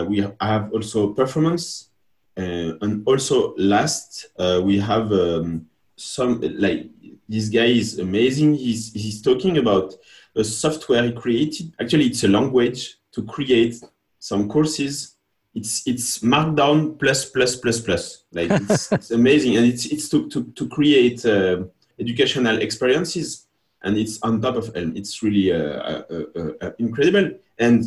we 0.09 0.25
have 0.41 0.73
also 0.73 1.13
performance. 1.13 1.91
and 2.37 3.03
also 3.07 3.55
last, 3.59 4.29
we 4.63 4.79
have 4.79 5.13
um, 5.13 5.67
some, 5.97 6.41
like 6.57 6.89
this 7.29 7.49
guy 7.49 7.67
is 7.67 7.99
amazing. 7.99 8.55
He's, 8.55 8.93
he's 8.93 9.21
talking 9.21 9.59
about 9.59 9.95
a 10.35 10.45
software 10.45 11.03
he 11.03 11.13
created. 11.13 11.73
Actually, 11.81 12.07
it's 12.07 12.25
a 12.25 12.29
language 12.29 12.97
to 13.13 13.23
create 13.25 13.77
some 14.19 14.49
courses. 14.49 15.17
It's 15.55 15.87
it's 15.87 16.19
Markdown 16.21 16.99
plus 16.99 17.25
plus 17.25 17.57
plus 17.57 17.81
plus. 17.81 18.25
Like 18.33 18.51
it's, 18.51 18.93
it's 18.99 19.11
amazing, 19.11 19.57
and 19.57 19.67
it's 19.67 19.87
it's 19.87 20.09
to 20.11 20.29
to 20.29 20.45
to 20.45 20.69
create 20.69 21.25
uh, 21.25 21.65
educational 21.99 22.59
experiences, 22.61 23.47
and 23.83 23.97
it's 23.97 24.23
on 24.23 24.41
top 24.41 24.57
of 24.57 24.71
Elm. 24.77 24.97
It's 24.97 25.23
really 25.23 25.53
uh, 25.53 26.03
uh, 26.11 26.25
uh 26.61 26.71
incredible. 26.79 27.31
And 27.59 27.85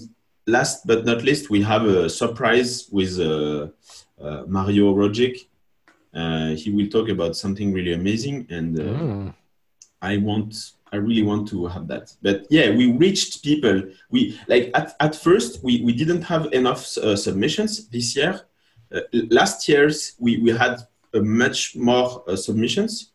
last 0.47 0.85
but 0.85 1.05
not 1.05 1.23
least, 1.23 1.49
we 1.49 1.61
have 1.61 1.85
a 1.85 2.09
surprise 2.09 2.89
with 2.91 3.19
uh, 3.19 3.67
uh, 4.21 4.43
Mario 4.47 4.93
Rogic. 4.93 5.47
He 6.13 6.71
will 6.71 6.87
talk 6.87 7.09
about 7.09 7.35
something 7.35 7.73
really 7.73 7.93
amazing, 7.93 8.47
and 8.49 8.77
mm. 8.77 9.33
I 10.01 10.17
want 10.17 10.73
I 10.93 10.97
really 10.97 11.23
want 11.23 11.47
to 11.49 11.67
have 11.67 11.87
that. 11.87 12.13
But 12.21 12.45
yeah, 12.49 12.69
we 12.69 12.91
reached 12.91 13.43
people. 13.43 13.83
We 14.09 14.39
like 14.47 14.71
at, 14.73 14.95
at 14.99 15.15
first 15.15 15.63
we, 15.63 15.81
we 15.81 15.93
didn't 15.93 16.23
have 16.23 16.51
enough 16.51 16.97
uh, 16.97 17.15
submissions 17.15 17.87
this 17.87 18.15
year. 18.15 18.41
Uh, 18.93 19.01
last 19.29 19.67
year's 19.69 20.13
we, 20.19 20.37
we 20.37 20.51
had 20.51 20.81
uh, 21.13 21.19
much 21.21 21.75
more 21.77 22.23
uh, 22.27 22.35
submissions 22.35 23.11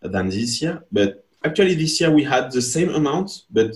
than 0.00 0.28
this 0.28 0.62
year. 0.62 0.84
But 0.92 1.24
actually 1.44 1.74
this 1.74 2.00
year 2.00 2.12
we 2.12 2.22
had 2.22 2.52
the 2.52 2.62
same 2.62 2.90
amount 2.90 3.42
but 3.50 3.74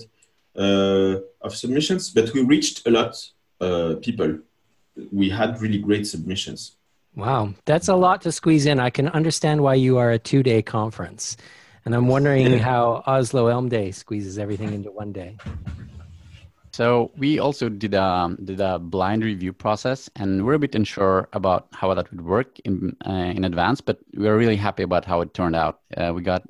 uh, 0.55 1.19
of 1.41 1.55
submissions, 1.55 2.09
but 2.09 2.33
we 2.33 2.43
reached 2.43 2.87
a 2.87 2.91
lot 2.91 3.15
uh, 3.59 3.95
people. 4.01 4.39
We 5.11 5.29
had 5.29 5.61
really 5.61 5.79
great 5.79 6.07
submissions. 6.07 6.77
Wow, 7.15 7.53
that's 7.65 7.89
a 7.89 7.95
lot 7.95 8.21
to 8.21 8.31
squeeze 8.31 8.65
in. 8.65 8.79
I 8.79 8.89
can 8.89 9.09
understand 9.09 9.61
why 9.61 9.75
you 9.75 9.97
are 9.97 10.11
a 10.11 10.19
two-day 10.19 10.61
conference. 10.61 11.35
And 11.83 11.95
I'm 11.95 12.07
wondering 12.07 12.57
how 12.59 13.03
Oslo 13.05 13.47
Elm 13.47 13.67
Day 13.67 13.91
squeezes 13.91 14.37
everything 14.37 14.73
into 14.73 14.91
one 14.91 15.11
day. 15.11 15.37
So 16.73 17.11
we 17.17 17.37
also 17.37 17.67
did 17.67 17.93
a 17.93 18.01
um, 18.01 18.37
did 18.45 18.61
a 18.61 18.79
blind 18.79 19.25
review 19.25 19.51
process, 19.51 20.09
and 20.15 20.45
we're 20.45 20.53
a 20.53 20.59
bit 20.59 20.73
unsure 20.73 21.27
about 21.33 21.67
how 21.73 21.93
that 21.93 22.09
would 22.11 22.23
work 22.23 22.59
in 22.59 22.95
uh, 23.05 23.11
in 23.11 23.43
advance. 23.43 23.81
But 23.81 23.99
we 24.15 24.27
are 24.27 24.37
really 24.37 24.55
happy 24.55 24.83
about 24.83 25.03
how 25.03 25.19
it 25.21 25.33
turned 25.33 25.55
out. 25.55 25.81
Uh, 25.97 26.13
we 26.15 26.21
got 26.21 26.43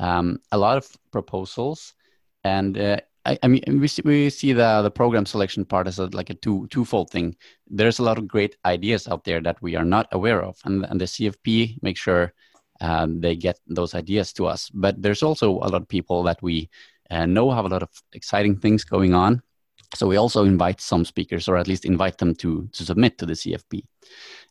um, 0.00 0.40
a 0.50 0.58
lot 0.58 0.78
of 0.78 0.96
proposals, 1.12 1.94
and 2.42 2.76
uh, 2.76 2.96
I, 3.28 3.38
I, 3.42 3.48
mean 3.48 3.62
we 3.78 3.88
see, 3.88 4.02
we 4.04 4.30
see 4.30 4.54
the 4.54 4.80
the 4.82 4.90
program 4.90 5.26
selection 5.26 5.66
part 5.66 5.86
as 5.86 5.98
a, 5.98 6.06
like 6.06 6.30
a 6.30 6.34
two 6.34 6.66
twofold 6.68 7.10
thing. 7.10 7.36
There's 7.66 7.98
a 7.98 8.02
lot 8.02 8.16
of 8.16 8.26
great 8.26 8.56
ideas 8.64 9.06
out 9.06 9.24
there 9.24 9.42
that 9.42 9.60
we 9.60 9.76
are 9.76 9.84
not 9.84 10.08
aware 10.12 10.42
of, 10.42 10.56
and 10.64 10.86
and 10.86 10.98
the 10.98 11.04
CFP 11.04 11.82
makes 11.82 12.00
sure 12.00 12.32
um, 12.80 13.20
they 13.20 13.36
get 13.36 13.58
those 13.66 13.94
ideas 13.94 14.32
to 14.34 14.46
us. 14.46 14.70
But 14.72 15.02
there's 15.02 15.22
also 15.22 15.50
a 15.50 15.68
lot 15.68 15.82
of 15.82 15.88
people 15.88 16.22
that 16.22 16.42
we 16.42 16.70
uh, 17.10 17.26
know 17.26 17.50
have 17.50 17.66
a 17.66 17.68
lot 17.68 17.82
of 17.82 17.90
exciting 18.12 18.56
things 18.56 18.82
going 18.84 19.12
on. 19.14 19.42
So 19.94 20.06
we 20.06 20.16
also 20.16 20.44
invite 20.44 20.80
some 20.80 21.04
speakers, 21.04 21.48
or 21.48 21.58
at 21.58 21.68
least 21.68 21.84
invite 21.84 22.16
them 22.16 22.34
to 22.36 22.66
to 22.72 22.84
submit 22.84 23.18
to 23.18 23.26
the 23.26 23.34
CFP. 23.34 23.82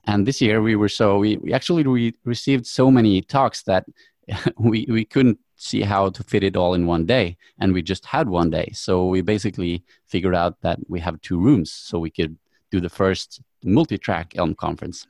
And 0.06 0.28
this 0.28 0.40
year 0.40 0.62
we 0.62 0.76
were 0.76 0.90
so 0.90 1.18
we, 1.18 1.38
we 1.38 1.52
actually 1.52 1.84
re- 1.84 2.16
received 2.26 2.68
so 2.68 2.92
many 2.92 3.24
talks 3.24 3.64
that 3.64 3.86
we 4.60 4.86
we 4.88 5.04
couldn't 5.04 5.40
see 5.58 5.82
how 5.82 6.10
to 6.10 6.24
fit 6.24 6.44
it 6.44 6.56
all 6.56 6.76
in 6.76 6.86
one 6.86 7.06
day 7.06 7.36
and 7.60 7.74
we 7.74 7.82
just 7.82 8.06
had 8.06 8.30
one 8.30 8.50
day. 8.50 8.72
So 8.74 9.08
we 9.08 9.22
basically 9.22 9.84
figured 10.06 10.36
out 10.36 10.62
that 10.62 10.80
we 10.88 11.00
have 11.00 11.20
two 11.22 11.40
rooms 11.40 11.72
so 11.72 12.00
we 12.00 12.12
could 12.12 12.38
do 12.72 12.80
the 12.80 12.90
first 12.90 13.42
multi-track 13.64 14.34
elm 14.36 14.54
conference. 14.54 15.08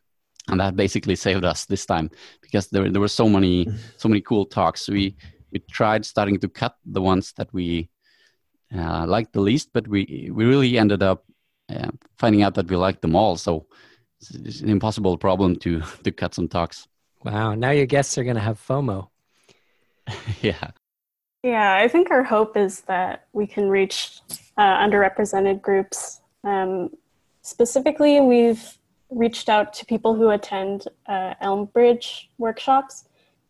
And 0.47 0.61
that 0.61 0.77
basically 0.77 1.17
saved 1.17 1.43
us 1.43 1.65
this 1.65 1.85
time 1.85 2.09
because 2.41 2.67
there, 2.67 2.89
there 2.89 3.01
were 3.01 3.09
so 3.09 3.27
many 3.27 3.65
mm-hmm. 3.65 3.77
so 3.97 4.07
many 4.07 4.21
cool 4.21 4.45
talks. 4.45 4.87
We 4.87 5.15
we 5.51 5.59
tried 5.59 6.05
starting 6.05 6.39
to 6.39 6.47
cut 6.47 6.77
the 6.85 7.01
ones 7.01 7.33
that 7.33 7.53
we 7.53 7.89
uh, 8.73 9.05
liked 9.05 9.33
the 9.33 9.41
least 9.41 9.69
but 9.73 9.87
we 9.87 10.29
we 10.33 10.45
really 10.45 10.77
ended 10.77 11.03
up 11.03 11.25
uh, 11.69 11.91
finding 12.17 12.43
out 12.43 12.55
that 12.55 12.69
we 12.69 12.77
liked 12.77 13.01
them 13.01 13.17
all. 13.17 13.35
So 13.35 13.65
it's, 14.21 14.31
it's 14.31 14.61
an 14.61 14.69
impossible 14.69 15.17
problem 15.17 15.57
to 15.57 15.81
to 16.05 16.11
cut 16.11 16.33
some 16.33 16.47
talks. 16.47 16.87
Wow. 17.25 17.55
Now 17.55 17.71
your 17.71 17.85
guests 17.85 18.17
are 18.17 18.23
going 18.23 18.37
to 18.37 18.41
have 18.41 18.65
fomo 18.65 19.09
yeah 20.41 20.71
yeah 21.43 21.75
i 21.75 21.87
think 21.87 22.11
our 22.11 22.23
hope 22.23 22.57
is 22.57 22.81
that 22.81 23.27
we 23.33 23.45
can 23.47 23.69
reach 23.69 24.19
uh, 24.57 24.77
underrepresented 24.77 25.61
groups 25.61 26.21
um, 26.43 26.89
specifically 27.41 28.19
we've 28.21 28.77
reached 29.09 29.49
out 29.49 29.73
to 29.73 29.85
people 29.85 30.15
who 30.15 30.29
attend 30.29 30.87
uh, 31.07 31.33
Elmbridge 31.41 32.27
workshops. 32.37 33.05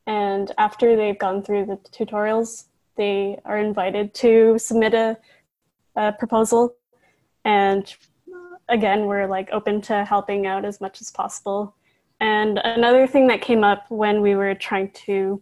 And 0.05 0.51
after 0.57 0.95
they've 0.95 1.17
gone 1.17 1.43
through 1.43 1.65
the 1.65 1.77
tutorials, 1.91 2.65
they 2.95 3.39
are 3.45 3.57
invited 3.57 4.13
to 4.15 4.57
submit 4.57 4.93
a, 4.93 5.17
a 5.95 6.13
proposal. 6.13 6.75
And 7.43 7.93
again, 8.69 9.05
we're 9.05 9.27
like 9.27 9.49
open 9.51 9.81
to 9.81 10.05
helping 10.05 10.45
out 10.45 10.65
as 10.65 10.79
much 10.79 11.01
as 11.01 11.11
possible. 11.11 11.75
And 12.19 12.59
another 12.63 13.05
thing 13.05 13.27
that 13.27 13.41
came 13.41 13.63
up 13.63 13.85
when 13.89 14.21
we 14.21 14.35
were 14.35 14.55
trying 14.55 14.91
to 15.05 15.41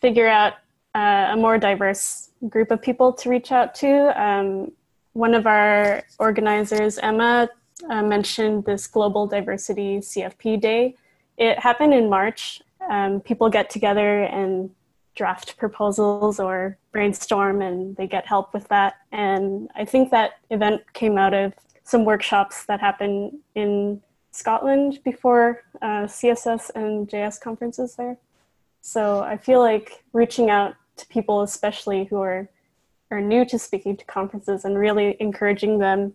figure 0.00 0.28
out 0.28 0.54
uh, 0.94 1.28
a 1.32 1.36
more 1.36 1.58
diverse 1.58 2.30
group 2.48 2.70
of 2.70 2.80
people 2.82 3.12
to 3.12 3.28
reach 3.28 3.52
out 3.52 3.74
to, 3.76 4.20
um, 4.20 4.72
one 5.12 5.34
of 5.34 5.46
our 5.46 6.02
organizers, 6.18 6.98
Emma, 6.98 7.48
uh, 7.88 8.02
mentioned 8.02 8.64
this 8.64 8.86
Global 8.86 9.26
Diversity 9.26 9.98
CFP 9.98 10.60
Day. 10.60 10.94
It 11.36 11.58
happened 11.58 11.94
in 11.94 12.08
March. 12.08 12.62
Um, 12.88 13.20
people 13.20 13.48
get 13.48 13.70
together 13.70 14.24
and 14.24 14.70
draft 15.14 15.56
proposals 15.56 16.38
or 16.38 16.78
brainstorm, 16.92 17.60
and 17.60 17.96
they 17.96 18.06
get 18.06 18.26
help 18.26 18.54
with 18.54 18.68
that. 18.68 18.94
And 19.12 19.70
I 19.74 19.84
think 19.84 20.10
that 20.10 20.32
event 20.50 20.82
came 20.92 21.18
out 21.18 21.34
of 21.34 21.52
some 21.84 22.04
workshops 22.04 22.64
that 22.66 22.80
happened 22.80 23.38
in 23.54 24.00
Scotland 24.30 25.00
before 25.04 25.62
uh, 25.82 26.04
CSS 26.04 26.70
and 26.74 27.08
JS 27.08 27.40
conferences 27.40 27.96
there. 27.96 28.16
So 28.80 29.20
I 29.20 29.36
feel 29.36 29.60
like 29.60 30.04
reaching 30.12 30.50
out 30.50 30.74
to 30.96 31.06
people, 31.06 31.42
especially 31.42 32.04
who 32.04 32.20
are 32.20 32.48
are 33.10 33.20
new 33.20 33.44
to 33.44 33.58
speaking 33.58 33.96
to 33.96 34.04
conferences, 34.04 34.64
and 34.64 34.78
really 34.78 35.16
encouraging 35.18 35.78
them 35.78 36.14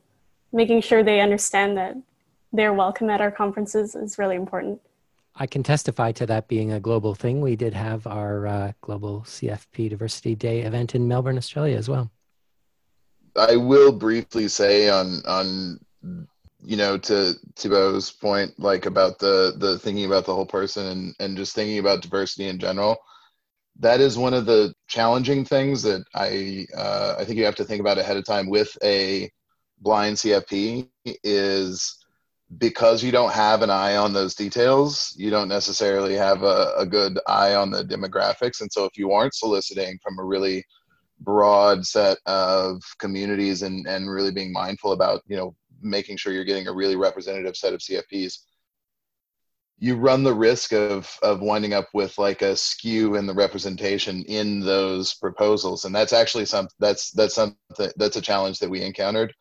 making 0.54 0.82
sure 0.82 1.04
they 1.04 1.20
understand 1.20 1.78
that 1.78 1.96
they're 2.54 2.74
welcome 2.74 3.10
at 3.10 3.20
our 3.20 3.32
conferences 3.32 3.96
is 3.96 4.18
really 4.18 4.38
important. 4.38 4.80
I 5.36 5.48
can 5.48 5.64
testify 5.64 6.14
to 6.14 6.26
that 6.28 6.48
being 6.48 6.72
a 6.72 6.80
global 6.80 7.14
thing. 7.14 7.42
We 7.42 7.58
did 7.58 7.74
have 7.74 8.08
our 8.08 8.48
uh, 8.48 8.72
global 8.80 9.22
CFP 9.22 9.90
Diversity 9.90 10.34
Day 10.34 10.62
event 10.62 10.96
in 10.96 11.10
Melbourne, 11.10 11.38
Australia 11.38 11.78
as 11.78 11.90
well. 11.90 12.10
I 13.36 13.58
will 13.58 13.92
briefly 13.92 14.48
say 14.48 14.90
on 14.90 15.22
on 15.26 15.80
you 16.66 16.78
know, 16.78 16.98
to 16.98 17.34
Thibaut's 17.56 18.12
point, 18.12 18.60
like 18.60 18.86
about 18.86 19.20
the 19.20 19.54
the 19.58 19.80
thinking 19.80 20.06
about 20.06 20.26
the 20.26 20.34
whole 20.34 20.46
person 20.46 20.88
and 20.88 21.16
and 21.20 21.38
just 21.38 21.56
thinking 21.56 21.80
about 21.80 22.02
diversity 22.02 22.48
in 22.48 22.60
general. 22.60 22.98
That 23.80 24.00
is 24.00 24.18
one 24.18 24.34
of 24.34 24.46
the 24.46 24.74
challenging 24.88 25.46
things 25.46 25.84
that 25.84 26.04
I 26.14 26.66
uh, 26.78 27.16
I 27.20 27.26
think 27.26 27.38
you 27.38 27.46
have 27.46 27.56
to 27.56 27.66
think 27.66 27.82
about 27.82 27.98
ahead 27.98 28.18
of 28.18 28.26
time 28.26 28.50
with 28.50 28.76
a 28.84 29.30
blind 29.80 30.18
CFP 30.18 30.90
is 31.24 31.98
because 32.58 33.04
you 33.04 33.12
don't 33.12 33.34
have 33.34 33.62
an 33.62 33.70
eye 33.70 33.96
on 33.98 34.14
those 34.14 34.36
details, 34.36 35.14
you 35.18 35.30
don't 35.30 35.50
necessarily 35.50 36.14
have 36.14 36.44
a, 36.44 36.74
a 36.78 36.86
good 36.86 37.20
eye 37.28 37.56
on 37.56 37.72
the 37.72 37.84
demographics. 37.84 38.62
And 38.62 38.72
so 38.72 38.86
if 38.86 38.98
you 38.98 39.12
aren't 39.12 39.34
soliciting 39.34 40.00
from 40.02 40.20
a 40.20 40.24
really 40.24 40.64
broad 41.20 41.86
set 41.86 42.18
of 42.26 42.82
communities 43.00 43.64
and, 43.64 43.88
and 43.88 44.10
really 44.10 44.32
being 44.32 44.54
mindful 44.54 44.92
about, 44.92 45.22
you 45.28 45.36
know, 45.36 45.56
making 45.86 46.18
sure 46.18 46.34
you're 46.34 46.44
getting 46.44 46.68
a 46.68 46.74
really 46.74 46.96
representative 46.96 47.56
set 47.56 47.74
of 47.74 47.80
CFPs, 47.80 48.40
you 49.78 49.96
run 49.96 50.24
the 50.24 50.34
risk 50.34 50.74
of 50.74 51.18
of 51.22 51.42
winding 51.42 51.74
up 51.74 51.88
with 51.94 52.18
like 52.18 52.42
a 52.42 52.56
skew 52.56 53.16
in 53.16 53.26
the 53.26 53.34
representation 53.34 54.24
in 54.24 54.62
those 54.62 55.14
proposals 55.16 55.84
and 55.84 55.94
that's 55.94 56.14
actually 56.14 56.46
some 56.46 56.68
that's 56.80 57.12
that's 57.12 57.36
something 57.36 57.92
that's 57.98 58.16
a 58.16 58.22
challenge 58.22 58.58
that 58.60 58.70
we 58.70 58.82
encountered 58.82 59.34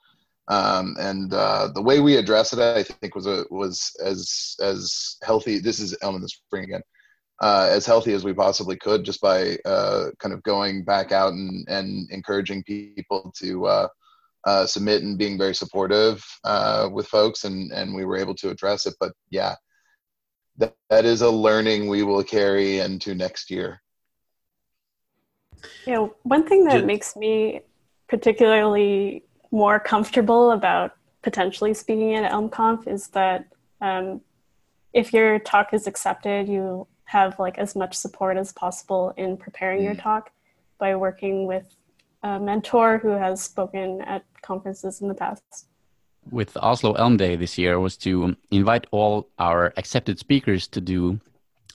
um, 0.48 0.96
and 0.98 1.32
uh, 1.32 1.68
the 1.74 1.82
way 1.82 2.00
we 2.00 2.16
address 2.16 2.52
it, 2.52 2.58
I 2.58 2.82
think, 2.82 3.14
was 3.14 3.26
a, 3.26 3.44
was 3.50 3.96
as 4.02 4.56
as 4.60 5.16
healthy. 5.22 5.58
This 5.58 5.80
is 5.80 5.96
Elm 6.02 6.16
in 6.16 6.22
the 6.22 6.28
Spring 6.28 6.64
again, 6.64 6.82
uh, 7.40 7.68
as 7.70 7.86
healthy 7.86 8.12
as 8.12 8.24
we 8.24 8.34
possibly 8.34 8.76
could, 8.76 9.04
just 9.04 9.22
by 9.22 9.56
uh, 9.64 10.10
kind 10.18 10.34
of 10.34 10.42
going 10.42 10.84
back 10.84 11.12
out 11.12 11.32
and 11.32 11.66
and 11.68 12.10
encouraging 12.10 12.62
people 12.62 13.32
to 13.38 13.66
uh, 14.46 14.66
submit 14.66 15.02
and 15.02 15.18
being 15.18 15.38
very 15.38 15.54
supportive 15.54 16.24
uh, 16.44 16.88
with 16.92 17.06
folks, 17.06 17.44
and 17.44 17.72
and 17.72 17.94
we 17.94 18.04
were 18.04 18.16
able 18.16 18.34
to 18.36 18.50
address 18.50 18.86
it. 18.86 18.94
But 19.00 19.12
yeah, 19.30 19.54
that 20.58 20.74
that 20.90 21.04
is 21.04 21.22
a 21.22 21.30
learning 21.30 21.88
we 21.88 22.02
will 22.02 22.22
carry 22.22 22.78
into 22.78 23.14
next 23.14 23.50
year. 23.50 23.80
Yeah, 25.86 26.08
one 26.22 26.46
thing 26.46 26.64
that 26.64 26.84
makes 26.84 27.16
me 27.16 27.60
particularly 28.08 29.24
more 29.50 29.80
comfortable 29.80 30.50
about 30.50 30.96
potentially 31.22 31.72
speaking 31.72 32.14
at 32.14 32.30
ElmConf 32.30 32.86
is 32.86 33.08
that 33.08 33.46
um, 33.80 34.20
if 34.92 35.12
your 35.12 35.38
talk 35.38 35.72
is 35.72 35.86
accepted, 35.86 36.48
you 36.48 36.86
have 37.06 37.38
like 37.38 37.58
as 37.58 37.74
much 37.74 37.94
support 37.94 38.36
as 38.36 38.52
possible 38.52 39.14
in 39.16 39.36
preparing 39.36 39.80
mm. 39.80 39.84
your 39.84 39.94
talk 39.94 40.30
by 40.78 40.94
working 40.94 41.46
with 41.46 41.74
a 42.24 42.40
mentor 42.40 42.98
who 42.98 43.10
has 43.10 43.42
spoken 43.42 44.00
at 44.00 44.24
conferences 44.42 45.00
in 45.02 45.08
the 45.08 45.14
past. 45.14 45.68
With 46.30 46.56
Oslo 46.56 46.94
Elm 46.94 47.18
Day 47.18 47.36
this 47.36 47.58
year 47.58 47.78
was 47.78 47.98
to 47.98 48.34
invite 48.50 48.86
all 48.90 49.28
our 49.38 49.74
accepted 49.76 50.18
speakers 50.18 50.66
to 50.68 50.80
do 50.80 51.20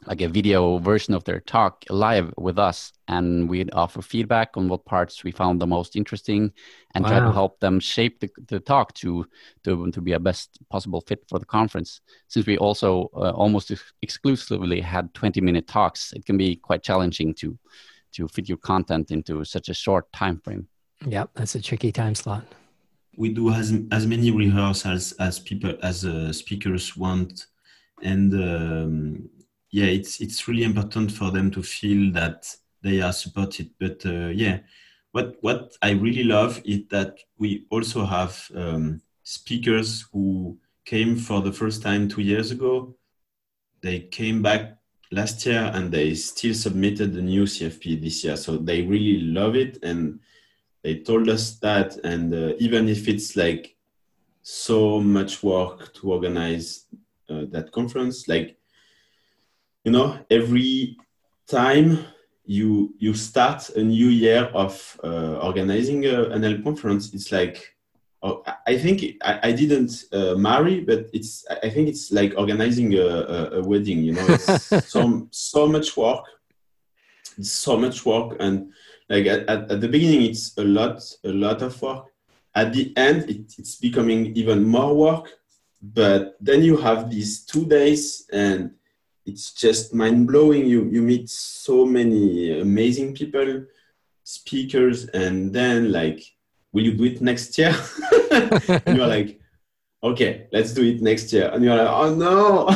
like 0.07 0.21
a 0.21 0.29
video 0.29 0.77
version 0.79 1.13
of 1.13 1.23
their 1.25 1.41
talk 1.41 1.83
live 1.89 2.33
with 2.37 2.57
us 2.57 2.93
and 3.09 3.49
we'd 3.49 3.69
offer 3.73 4.01
feedback 4.01 4.55
on 4.55 4.69
what 4.69 4.85
parts 4.85 5.23
we 5.23 5.31
found 5.31 5.61
the 5.61 5.67
most 5.67 5.95
interesting 5.95 6.51
and 6.95 7.03
wow. 7.03 7.09
try 7.11 7.19
to 7.19 7.31
help 7.31 7.59
them 7.59 7.79
shape 7.79 8.19
the, 8.21 8.29
the 8.47 8.59
talk 8.61 8.93
to, 8.93 9.25
to 9.65 9.91
to 9.91 10.01
be 10.01 10.13
a 10.13 10.19
best 10.19 10.57
possible 10.69 11.01
fit 11.01 11.21
for 11.27 11.37
the 11.37 11.45
conference 11.45 12.01
since 12.29 12.47
we 12.47 12.57
also 12.57 13.09
uh, 13.13 13.31
almost 13.31 13.71
ex- 13.71 13.93
exclusively 14.01 14.79
had 14.79 15.13
20 15.13 15.41
minute 15.41 15.67
talks 15.67 16.13
it 16.13 16.25
can 16.25 16.37
be 16.37 16.55
quite 16.55 16.81
challenging 16.81 17.33
to 17.33 17.59
to 18.11 18.27
fit 18.27 18.47
your 18.47 18.57
content 18.57 19.11
into 19.11 19.43
such 19.43 19.69
a 19.69 19.73
short 19.73 20.11
time 20.13 20.39
frame 20.43 20.67
yeah 21.05 21.25
that's 21.35 21.55
a 21.55 21.61
tricky 21.61 21.91
time 21.91 22.15
slot 22.15 22.43
we 23.17 23.29
do 23.29 23.51
as, 23.51 23.73
as 23.91 24.07
many 24.07 24.31
rehearsals 24.31 25.11
as 25.13 25.39
people 25.39 25.73
as 25.83 26.05
uh, 26.05 26.31
speakers 26.31 26.95
want 26.95 27.47
and 28.01 28.33
um, 28.33 29.29
yeah, 29.71 29.85
it's 29.85 30.19
it's 30.19 30.47
really 30.47 30.63
important 30.63 31.11
for 31.11 31.31
them 31.31 31.51
to 31.51 31.61
feel 31.61 32.11
that 32.13 32.53
they 32.81 33.01
are 33.01 33.13
supported. 33.13 33.71
But 33.79 34.05
uh, 34.05 34.27
yeah, 34.27 34.59
what 35.11 35.37
what 35.41 35.75
I 35.81 35.91
really 35.91 36.23
love 36.23 36.61
is 36.65 36.81
that 36.89 37.19
we 37.37 37.65
also 37.69 38.05
have 38.05 38.49
um, 38.55 39.01
speakers 39.23 40.05
who 40.11 40.57
came 40.85 41.15
for 41.15 41.41
the 41.41 41.53
first 41.53 41.81
time 41.81 42.07
two 42.07 42.21
years 42.21 42.51
ago. 42.51 42.95
They 43.81 44.01
came 44.01 44.41
back 44.41 44.78
last 45.11 45.45
year 45.45 45.71
and 45.73 45.91
they 45.91 46.13
still 46.13 46.53
submitted 46.53 47.13
the 47.13 47.21
new 47.21 47.43
CFP 47.43 48.01
this 48.01 48.23
year. 48.23 48.37
So 48.37 48.57
they 48.57 48.81
really 48.83 49.21
love 49.21 49.55
it 49.55 49.79
and 49.83 50.19
they 50.83 50.99
told 50.99 51.29
us 51.29 51.57
that. 51.59 51.97
And 52.03 52.33
uh, 52.33 52.53
even 52.59 52.87
if 52.87 53.07
it's 53.07 53.35
like 53.35 53.75
so 54.41 54.99
much 54.99 55.43
work 55.43 55.93
to 55.95 56.13
organize 56.13 56.85
uh, 57.29 57.45
that 57.51 57.71
conference, 57.71 58.27
like 58.27 58.59
you 59.83 59.91
know 59.91 60.19
every 60.29 60.97
time 61.47 61.99
you 62.45 62.93
you 62.97 63.13
start 63.13 63.69
a 63.69 63.83
new 63.83 64.07
year 64.07 64.45
of 64.53 64.99
uh, 65.03 65.39
organizing 65.41 66.05
a, 66.05 66.23
an 66.29 66.43
Elm 66.43 66.63
conference 66.63 67.13
it's 67.13 67.31
like 67.31 67.75
oh, 68.21 68.43
I 68.67 68.77
think 68.77 69.17
I, 69.23 69.39
I 69.43 69.51
didn't 69.51 70.05
uh, 70.11 70.35
marry, 70.35 70.81
but 70.81 71.09
it's 71.13 71.45
I 71.63 71.69
think 71.69 71.87
it's 71.87 72.11
like 72.11 72.33
organizing 72.37 72.93
a, 72.95 73.05
a, 73.05 73.51
a 73.59 73.63
wedding. 73.63 73.99
You 74.03 74.13
know, 74.13 74.25
it's 74.27 74.87
so 74.91 75.27
so 75.31 75.67
much 75.67 75.95
work. 75.95 76.25
It's 77.37 77.51
so 77.51 77.77
much 77.77 78.05
work, 78.05 78.35
and 78.39 78.71
like 79.09 79.25
at, 79.25 79.49
at, 79.49 79.71
at, 79.71 79.81
the 79.81 79.87
beginning, 79.87 80.23
it's 80.23 80.57
a 80.57 80.63
lot 80.63 81.01
a 81.23 81.29
lot 81.29 81.61
of 81.61 81.81
work. 81.81 82.05
At 82.55 82.73
the 82.73 82.95
end, 82.97 83.29
it, 83.29 83.55
it's 83.57 83.75
becoming 83.75 84.35
even 84.35 84.63
more 84.63 84.95
work. 84.95 85.29
But 85.81 86.35
then 86.41 86.61
you 86.61 86.75
have 86.77 87.09
these 87.09 87.45
two 87.45 87.65
days, 87.65 88.27
and 88.33 88.71
it's 89.25 89.53
just 89.53 89.93
mind 89.93 90.27
blowing. 90.27 90.65
You 90.65 90.85
you 90.91 91.01
meet 91.01 91.29
so 91.29 91.85
many 91.85 92.59
amazing 92.59 93.15
people, 93.15 93.65
speakers, 94.23 95.05
and 95.07 95.53
then 95.53 95.91
like, 95.91 96.21
will 96.73 96.83
you 96.83 96.93
do 96.93 97.05
it 97.05 97.21
next 97.21 97.57
year? 97.57 97.75
and 98.31 98.97
you're 98.97 99.07
like, 99.07 99.39
okay, 100.03 100.47
let's 100.51 100.73
do 100.73 100.83
it 100.83 101.01
next 101.01 101.31
year. 101.33 101.49
And 101.53 101.63
you're 101.63 101.75
like, 101.75 101.87
oh 101.87 102.15
no, 102.15 102.69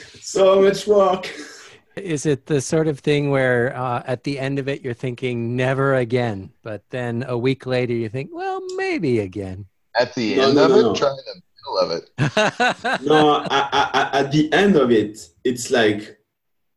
so 0.20 0.62
much 0.62 0.86
work. 0.86 1.30
Is 1.96 2.24
it 2.24 2.46
the 2.46 2.60
sort 2.60 2.86
of 2.88 3.00
thing 3.00 3.30
where 3.30 3.76
uh, 3.76 4.02
at 4.06 4.24
the 4.24 4.38
end 4.38 4.58
of 4.58 4.68
it 4.68 4.82
you're 4.82 4.94
thinking 4.94 5.56
never 5.56 5.96
again, 5.96 6.50
but 6.62 6.82
then 6.90 7.24
a 7.28 7.36
week 7.36 7.66
later 7.66 7.92
you 7.92 8.08
think, 8.08 8.30
well, 8.32 8.60
maybe 8.76 9.20
again? 9.20 9.66
At 9.96 10.14
the 10.14 10.36
no, 10.36 10.46
end 10.46 10.54
no, 10.54 10.64
of 10.64 10.70
no, 10.70 10.78
it, 10.78 10.82
no. 10.82 10.94
try 10.94 11.08
to 11.08 11.42
middle 11.60 11.78
of 11.78 11.90
it. 11.90 13.02
no, 13.06 13.44
I, 13.50 13.68
I, 13.92 14.20
at 14.20 14.32
the 14.32 14.52
end 14.52 14.76
of 14.76 14.90
it, 14.90 15.18
it's 15.44 15.70
like, 15.70 16.18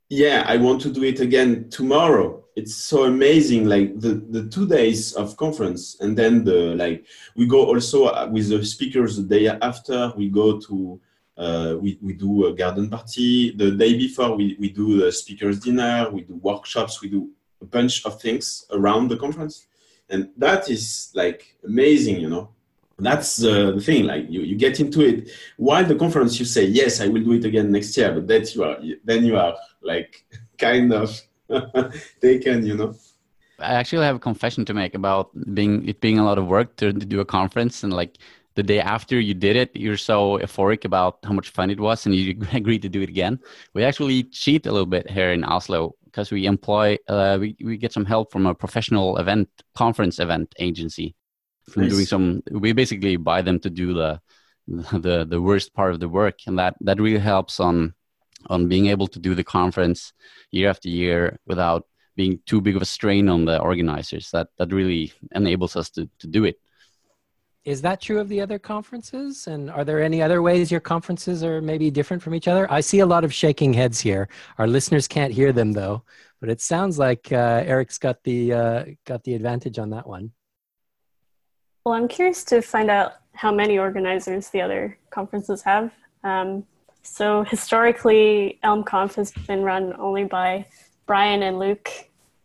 yeah, 0.09 0.43
I 0.47 0.57
want 0.57 0.81
to 0.81 0.91
do 0.91 1.03
it 1.03 1.19
again 1.19 1.69
tomorrow. 1.69 2.42
It's 2.55 2.75
so 2.75 3.05
amazing, 3.05 3.65
like 3.65 3.99
the, 3.99 4.23
the 4.29 4.47
two 4.47 4.67
days 4.67 5.13
of 5.13 5.35
conference, 5.37 5.97
and 5.99 6.15
then 6.15 6.43
the 6.43 6.75
like 6.75 7.05
we 7.35 7.47
go 7.47 7.65
also 7.65 8.05
uh, 8.05 8.27
with 8.31 8.49
the 8.49 8.63
speakers 8.63 9.17
the 9.17 9.23
day 9.23 9.47
after. 9.47 10.13
We 10.15 10.29
go 10.29 10.59
to 10.59 11.01
uh, 11.35 11.75
we, 11.81 11.97
we 12.01 12.13
do 12.13 12.45
a 12.45 12.53
garden 12.53 12.89
party 12.89 13.55
the 13.55 13.71
day 13.71 13.97
before. 13.97 14.35
We, 14.35 14.55
we 14.59 14.69
do 14.69 14.99
the 14.99 15.11
speakers 15.11 15.59
dinner. 15.59 16.09
We 16.11 16.21
do 16.21 16.35
workshops. 16.35 17.01
We 17.01 17.09
do 17.09 17.31
a 17.61 17.65
bunch 17.65 18.05
of 18.05 18.21
things 18.21 18.65
around 18.71 19.07
the 19.07 19.17
conference, 19.17 19.65
and 20.09 20.29
that 20.37 20.69
is 20.69 21.11
like 21.15 21.55
amazing, 21.63 22.19
you 22.19 22.29
know 22.29 22.49
that's 22.99 23.43
uh, 23.43 23.71
the 23.71 23.81
thing 23.81 24.05
like 24.05 24.25
you, 24.29 24.41
you 24.41 24.55
get 24.55 24.79
into 24.79 25.01
it 25.01 25.31
while 25.57 25.83
the 25.83 25.95
conference 25.95 26.39
you 26.39 26.45
say 26.45 26.63
yes 26.63 27.01
i 27.01 27.07
will 27.07 27.23
do 27.23 27.33
it 27.33 27.43
again 27.43 27.71
next 27.71 27.97
year 27.97 28.11
but 28.13 28.27
that 28.27 28.53
you 28.53 28.63
are 28.63 28.77
then 29.03 29.25
you 29.25 29.35
are 29.35 29.55
like 29.81 30.23
kind 30.57 30.93
of 30.93 31.19
taken 32.21 32.65
you 32.65 32.75
know. 32.75 32.95
I 33.59 33.73
actually 33.73 34.05
have 34.05 34.15
a 34.15 34.19
confession 34.19 34.65
to 34.65 34.73
make 34.73 34.95
about 34.95 35.29
being 35.53 35.87
it 35.87 36.01
being 36.01 36.19
a 36.19 36.25
lot 36.25 36.37
of 36.37 36.47
work 36.47 36.75
to, 36.77 36.91
to 36.91 37.05
do 37.05 37.19
a 37.19 37.25
conference 37.25 37.83
and 37.83 37.93
like 37.93 38.17
the 38.55 38.63
day 38.63 38.79
after 38.79 39.19
you 39.19 39.33
did 39.33 39.55
it 39.55 39.71
you're 39.75 39.97
so 39.97 40.37
euphoric 40.39 40.85
about 40.85 41.19
how 41.23 41.33
much 41.33 41.49
fun 41.49 41.69
it 41.69 41.79
was 41.79 42.05
and 42.05 42.15
you 42.15 42.37
agreed 42.53 42.81
to 42.81 42.89
do 42.89 43.01
it 43.01 43.09
again. 43.09 43.39
We 43.73 43.83
actually 43.83 44.23
cheat 44.23 44.65
a 44.65 44.71
little 44.71 44.85
bit 44.87 45.09
here 45.09 45.31
in 45.31 45.43
oslo 45.43 45.95
because 46.05 46.31
we 46.31 46.45
employ 46.45 46.97
uh, 47.07 47.37
we, 47.39 47.55
we 47.63 47.77
get 47.77 47.93
some 47.93 48.05
help 48.05 48.31
from 48.31 48.45
a 48.45 48.55
professional 48.55 49.17
event 49.17 49.49
conference 49.75 50.19
event 50.19 50.53
agency. 50.59 51.15
From 51.69 51.83
nice. 51.83 51.91
doing 51.91 52.05
some 52.05 52.43
we 52.51 52.73
basically 52.73 53.15
buy 53.15 53.41
them 53.41 53.59
to 53.61 53.69
do 53.69 53.93
the 53.93 54.19
the 54.67 55.25
the 55.25 55.41
worst 55.41 55.73
part 55.73 55.93
of 55.93 55.99
the 55.99 56.09
work 56.09 56.39
and 56.47 56.57
that 56.59 56.75
that 56.81 56.99
really 56.99 57.19
helps 57.19 57.59
on 57.59 57.93
on 58.47 58.67
being 58.67 58.87
able 58.87 59.07
to 59.07 59.19
do 59.19 59.35
the 59.35 59.43
conference 59.43 60.13
year 60.51 60.69
after 60.69 60.89
year 60.89 61.39
without 61.45 61.87
being 62.15 62.39
too 62.45 62.61
big 62.61 62.75
of 62.75 62.81
a 62.81 62.85
strain 62.85 63.27
on 63.29 63.45
the 63.45 63.59
organizers. 63.59 64.29
That 64.31 64.47
that 64.57 64.71
really 64.71 65.13
enables 65.33 65.75
us 65.75 65.89
to 65.91 66.09
to 66.19 66.27
do 66.27 66.45
it. 66.45 66.59
Is 67.65 67.81
that 67.81 68.01
true 68.01 68.19
of 68.19 68.27
the 68.27 68.41
other 68.41 68.59
conferences? 68.59 69.47
And 69.47 69.71
are 69.71 69.85
there 69.85 70.03
any 70.03 70.21
other 70.21 70.41
ways 70.41 70.69
your 70.69 70.81
conferences 70.81 71.45
are 71.45 71.61
maybe 71.61 71.89
different 71.89 72.21
from 72.21 72.35
each 72.35 72.49
other? 72.49 72.69
I 72.69 72.81
see 72.81 72.99
a 72.99 73.05
lot 73.05 73.23
of 73.23 73.33
shaking 73.33 73.73
heads 73.73 74.01
here. 74.01 74.27
Our 74.57 74.67
listeners 74.67 75.07
can't 75.07 75.31
hear 75.31 75.53
them 75.53 75.71
though. 75.71 76.03
But 76.41 76.49
it 76.49 76.59
sounds 76.59 76.99
like 76.99 77.31
uh, 77.31 77.63
eric's 77.65 77.97
got 77.97 78.21
the 78.23 78.51
uh, 78.51 78.85
got 79.05 79.23
the 79.23 79.33
advantage 79.33 79.79
on 79.79 79.91
that 79.91 80.05
one. 80.05 80.33
Well, 81.85 81.95
I'm 81.95 82.09
curious 82.09 82.43
to 82.45 82.61
find 82.61 82.89
out 82.89 83.13
how 83.33 83.49
many 83.53 83.79
organizers 83.79 84.49
the 84.49 84.61
other 84.61 84.97
conferences 85.09 85.61
have. 85.61 85.93
Um, 86.25 86.65
so 87.03 87.43
historically, 87.43 88.59
ElmConf 88.63 89.15
has 89.15 89.31
been 89.31 89.61
run 89.61 89.93
only 89.99 90.23
by 90.23 90.65
Brian 91.05 91.43
and 91.43 91.59
Luke, 91.59 91.89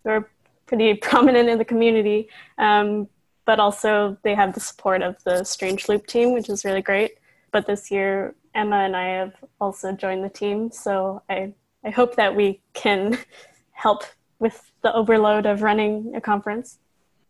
who 0.05 0.11
are 0.11 0.31
pretty 0.67 0.95
prominent 1.09 1.49
in 1.49 1.59
the 1.59 1.65
community. 1.65 2.29
Um, 2.59 3.09
but 3.49 3.59
also 3.59 4.19
they 4.25 4.35
have 4.35 4.53
the 4.53 4.61
support 4.61 5.01
of 5.01 5.17
the 5.25 5.43
Strange 5.43 5.89
Loop 5.89 6.07
team, 6.07 6.35
which 6.35 6.51
is 6.51 6.67
really 6.67 6.83
great. 6.83 7.13
But 7.51 7.67
this 7.67 7.91
year, 7.91 8.35
Emma 8.55 8.77
and 8.77 8.95
I 8.95 9.09
have 9.09 9.33
also 9.59 9.93
joined 9.93 10.23
the 10.23 10.29
team, 10.29 10.71
so 10.71 11.23
I 11.31 11.55
I 11.83 11.91
hope 11.91 12.17
that 12.17 12.37
we 12.37 12.61
can 12.75 13.17
help 13.73 14.03
with 14.39 14.71
the 14.83 14.93
overload 14.93 15.47
of 15.47 15.63
running 15.63 16.13
a 16.15 16.21
conference. 16.21 16.79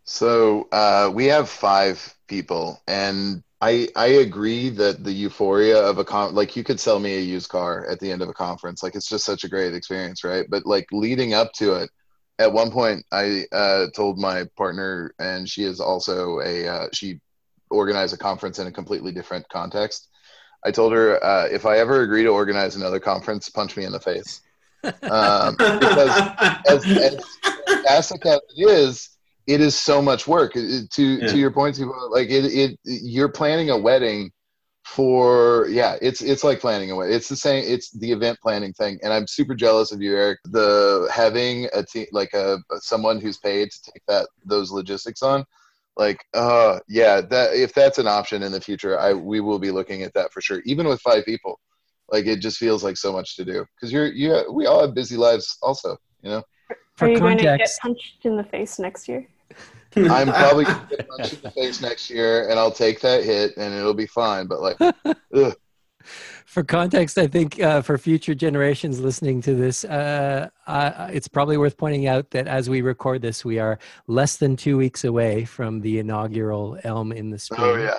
So 0.02 0.66
uh, 0.72 1.12
we 1.14 1.26
have 1.26 1.48
five 1.48 2.14
people, 2.26 2.82
and 2.88 3.44
I 3.60 3.88
I 3.96 4.06
agree 4.06 4.68
that 4.70 5.02
the 5.02 5.12
euphoria 5.12 5.78
of 5.78 5.98
a 5.98 6.04
con 6.04 6.34
like 6.34 6.56
you 6.56 6.62
could 6.62 6.78
sell 6.78 7.00
me 7.00 7.16
a 7.16 7.20
used 7.20 7.48
car 7.48 7.86
at 7.86 7.98
the 7.98 8.10
end 8.10 8.22
of 8.22 8.28
a 8.28 8.34
conference, 8.34 8.82
like 8.82 8.94
it's 8.94 9.08
just 9.08 9.24
such 9.24 9.44
a 9.44 9.48
great 9.48 9.74
experience, 9.74 10.22
right? 10.22 10.46
But 10.48 10.64
like 10.64 10.86
leading 10.92 11.34
up 11.34 11.52
to 11.54 11.74
it, 11.74 11.90
at 12.38 12.52
one 12.52 12.70
point 12.70 13.04
I 13.10 13.46
uh, 13.52 13.86
told 13.94 14.18
my 14.18 14.44
partner, 14.56 15.12
and 15.18 15.48
she 15.48 15.64
is 15.64 15.80
also 15.80 16.40
a 16.40 16.68
uh, 16.68 16.88
she 16.92 17.20
organized 17.70 18.14
a 18.14 18.18
conference 18.18 18.58
in 18.58 18.68
a 18.68 18.72
completely 18.72 19.12
different 19.12 19.48
context. 19.48 20.08
I 20.64 20.70
told 20.70 20.92
her 20.92 21.22
uh, 21.22 21.46
if 21.50 21.66
I 21.66 21.78
ever 21.78 22.02
agree 22.02 22.22
to 22.22 22.30
organize 22.30 22.76
another 22.76 23.00
conference, 23.00 23.48
punch 23.48 23.76
me 23.76 23.84
in 23.84 23.92
the 23.92 24.00
face. 24.00 24.40
Um, 24.84 25.56
because 25.56 26.32
as, 26.68 26.86
as 26.86 27.22
as 27.88 28.12
it 28.12 28.42
is, 28.56 29.17
it 29.48 29.60
is 29.62 29.74
so 29.74 30.02
much 30.02 30.28
work. 30.28 30.52
It, 30.54 30.90
to 30.92 31.02
yeah. 31.02 31.26
to 31.26 31.38
your 31.38 31.50
point, 31.50 31.78
like 32.10 32.28
it, 32.28 32.44
it, 32.44 32.78
you're 32.84 33.30
planning 33.30 33.70
a 33.70 33.78
wedding 33.78 34.30
for 34.84 35.66
yeah, 35.68 35.96
it's 36.00 36.20
it's 36.20 36.44
like 36.44 36.60
planning 36.60 36.90
a 36.90 36.96
wedding. 36.96 37.14
It's 37.14 37.28
the 37.28 37.36
same. 37.36 37.64
It's 37.66 37.90
the 37.90 38.12
event 38.12 38.38
planning 38.40 38.74
thing, 38.74 38.98
and 39.02 39.12
I'm 39.12 39.26
super 39.26 39.54
jealous 39.54 39.90
of 39.90 40.02
you, 40.02 40.14
Erik. 40.14 40.38
The 40.44 41.10
having 41.12 41.66
a 41.72 41.82
team 41.82 42.06
like 42.12 42.34
a 42.34 42.58
someone 42.76 43.20
who's 43.20 43.38
paid 43.38 43.70
to 43.70 43.90
take 43.90 44.02
that 44.06 44.28
those 44.44 44.70
logistics 44.70 45.22
on 45.22 45.44
like 45.96 46.24
uh 46.32 46.78
yeah 46.88 47.20
that 47.20 47.54
if 47.54 47.74
that's 47.74 47.98
an 47.98 48.06
option 48.06 48.44
in 48.44 48.52
the 48.52 48.60
future 48.60 48.98
i 49.00 49.12
we 49.12 49.40
will 49.40 49.58
be 49.58 49.72
looking 49.72 50.04
at 50.04 50.14
that 50.14 50.32
for 50.32 50.40
sure 50.40 50.62
even 50.64 50.86
with 50.86 51.00
five 51.00 51.24
people 51.24 51.58
like 52.12 52.24
it 52.26 52.36
just 52.36 52.56
feels 52.56 52.84
like 52.84 52.96
so 52.96 53.12
much 53.12 53.34
to 53.34 53.44
do 53.44 53.66
because 53.74 53.92
you're 53.92 54.06
you 54.06 54.44
we 54.52 54.66
all 54.66 54.80
have 54.80 54.94
busy 54.94 55.16
lives 55.16 55.58
also 55.60 55.96
you 56.22 56.30
know 56.30 56.42
for 56.94 57.06
are 57.06 57.10
you 57.10 57.18
context, 57.18 57.44
going 57.44 57.58
to 57.58 57.64
get 57.64 57.78
punched 57.82 58.24
in 58.24 58.36
the 58.36 58.44
face 58.44 58.78
next 58.78 59.08
year 59.08 59.26
i'm 60.06 60.28
probably 60.28 60.64
going 60.64 60.80
to 60.80 60.96
get 60.96 61.08
punched 61.08 61.32
in 61.34 61.40
the 61.42 61.50
face 61.50 61.80
next 61.80 62.10
year 62.10 62.48
and 62.48 62.58
i'll 62.58 62.70
take 62.70 63.00
that 63.00 63.24
hit 63.24 63.56
and 63.56 63.74
it'll 63.74 63.94
be 63.94 64.06
fine 64.06 64.46
but 64.46 64.60
like 64.60 64.80
ugh 65.34 65.54
for 66.48 66.64
context, 66.64 67.18
I 67.18 67.26
think 67.26 67.60
uh, 67.60 67.82
for 67.82 67.98
future 67.98 68.34
generations 68.34 69.00
listening 69.00 69.42
to 69.42 69.54
this, 69.54 69.84
uh, 69.84 70.48
uh, 70.66 71.10
it's 71.12 71.28
probably 71.28 71.58
worth 71.58 71.76
pointing 71.76 72.06
out 72.06 72.30
that 72.30 72.48
as 72.48 72.70
we 72.70 72.80
record 72.80 73.20
this, 73.20 73.44
we 73.44 73.58
are 73.58 73.78
less 74.06 74.38
than 74.38 74.56
two 74.56 74.78
weeks 74.78 75.04
away 75.04 75.44
from 75.44 75.82
the 75.82 75.98
inaugural 75.98 76.78
Elm 76.84 77.12
in 77.12 77.28
the 77.28 77.34
oh, 77.34 77.38
Spring. 77.38 77.60
Oh 77.60 77.76
yeah. 77.76 77.98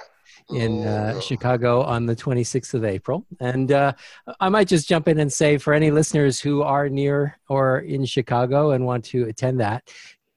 In 0.50 0.88
uh, 0.88 1.14
oh. 1.16 1.20
Chicago 1.20 1.84
on 1.84 2.08
the 2.08 2.16
26th 2.16 2.74
of 2.74 2.84
April. 2.84 3.24
And 3.40 3.72
uh, 3.72 3.94
I 4.40 4.50
might 4.50 4.68
just 4.68 4.90
jump 4.90 5.08
in 5.08 5.20
and 5.20 5.32
say 5.32 5.60
for 5.60 5.74
any 5.74 5.92
listeners 5.92 6.40
who 6.40 6.64
are 6.64 6.90
near 6.90 7.38
or 7.50 7.80
in 7.80 8.04
Chicago 8.04 8.72
and 8.72 8.84
want 8.84 9.06
to 9.06 9.26
attend 9.26 9.60
that, 9.60 9.88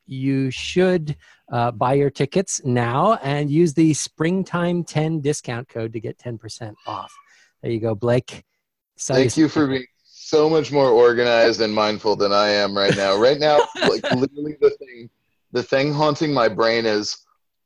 you 0.06 0.50
should 0.50 1.16
uh, 1.50 1.70
buy 1.70 1.94
your 1.94 2.10
tickets 2.10 2.60
now 2.64 3.14
and 3.22 3.50
use 3.50 3.74
the 3.74 3.94
springtime 3.94 4.84
10 4.84 5.20
discount 5.20 5.68
code 5.68 5.92
to 5.92 6.00
get 6.00 6.18
10% 6.18 6.74
off. 6.86 7.12
There 7.62 7.70
you 7.70 7.80
go, 7.80 7.94
Blake. 7.94 8.44
Thank 8.98 9.36
you 9.36 9.48
for 9.48 9.66
being 9.66 9.86
so 10.04 10.48
much 10.48 10.72
more 10.72 10.88
organized 10.88 11.60
and 11.60 11.74
mindful 11.74 12.16
than 12.16 12.32
I 12.32 12.48
am 12.48 12.76
right 12.76 12.96
now. 12.96 13.16
Right 13.16 13.38
now, 13.38 13.58
like 13.88 14.02
literally 14.14 14.56
the 14.60 14.70
thing, 14.70 15.10
the 15.52 15.62
thing 15.62 15.92
haunting 15.92 16.32
my 16.32 16.48
brain 16.48 16.86
is, 16.86 17.18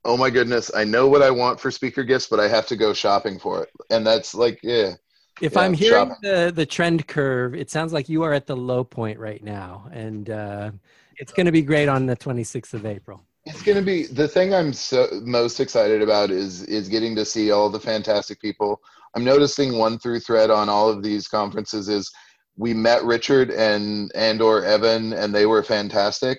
oh 0.04 0.16
my 0.16 0.30
goodness, 0.30 0.70
I 0.74 0.84
know 0.84 1.08
what 1.08 1.22
I 1.22 1.30
want 1.30 1.60
for 1.60 1.70
speaker 1.70 2.02
gifts, 2.02 2.26
but 2.26 2.40
I 2.40 2.48
have 2.48 2.66
to 2.66 2.76
go 2.76 2.92
shopping 2.92 3.38
for 3.38 3.62
it, 3.62 3.70
and 3.90 4.06
that's 4.06 4.34
like, 4.34 4.58
yeah. 4.62 4.94
If 5.40 5.52
yeah, 5.52 5.60
I'm 5.60 5.74
hearing 5.74 6.14
the 6.22 6.50
the 6.54 6.64
trend 6.64 7.06
curve, 7.06 7.54
it 7.54 7.70
sounds 7.70 7.92
like 7.92 8.08
you 8.08 8.22
are 8.22 8.32
at 8.32 8.46
the 8.46 8.56
low 8.56 8.82
point 8.82 9.18
right 9.18 9.44
now, 9.44 9.88
and 9.92 10.30
uh, 10.30 10.70
it's 11.18 11.32
going 11.32 11.46
to 11.46 11.52
be 11.52 11.62
great 11.62 11.88
on 11.88 12.06
the 12.06 12.16
26th 12.16 12.74
of 12.74 12.86
April. 12.86 13.24
It's 13.44 13.62
going 13.62 13.78
to 13.78 13.84
be 13.84 14.06
the 14.06 14.26
thing 14.26 14.52
I'm 14.52 14.72
so 14.72 15.08
most 15.22 15.60
excited 15.60 16.02
about 16.02 16.30
is 16.30 16.64
is 16.64 16.88
getting 16.88 17.14
to 17.14 17.24
see 17.24 17.52
all 17.52 17.70
the 17.70 17.78
fantastic 17.78 18.40
people 18.40 18.80
I'm 19.16 19.24
noticing 19.24 19.78
one 19.78 19.98
through 19.98 20.20
thread 20.20 20.50
on 20.50 20.68
all 20.68 20.90
of 20.90 21.02
these 21.02 21.26
conferences 21.26 21.88
is 21.88 22.12
we 22.58 22.74
met 22.74 23.02
Richard 23.02 23.50
and 23.50 24.12
and 24.14 24.42
or 24.42 24.62
Evan 24.62 25.14
and 25.14 25.34
they 25.34 25.46
were 25.46 25.62
fantastic. 25.62 26.38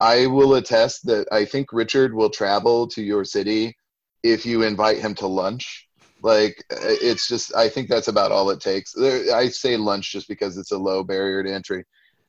I 0.00 0.26
will 0.26 0.56
attest 0.56 1.06
that 1.06 1.26
I 1.32 1.46
think 1.46 1.72
Richard 1.72 2.14
will 2.14 2.28
travel 2.28 2.86
to 2.88 3.02
your 3.02 3.24
city 3.24 3.74
if 4.22 4.44
you 4.44 4.62
invite 4.62 4.98
him 4.98 5.14
to 5.16 5.26
lunch. 5.26 5.88
Like 6.22 6.62
it's 6.70 7.26
just 7.26 7.56
I 7.56 7.70
think 7.70 7.88
that's 7.88 8.08
about 8.08 8.32
all 8.32 8.50
it 8.50 8.60
takes. 8.60 8.94
I 8.98 9.48
say 9.48 9.78
lunch 9.78 10.12
just 10.12 10.28
because 10.28 10.58
it's 10.58 10.72
a 10.72 10.78
low 10.78 11.02
barrier 11.02 11.42
to 11.42 11.50
entry. 11.50 11.84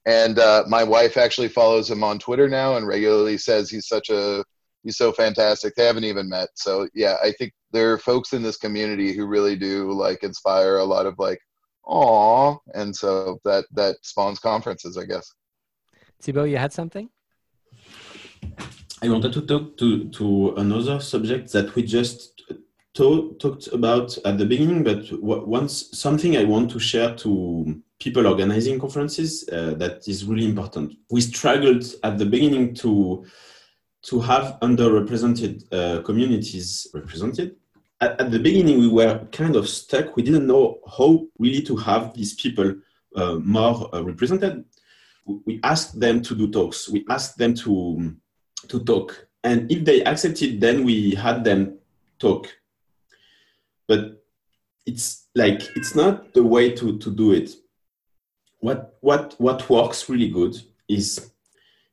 And 0.06 0.40
uh, 0.40 0.64
my 0.68 0.84
wife 0.84 1.18
actually 1.18 1.50
follows 1.50 1.90
him 1.90 2.04
on 2.04 2.18
Twitter 2.20 2.50
now 2.50 2.76
and 2.76 2.88
regularly 2.88 3.38
says 3.38 3.70
he's 3.70 3.88
such 3.88 4.10
a 4.10 4.44
he's 4.84 4.98
so 4.98 5.12
fantastic. 5.12 5.76
They 5.76 5.86
haven't 5.86 6.06
even 6.06 6.28
met. 6.28 6.50
So 6.56 6.88
yeah, 6.94 7.18
I 7.24 7.32
think 7.34 7.54
there 7.72 7.92
are 7.94 7.98
folks 7.98 8.34
in 8.34 8.44
this 8.44 8.58
community 8.58 9.14
who 9.14 9.26
really 9.26 9.56
do 9.56 9.92
like 9.92 10.24
inspire 10.24 10.78
a 10.78 10.84
lot 10.84 11.06
of 11.06 11.18
like 11.18 11.40
aw 11.86 12.58
and 12.74 12.96
so 12.96 13.40
that 13.44 13.66
that 13.72 13.96
spawns 14.04 14.40
conferences 14.40 14.98
i 14.98 15.04
guess 15.04 15.34
Thibaut, 16.22 16.50
you 16.50 16.58
had 16.58 16.72
something 16.72 17.10
i 19.02 19.10
wanted 19.10 19.34
to 19.34 19.42
talk 19.42 19.78
to 19.78 20.10
to 20.10 20.54
another 20.58 21.00
subject 21.00 21.52
that 21.54 21.74
we 21.76 21.84
just 21.84 22.41
talked 22.94 23.68
about 23.68 24.18
at 24.26 24.38
the 24.38 24.46
beginning 24.46 24.84
but 24.84 25.02
once 25.22 25.90
something 25.98 26.36
i 26.36 26.44
want 26.44 26.70
to 26.70 26.80
share 26.80 27.16
to 27.16 27.82
people 28.02 28.26
organizing 28.26 28.80
conferences 28.80 29.48
uh, 29.52 29.76
that 29.76 30.08
is 30.08 30.26
really 30.26 30.46
important. 30.46 30.98
We 31.12 31.22
struggled 31.22 31.86
at 32.04 32.18
the 32.18 32.26
beginning 32.26 32.74
to 32.76 33.26
to 34.04 34.20
have 34.20 34.58
underrepresented 34.62 35.54
uh, 35.72 36.02
communities 36.02 36.88
represented. 36.92 37.56
At, 38.02 38.20
at, 38.20 38.32
the 38.32 38.40
beginning 38.40 38.80
we 38.80 38.88
were 38.88 39.28
kind 39.32 39.56
of 39.56 39.70
stuck. 39.70 40.16
We 40.16 40.24
didn't 40.24 40.48
know 40.48 40.80
how 40.98 41.28
really 41.38 41.62
to 41.62 41.76
have 41.76 42.16
these 42.16 42.34
people 42.34 42.74
uh, 43.16 43.36
more 43.36 43.88
uh, 43.94 44.04
represented. 44.04 44.66
We 45.46 45.60
asked 45.64 46.00
them 46.00 46.24
to 46.24 46.34
do 46.34 46.50
talks. 46.50 46.90
We 46.90 47.06
asked 47.10 47.38
them 47.38 47.54
to 47.64 48.16
to 48.68 48.84
talk. 48.84 49.28
And 49.44 49.72
if 49.72 49.86
they 49.86 50.04
accepted 50.04 50.60
then 50.60 50.84
we 50.84 51.14
had 51.14 51.44
them 51.44 51.78
talk 52.18 52.48
but 53.92 54.02
it's 54.90 55.08
like 55.36 55.62
it's 55.78 55.94
not 56.02 56.34
the 56.38 56.46
way 56.54 56.66
to 56.80 56.98
to 57.04 57.10
do 57.22 57.28
it 57.40 57.50
what 58.66 58.80
what 59.08 59.26
what 59.46 59.70
works 59.70 60.10
really 60.12 60.32
good 60.40 60.54
is 60.88 61.08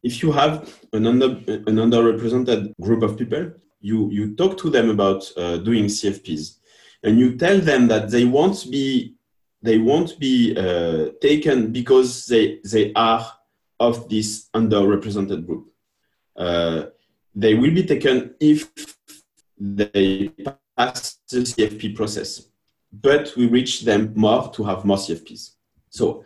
if 0.02 0.14
you 0.22 0.30
have 0.40 0.52
an 0.92 1.06
under 1.12 1.30
an 1.70 1.76
underrepresented 1.84 2.60
group 2.86 3.02
of 3.02 3.18
people 3.20 3.44
you 3.80 4.10
you 4.10 4.34
talk 4.34 4.58
to 4.58 4.70
them 4.70 4.90
about 4.90 5.30
uh, 5.36 5.56
doing 5.58 5.84
CFPs, 5.84 6.56
and 7.02 7.18
you 7.18 7.36
tell 7.36 7.58
them 7.60 7.88
that 7.88 8.10
they 8.10 8.24
won't 8.24 8.70
be 8.70 9.14
they 9.62 9.78
won't 9.78 10.18
be 10.18 10.56
uh, 10.56 11.10
taken 11.20 11.72
because 11.72 12.26
they 12.26 12.58
they 12.64 12.92
are 12.94 13.24
of 13.80 14.08
this 14.08 14.48
underrepresented 14.54 15.46
group. 15.46 15.68
Uh, 16.36 16.86
they 17.34 17.54
will 17.54 17.72
be 17.72 17.84
taken 17.84 18.34
if 18.40 18.68
they 19.56 20.32
pass 20.78 21.18
the 21.30 21.38
CFP 21.38 21.94
process, 21.96 22.48
but 22.92 23.32
we 23.36 23.46
reach 23.46 23.82
them 23.82 24.12
more 24.14 24.50
to 24.52 24.64
have 24.64 24.84
more 24.84 24.96
CFPs. 24.96 25.50
So, 25.90 26.24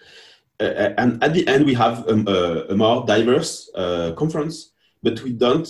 uh, 0.61 0.65
uh, 0.65 0.95
and 0.99 1.25
at 1.25 1.33
the 1.35 1.49
end 1.49 1.65
we 1.65 1.75
have 1.75 2.07
um, 2.09 2.29
a, 2.29 2.67
a, 2.69 2.77
more 2.77 3.05
diverse 3.07 3.71
uh, 3.75 4.12
conference, 4.17 4.73
but 5.03 5.21
we 5.23 5.33
don't 5.33 5.69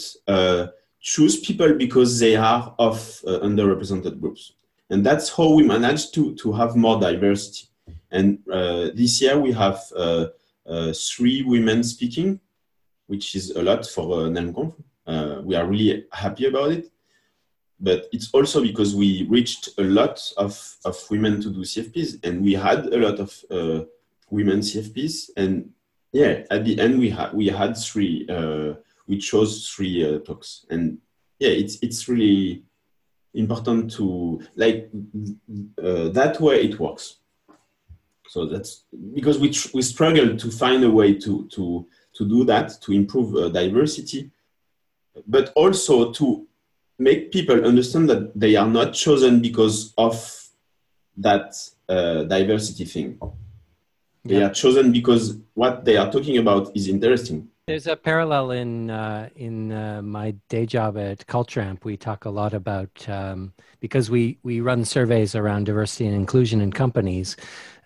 choose 1.03 1.40
people 1.40 1.75
because 1.75 2.18
they 2.18 2.37
are 2.37 2.75
of 2.79 3.23
uh, 3.27 3.40
underrepresented 3.40 4.21
groups. 4.21 4.53
And 4.88 5.05
that's 5.05 5.29
how 5.29 5.51
we 5.53 5.64
manage 5.64 6.12
to, 6.12 6.35
to 6.37 6.53
have 6.53 6.77
more 6.77 7.01
diversity. 7.01 7.68
And 8.11 8.38
uh, 8.51 8.90
this 8.95 9.21
year 9.21 9.38
we 9.38 9.53
have 9.53 9.81
uh, 9.97 10.27
uh 10.64 10.93
three 10.93 11.43
women 11.43 11.83
speaking, 11.83 12.39
which 13.07 13.35
is 13.35 13.51
a 13.51 13.62
lot 13.62 13.85
for. 13.87 14.30
Uh, 15.05 15.41
we 15.43 15.57
are 15.57 15.66
really 15.66 16.05
happy 16.12 16.47
about 16.47 16.70
it. 16.70 16.91
But 17.85 18.07
it's 18.12 18.30
also 18.33 18.62
because 18.62 18.95
we 18.95 19.26
reached 19.28 19.70
a 19.76 19.83
lot 19.83 20.20
of, 20.37 20.76
of 20.85 20.97
women 21.11 21.41
to 21.43 21.51
do 21.51 21.61
CFPs 21.61 22.24
and 22.24 22.41
we 22.41 22.55
had 22.55 22.87
a 22.87 22.97
lot 22.97 23.18
of 23.18 23.45
uh, 23.51 23.85
women 24.30 24.61
CFPs. 24.61 25.30
And 25.37 25.70
yeah, 26.12 26.45
at 26.51 26.64
the 26.64 26.78
end 26.78 27.01
we, 27.01 27.11
had 27.11 27.35
we 27.35 27.49
had 27.49 27.76
three 27.76 28.26
we 29.07 29.18
chose 29.18 29.68
three 29.68 30.05
uh, 30.05 30.18
talks, 30.20 30.66
and 30.70 30.99
yeah, 31.39 31.51
it's 31.51 31.78
it's 31.83 32.09
really 32.09 32.62
important 33.35 33.91
to 33.93 34.41
like 34.57 34.91
uh, 35.83 36.09
that 36.11 36.41
way 36.41 36.62
it 36.62 36.78
works. 36.78 37.16
So 38.28 38.47
that's 38.47 38.85
because 39.14 39.39
we 39.39 39.51
tr- 39.51 39.68
we 39.74 39.83
struggle 39.83 40.37
to 40.37 40.51
find 40.51 40.85
a 40.85 40.91
way 40.91 41.14
to 41.14 41.47
to 41.49 41.87
to 42.14 42.28
do 42.28 42.45
that 42.45 42.80
to 42.83 42.93
improve 42.93 43.35
uh, 43.35 43.49
diversity, 43.49 44.30
but 45.26 45.53
also 45.57 46.12
to 46.12 46.47
make 47.03 47.32
people 47.32 47.64
understand 47.64 48.09
that 48.11 48.38
they 48.38 48.57
are 48.57 48.68
not 48.68 48.92
chosen 48.94 49.40
because 49.40 49.92
of 49.96 50.14
that 51.16 51.55
uh, 51.88 52.24
diversity 52.24 52.84
thing. 52.84 53.18
They 54.24 54.38
Yeah. 54.38 54.46
are 54.46 54.55
chosen 54.55 54.92
because 54.92 55.36
what 55.55 55.84
they 55.84 55.96
are 55.96 56.11
talking 56.11 56.38
about 56.38 56.64
is 56.76 56.88
interesting. 56.88 57.48
There's 57.73 57.87
a 57.87 57.97
parallel 57.97 58.51
in 58.51 58.91
uh, 58.91 59.31
in 59.35 59.73
uh, 59.73 60.03
my 60.03 60.33
day 60.51 60.66
job 60.66 60.99
at 60.99 61.27
Culture 61.27 61.62
Amp. 61.62 61.87
We 61.87 61.97
talk 61.97 62.27
a 62.27 62.29
lot 62.29 62.53
about 62.53 62.91
um, 63.09 63.55
because 63.81 64.11
we 64.11 64.37
we 64.43 64.61
run 64.61 64.85
surveys 64.85 65.35
around 65.35 65.64
diversity 65.64 66.05
and 66.05 66.14
inclusion 66.14 66.61
in 66.61 66.70
companies, 66.70 67.35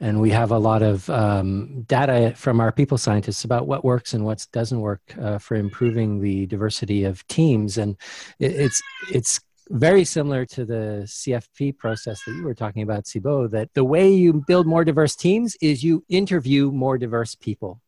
and 0.00 0.20
we 0.20 0.30
have 0.30 0.50
a 0.50 0.58
lot 0.58 0.82
of 0.82 1.08
um, 1.08 1.82
data 1.82 2.32
from 2.34 2.58
our 2.58 2.72
people 2.72 2.98
scientists 2.98 3.44
about 3.44 3.68
what 3.68 3.84
works 3.84 4.12
and 4.12 4.24
what 4.24 4.44
doesn't 4.50 4.80
work 4.80 5.02
uh, 5.20 5.38
for 5.38 5.54
improving 5.54 6.20
the 6.20 6.46
diversity 6.46 7.04
of 7.04 7.24
teams. 7.28 7.78
And 7.78 7.96
it, 8.40 8.56
it's 8.56 8.82
it's 9.12 9.38
very 9.68 10.04
similar 10.04 10.44
to 10.46 10.64
the 10.64 11.04
CFP 11.06 11.78
process 11.78 12.20
that 12.26 12.34
you 12.34 12.42
were 12.42 12.54
talking 12.54 12.82
about, 12.82 13.06
Thibaut. 13.06 13.52
That 13.52 13.72
the 13.74 13.84
way 13.84 14.12
you 14.12 14.42
build 14.48 14.66
more 14.66 14.84
diverse 14.84 15.14
teams 15.14 15.56
is 15.60 15.84
you 15.84 16.04
interview 16.08 16.72
more 16.72 16.98
diverse 16.98 17.36
people. 17.36 17.80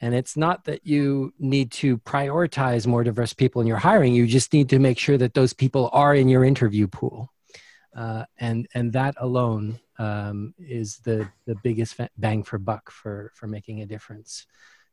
And 0.00 0.14
it's 0.14 0.36
not 0.36 0.64
that 0.64 0.86
you 0.86 1.32
need 1.38 1.72
to 1.72 1.98
prioritize 1.98 2.86
more 2.86 3.02
diverse 3.02 3.32
people 3.32 3.60
in 3.60 3.66
your 3.66 3.78
hiring. 3.78 4.14
You 4.14 4.26
just 4.26 4.52
need 4.52 4.68
to 4.68 4.78
make 4.78 4.98
sure 4.98 5.18
that 5.18 5.34
those 5.34 5.52
people 5.52 5.90
are 5.92 6.14
in 6.14 6.28
your 6.28 6.44
interview 6.44 6.86
pool. 6.86 7.32
Uh, 7.96 8.24
and 8.38 8.68
and 8.74 8.92
that 8.92 9.14
alone 9.18 9.80
um, 9.98 10.54
is 10.58 10.98
the 10.98 11.28
the 11.46 11.56
biggest 11.64 12.00
bang 12.16 12.44
for 12.44 12.58
buck 12.58 12.90
for 12.90 13.32
for 13.34 13.48
making 13.48 13.80
a 13.80 13.86
difference 13.86 14.46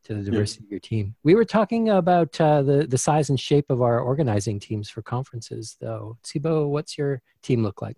to 0.04 0.14
the 0.14 0.22
diversity 0.22 0.64
of 0.64 0.70
your 0.70 0.80
team. 0.80 1.14
We 1.22 1.34
were 1.34 1.44
talking 1.44 1.88
about 1.88 2.40
uh, 2.40 2.62
the 2.62 2.86
the 2.86 2.98
size 2.98 3.28
and 3.28 3.38
shape 3.38 3.70
of 3.70 3.82
our 3.82 4.00
organizing 4.00 4.58
teams 4.58 4.88
for 4.88 5.02
conferences, 5.02 5.76
though. 5.80 6.16
Thibaut, 6.24 6.70
what's 6.70 6.96
your 6.96 7.22
team 7.42 7.62
look 7.62 7.82
like? 7.82 7.96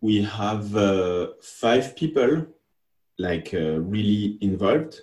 We 0.00 0.22
have 0.22 0.76
uh, 0.76 1.28
five 1.40 1.96
people 1.96 2.46
like 3.18 3.54
uh, 3.54 3.80
really 3.80 4.38
involved, 4.40 5.02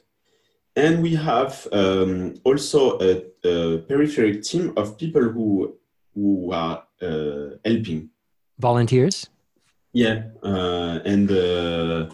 and 0.76 1.02
we 1.02 1.16
have 1.16 1.68
um, 1.72 2.36
also 2.44 3.00
a, 3.00 3.24
a 3.44 3.78
peripheral 3.80 4.42
team 4.42 4.74
of 4.78 4.98
people 4.98 5.22
who 5.22 5.76
who 6.14 6.52
are 6.52 6.84
uh, 7.02 7.56
helping. 7.64 8.10
Volunteers. 8.60 9.30
Yeah, 9.94 10.24
uh, 10.44 11.00
and 11.04 11.32
uh, 11.32 12.10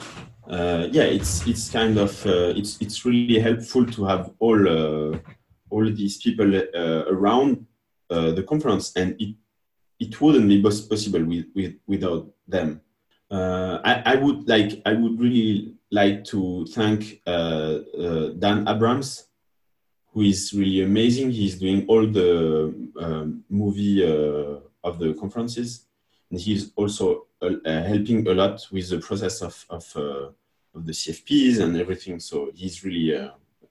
uh, 0.50 0.88
yeah, 0.92 1.04
it's 1.04 1.46
it's 1.48 1.70
kind 1.70 1.98
of 1.98 2.26
uh, 2.26 2.54
it's 2.56 2.78
it's 2.82 3.06
really 3.06 3.40
helpful 3.40 3.86
to 3.86 4.06
have 4.06 4.32
all 4.40 4.68
uh, 4.68 5.18
all 5.70 5.86
these 5.86 6.18
people 6.18 6.56
uh, 6.56 7.04
around 7.10 7.66
uh, 8.10 8.32
the 8.32 8.44
conference, 8.44 8.94
and 8.96 9.16
it 9.20 9.36
it 10.00 10.20
wouldn't 10.22 10.48
be 10.48 10.62
possible 10.62 11.24
with, 11.24 11.46
with 11.56 11.76
without 11.86 12.28
them. 12.48 12.82
Uh, 13.30 13.80
I, 13.84 14.14
I 14.14 14.16
would 14.16 14.48
like 14.48 14.82
I 14.86 14.94
would 14.94 15.20
really 15.20 15.77
like 15.92 16.24
to 16.26 16.66
thank 16.68 17.22
uh, 17.26 17.80
uh, 17.98 18.30
Dan 18.38 18.68
Abrams, 18.68 19.28
who 20.12 20.22
is 20.22 20.54
really 20.54 20.82
amazing. 20.82 21.32
He's 21.32 21.60
doing 21.60 21.86
all 21.88 22.06
the 22.06 22.74
um, 23.00 23.44
movie 23.50 24.04
uh, 24.04 24.60
of 24.84 25.00
the 25.00 25.14
conferences, 25.14 25.86
and 26.30 26.40
he's 26.40 26.72
also 26.76 27.28
uh, 27.42 27.52
uh, 27.66 27.84
helping 27.84 28.28
a 28.28 28.34
lot 28.34 28.66
with 28.72 28.90
the 28.90 29.00
process 29.00 29.42
of 29.42 29.66
of, 29.70 29.86
uh, 29.96 30.30
of 30.76 30.86
the 30.86 30.92
CFPs 30.92 31.60
and 31.60 31.78
everything. 31.78 32.20
So 32.20 32.52
he's 32.54 32.84
really 32.84 33.16
uh, 33.16 33.30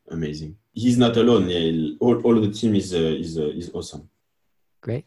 amazing. 0.09 0.57
He's 0.73 0.99
not 0.99 1.17
alone. 1.17 1.49
Yeah, 1.49 1.95
all, 2.01 2.21
all 2.23 2.37
of 2.37 2.43
the 2.43 2.53
team 2.53 2.75
is 2.75 2.95
uh, 2.95 2.99
is 2.99 3.39
uh, 3.39 3.49
is 3.49 3.71
awesome. 3.75 4.09
Great. 4.81 5.05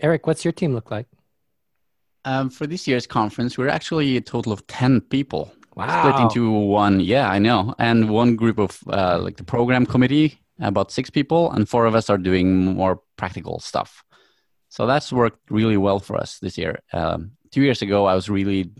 Erik, 0.00 0.26
what's 0.26 0.44
your 0.44 0.52
team 0.52 0.74
look 0.74 0.90
like? 0.90 1.06
Um, 2.24 2.50
for 2.50 2.66
this 2.66 2.86
year's 2.86 3.06
conference, 3.06 3.58
we're 3.58 3.68
actually 3.68 4.16
a 4.16 4.20
total 4.20 4.52
of 4.52 4.66
10 4.66 5.00
people. 5.02 5.52
Split 6.00 6.20
into 6.20 6.50
one, 6.50 7.00
yeah, 7.00 7.28
I 7.30 7.38
know. 7.38 7.74
And 7.78 8.10
one 8.10 8.36
group 8.36 8.58
of 8.58 8.78
uh, 8.88 9.18
like 9.18 9.36
the 9.36 9.44
program 9.44 9.86
committee, 9.86 10.38
about 10.60 10.90
six 10.90 11.10
people, 11.10 11.50
and 11.50 11.68
four 11.68 11.86
of 11.86 11.94
us 11.94 12.10
are 12.10 12.18
doing 12.18 12.64
more 12.64 13.00
practical 13.16 13.58
stuff. 13.60 14.04
So 14.68 14.86
that's 14.86 15.12
worked 15.12 15.50
really 15.50 15.76
well 15.76 15.98
for 15.98 16.16
us 16.16 16.38
this 16.38 16.56
year. 16.58 16.80
Um, 16.92 17.32
two 17.50 17.62
years 17.62 17.82
ago, 17.82 18.06
I 18.06 18.14
was 18.14 18.28
really 18.28 18.70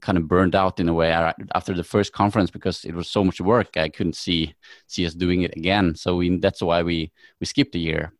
kind 0.00 0.16
of 0.16 0.26
burned 0.26 0.54
out 0.54 0.80
in 0.80 0.88
a 0.88 0.94
way 0.94 1.12
after 1.54 1.74
the 1.74 1.84
first 1.84 2.12
conference 2.12 2.50
because 2.50 2.84
it 2.84 2.94
was 2.94 3.08
so 3.08 3.24
much 3.24 3.40
work. 3.40 3.76
I 3.76 3.88
couldn't 3.88 4.16
see 4.16 4.54
see 4.86 5.06
us 5.06 5.14
doing 5.14 5.42
it 5.42 5.56
again. 5.56 5.94
So 5.94 6.16
we, 6.16 6.38
that's 6.38 6.62
why 6.62 6.82
we 6.82 7.12
we 7.40 7.46
skipped 7.46 7.74
a 7.74 7.78
year. 7.78 8.12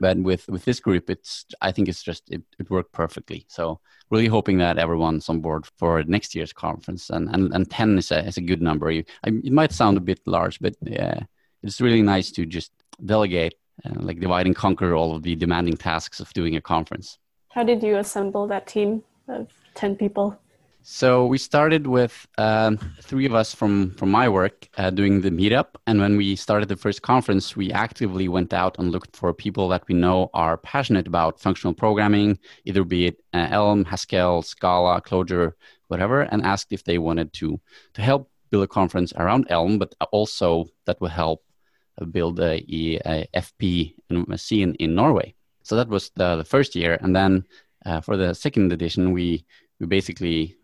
But 0.00 0.18
with 0.18 0.48
with 0.48 0.64
this 0.64 0.80
group, 0.80 1.10
it's 1.10 1.44
I 1.60 1.72
think 1.72 1.88
it's 1.88 2.02
just 2.02 2.28
it, 2.30 2.42
it 2.58 2.70
worked 2.70 2.92
perfectly. 2.92 3.44
So 3.48 3.80
really 4.10 4.26
hoping 4.26 4.58
that 4.58 4.78
everyone's 4.78 5.28
on 5.28 5.40
board 5.40 5.66
for 5.78 6.02
next 6.04 6.34
year's 6.34 6.52
conference. 6.52 7.10
And 7.10 7.28
and, 7.34 7.52
and 7.54 7.70
ten 7.70 7.98
is 7.98 8.10
a 8.10 8.26
is 8.26 8.38
a 8.38 8.42
good 8.42 8.62
number. 8.62 8.90
You, 8.90 9.04
I, 9.24 9.28
it 9.28 9.52
might 9.52 9.72
sound 9.72 9.96
a 9.96 10.00
bit 10.00 10.20
large, 10.26 10.58
but 10.58 10.74
yeah, 10.82 11.20
it's 11.62 11.80
really 11.80 12.02
nice 12.02 12.30
to 12.32 12.46
just 12.46 12.72
delegate, 13.04 13.54
uh, 13.84 13.94
like 13.96 14.20
divide 14.20 14.46
and 14.46 14.56
conquer 14.56 14.94
all 14.94 15.14
of 15.14 15.22
the 15.22 15.36
demanding 15.36 15.76
tasks 15.76 16.20
of 16.20 16.32
doing 16.32 16.56
a 16.56 16.60
conference. 16.60 17.18
How 17.50 17.64
did 17.64 17.82
you 17.82 17.96
assemble 17.96 18.46
that 18.46 18.66
team 18.66 19.02
of 19.28 19.48
10 19.74 19.96
people? 19.96 20.38
So 20.82 21.26
we 21.26 21.36
started 21.36 21.86
with 21.86 22.26
um, 22.38 22.78
three 23.02 23.26
of 23.26 23.34
us 23.34 23.54
from 23.54 23.90
from 23.92 24.10
my 24.10 24.28
work 24.28 24.66
uh, 24.78 24.88
doing 24.88 25.20
the 25.20 25.30
meetup, 25.30 25.76
and 25.86 26.00
when 26.00 26.16
we 26.16 26.36
started 26.36 26.70
the 26.70 26.76
first 26.76 27.02
conference, 27.02 27.54
we 27.54 27.70
actively 27.70 28.28
went 28.28 28.54
out 28.54 28.78
and 28.78 28.90
looked 28.90 29.14
for 29.14 29.34
people 29.34 29.68
that 29.68 29.86
we 29.88 29.94
know 29.94 30.30
are 30.32 30.56
passionate 30.56 31.06
about 31.06 31.38
functional 31.38 31.74
programming, 31.74 32.38
either 32.64 32.82
be 32.82 33.06
it 33.06 33.22
uh, 33.34 33.48
Elm, 33.50 33.84
Haskell, 33.84 34.40
Scala, 34.40 35.02
Clojure, 35.02 35.52
whatever, 35.88 36.22
and 36.22 36.42
asked 36.44 36.72
if 36.72 36.84
they 36.84 36.96
wanted 36.96 37.30
to 37.34 37.60
to 37.92 38.00
help 38.02 38.30
build 38.50 38.64
a 38.64 38.66
conference 38.66 39.12
around 39.16 39.46
Elm, 39.50 39.78
but 39.78 39.94
also 40.12 40.64
that 40.86 40.98
would 41.02 41.12
help 41.12 41.44
uh, 42.00 42.06
build 42.06 42.40
a, 42.40 42.64
a 43.04 43.28
FP 43.36 43.94
scene 44.36 44.74
in 44.78 44.94
Norway. 44.94 45.34
So 45.62 45.76
that 45.76 45.88
was 45.88 46.10
the, 46.16 46.36
the 46.36 46.44
first 46.44 46.74
year, 46.74 46.98
and 47.02 47.14
then 47.14 47.44
uh, 47.84 48.00
for 48.00 48.16
the 48.16 48.34
second 48.34 48.72
edition, 48.72 49.12
we 49.12 49.44
we 49.78 49.86
basically 49.86 50.56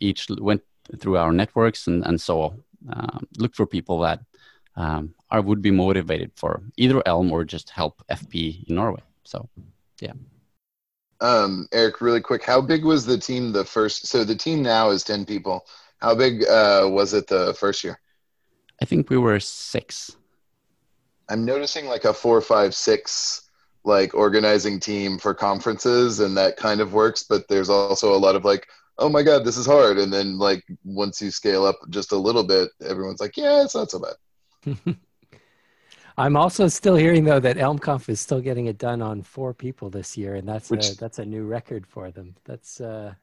each 0.00 0.26
went 0.38 0.62
through 0.98 1.16
our 1.16 1.32
networks 1.32 1.86
and, 1.86 2.04
and 2.04 2.20
so 2.20 2.54
um, 2.92 3.26
looked 3.38 3.56
for 3.56 3.66
people 3.66 4.00
that 4.00 4.20
um, 4.76 5.14
are 5.30 5.42
would 5.42 5.62
be 5.62 5.70
motivated 5.70 6.32
for 6.36 6.62
either 6.76 7.02
Elm 7.06 7.30
or 7.30 7.44
just 7.44 7.70
help 7.70 8.02
FP 8.10 8.68
in 8.68 8.76
Norway. 8.76 9.02
So 9.24 9.48
yeah. 10.00 10.12
Um, 11.20 11.68
Erik, 11.72 12.00
really 12.00 12.22
quick, 12.22 12.42
how 12.42 12.62
big 12.62 12.84
was 12.84 13.04
the 13.04 13.18
team 13.18 13.52
the 13.52 13.64
first? 13.64 14.06
So 14.06 14.24
the 14.24 14.34
team 14.34 14.62
now 14.62 14.90
is 14.90 15.04
ten 15.04 15.26
people. 15.26 15.66
How 15.98 16.14
big 16.14 16.44
uh, 16.46 16.88
was 16.90 17.12
it 17.12 17.26
the 17.26 17.54
first 17.54 17.84
year? 17.84 18.00
I 18.80 18.86
think 18.86 19.10
we 19.10 19.18
were 19.18 19.38
six. 19.38 20.16
I'm 21.28 21.44
noticing 21.44 21.86
like 21.86 22.06
a 22.06 22.14
four, 22.14 22.40
five, 22.40 22.74
six 22.74 23.50
like 23.84 24.14
organizing 24.14 24.80
team 24.80 25.18
for 25.18 25.34
conferences, 25.34 26.20
and 26.20 26.36
that 26.36 26.56
kind 26.56 26.80
of 26.80 26.92
works. 26.92 27.22
But 27.22 27.48
there's 27.48 27.70
also 27.70 28.14
a 28.14 28.18
lot 28.18 28.36
of 28.36 28.44
like, 28.44 28.66
oh 29.00 29.08
my 29.08 29.22
god, 29.22 29.44
this 29.44 29.56
is 29.56 29.66
hard, 29.66 29.98
and 29.98 30.12
then 30.12 30.38
like 30.38 30.64
once 30.84 31.20
you 31.20 31.30
scale 31.30 31.64
up 31.64 31.76
just 31.88 32.12
a 32.12 32.16
little 32.16 32.44
bit, 32.44 32.70
everyone's 32.86 33.20
like, 33.20 33.36
yeah, 33.36 33.64
it's 33.64 33.74
not 33.74 33.90
so 33.90 33.98
bad. 33.98 34.76
I'm 36.18 36.36
also 36.36 36.68
still 36.68 36.96
hearing 36.96 37.24
though 37.24 37.40
that 37.40 37.56
ElmConf 37.56 38.08
is 38.10 38.20
still 38.20 38.40
getting 38.40 38.66
it 38.66 38.76
done 38.76 39.00
on 39.00 39.22
four 39.22 39.54
people 39.54 39.88
this 39.88 40.16
year, 40.16 40.34
and 40.34 40.46
that's 40.46 40.70
a, 40.70 40.76
that's 40.96 41.18
a 41.18 41.24
new 41.24 41.44
record 41.44 41.86
for 41.86 42.10
them. 42.10 42.36
That's 42.44 42.80
uh, 42.80 43.14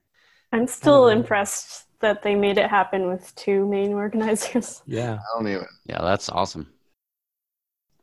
I'm 0.52 0.68
still 0.68 1.10
impressed 1.10 1.88
that 2.00 2.24
they 2.24 2.36
made 2.36 2.58
it 2.58 2.70
happen 2.70 3.08
with 3.08 3.34
two 3.36 3.68
main 3.68 3.94
organizers. 3.94 4.82
yeah. 4.88 5.16
I 5.16 5.38
don't 5.38 5.48
even. 5.48 5.68
Yeah, 5.86 6.02
that's 6.02 6.30
awesome. 6.30 6.68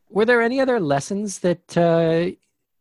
Were 0.09 0.25
there 0.25 0.41
any 0.41 0.61
other 0.61 0.79
lessons 0.79 1.39
that 1.39 1.77
uh, 1.77 2.35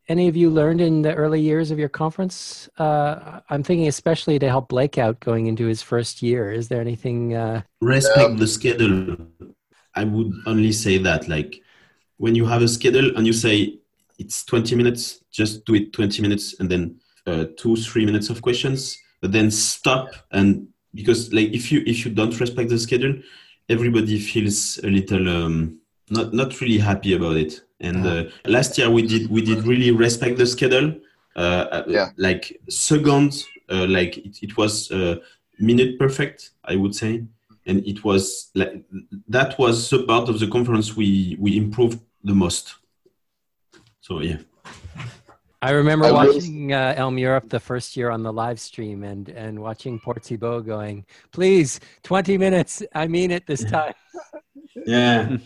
any 0.09 0.29
of 0.29 0.37
you 0.37 0.51
learned 0.51 0.81
in 0.81 1.03
the 1.03 1.15
early 1.15 1.41
years 1.41 1.71
of 1.71 1.79
your 1.79 1.89
conference? 1.89 2.69
Uh, 2.79 3.41
I'm 3.49 3.63
thinking 3.63 3.89
especially 3.89 4.39
to 4.39 4.49
help 4.49 4.69
Blake 4.69 4.99
out 4.99 5.21
going 5.21 5.47
into 5.47 5.67
his 5.67 5.83
first 5.83 6.23
year. 6.23 6.53
Is 6.53 6.69
there 6.69 6.81
anything? 6.81 7.35
Uh, 7.35 7.63
respect 7.81 8.37
the 8.39 8.47
schedule 8.47 9.17
i 9.95 10.05
would 10.05 10.33
only 10.47 10.73
say 10.73 10.99
that 10.99 11.29
like 11.29 11.63
when 12.17 12.35
you 12.35 12.47
have 12.47 12.63
a 12.63 12.69
schedule 12.69 13.17
and 13.17 13.27
you 13.27 13.33
say 13.33 13.79
it's 14.19 14.45
20 14.45 14.77
minutes 14.77 15.21
just 15.31 15.65
do 15.65 15.75
it 15.75 15.93
20 15.93 16.23
minutes 16.23 16.55
and 16.61 16.71
then 16.71 16.97
uh, 17.27 17.47
two 17.57 17.77
three 17.77 18.05
minutes 18.05 18.29
of 18.31 18.43
questions 18.43 18.99
but 19.21 19.33
then 19.33 19.51
stop 19.51 20.09
and 20.33 20.69
because 20.95 21.33
like 21.33 21.49
if 21.53 21.73
you 21.73 21.83
if 21.87 22.05
you 22.05 22.13
don't 22.13 22.39
respect 22.39 22.69
the 22.69 22.79
schedule 22.79 23.15
everybody 23.69 24.19
feels 24.19 24.79
a 24.85 24.89
little 24.89 25.29
um, 25.29 25.79
not 26.11 26.33
not 26.35 26.61
really 26.61 26.79
happy 26.79 27.15
about 27.15 27.37
it 27.37 27.63
and 27.87 28.07
uh, 28.07 28.25
last 28.57 28.79
year 28.79 28.89
we 28.91 29.03
did 29.13 29.31
we 29.31 29.41
did 29.43 29.59
really 29.71 29.91
respect 29.91 30.35
the 30.39 30.47
schedule 30.47 30.89
uh, 31.37 31.83
Yeah. 31.87 32.11
like 32.17 32.61
second, 32.69 33.45
uh, 33.69 33.87
like 33.87 34.19
it, 34.19 34.43
it 34.43 34.57
was 34.57 34.91
uh, 34.91 35.17
minute 35.59 35.99
perfect, 35.99 36.51
I 36.65 36.77
would 36.77 36.95
say, 36.95 37.25
and 37.67 37.87
it 37.87 38.05
was 38.05 38.51
like 38.55 38.85
that 39.29 39.59
was 39.59 39.91
the 39.91 40.05
part 40.05 40.29
of 40.29 40.39
the 40.39 40.49
conference 40.49 40.97
we 40.97 41.37
we 41.41 41.57
improved 41.57 42.01
the 42.23 42.35
most. 42.35 42.75
So 44.01 44.21
yeah. 44.21 44.39
I 45.65 45.71
remember 45.71 46.05
I 46.05 46.11
will- 46.11 46.35
watching 46.35 46.73
uh, 46.75 46.95
Elm 46.97 47.17
Europe 47.17 47.49
the 47.49 47.59
first 47.59 47.97
year 47.97 48.11
on 48.11 48.23
the 48.23 48.33
live 48.33 48.61
stream 48.61 49.03
and 49.03 49.31
and 49.31 49.59
watching 49.61 49.99
Port 49.99 50.23
Thibaut 50.23 50.67
going, 50.67 51.07
please, 51.33 51.81
20 52.03 52.37
minutes. 52.37 52.83
I 52.95 53.07
mean 53.07 53.31
it 53.31 53.47
this 53.47 53.65
time. 53.65 53.95
Yeah. 54.87 55.37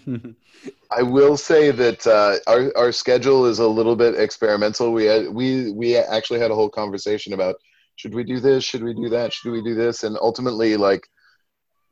I 0.91 1.03
will 1.03 1.37
say 1.37 1.71
that 1.71 2.07
uh, 2.07 2.39
our 2.51 2.73
our 2.77 2.93
schedule 2.93 3.45
is 3.45 3.59
a 3.59 3.69
little 3.69 3.95
bit 3.95 4.15
experimental. 4.19 4.91
We 4.91 5.05
had 5.05 5.29
we 5.29 5.71
we 5.71 5.97
actually 5.97 6.41
had 6.41 6.51
a 6.51 6.55
whole 6.55 6.71
conversation 6.71 7.35
about 7.35 7.57
should 7.97 8.15
we 8.15 8.25
do 8.25 8.41
this, 8.41 8.65
should 8.65 8.83
we 8.83 8.95
do 8.95 9.09
that, 9.11 9.33
should 9.35 9.53
we 9.53 9.63
do 9.63 9.75
this, 9.75 10.03
and 10.03 10.17
ultimately 10.21 10.77
like 10.79 11.07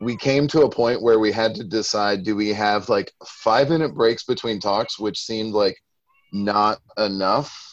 we 0.01 0.17
came 0.17 0.49
to 0.49 0.63
a 0.63 0.71
point 0.71 1.03
where 1.03 1.19
we 1.19 1.31
had 1.31 1.55
to 1.57 1.65
decide: 1.65 2.25
do 2.25 2.35
we 2.35 2.49
have 2.55 2.89
like 2.89 3.13
five 3.27 3.69
minute 3.69 3.95
breaks 3.95 4.25
between 4.25 4.59
talks, 4.59 4.99
which 4.99 5.19
seemed 5.21 5.53
like 5.53 5.77
not 6.33 6.79
enough, 6.97 7.66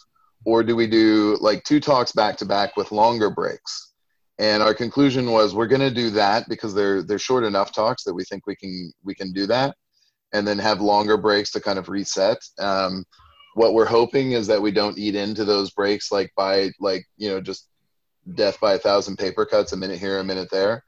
or 0.46 0.64
do 0.64 0.76
we 0.76 0.88
do 0.88 1.38
like 1.40 1.64
two 1.64 1.80
talks 1.80 2.12
back 2.12 2.38
to 2.38 2.46
back 2.46 2.76
with 2.76 2.92
longer 2.92 3.30
breaks? 3.30 3.94
And 4.40 4.64
our 4.64 4.74
conclusion 4.74 5.32
was 5.32 5.54
we're 5.54 5.68
going 5.68 5.82
to 5.82 5.94
do 5.94 6.10
that 6.12 6.50
because 6.50 6.74
they're 6.74 7.04
they're 7.04 7.20
short 7.20 7.44
enough 7.44 7.72
talks 7.72 8.04
that 8.04 8.14
we 8.14 8.24
think 8.24 8.48
we 8.48 8.56
can 8.56 8.92
we 9.04 9.14
can 9.14 9.32
do 9.32 9.46
that 9.48 9.76
and 10.34 10.48
then 10.48 10.58
have 10.58 10.82
longer 10.82 11.18
breaks 11.18 11.52
to 11.52 11.62
kind 11.62 11.78
of 11.78 11.90
reset. 11.90 12.40
Um, 12.60 13.06
what 13.54 13.74
we're 13.74 13.86
hoping 13.86 14.32
is 14.32 14.48
that 14.48 14.62
we 14.62 14.72
don't 14.72 14.98
eat 14.98 15.16
into 15.16 15.46
those 15.46 15.72
breaks 15.72 16.12
like 16.12 16.32
by 16.36 16.72
like 16.80 17.06
you 17.18 17.30
know 17.30 17.40
just 17.40 17.68
death 18.34 18.60
by 18.60 18.74
a 18.74 18.80
thousand 18.80 19.18
paper 19.18 19.46
cuts, 19.46 19.74
a 19.74 19.78
minute 19.78 20.00
here, 20.00 20.20
a 20.20 20.24
minute 20.24 20.50
there. 20.52 20.84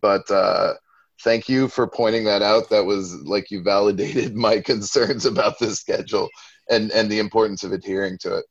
But 0.00 0.30
uh, 0.30 0.74
thank 1.22 1.48
you 1.48 1.66
for 1.68 1.86
pointing 1.86 2.24
that 2.24 2.42
out. 2.42 2.70
That 2.70 2.84
was 2.84 3.14
like 3.24 3.50
you 3.50 3.62
validated 3.62 4.34
my 4.36 4.60
concerns 4.60 5.26
about 5.26 5.58
this 5.58 5.80
schedule 5.80 6.28
and 6.70 6.90
and 6.92 7.10
the 7.10 7.18
importance 7.18 7.64
of 7.64 7.72
adhering 7.72 8.18
to 8.18 8.36
it. 8.36 8.44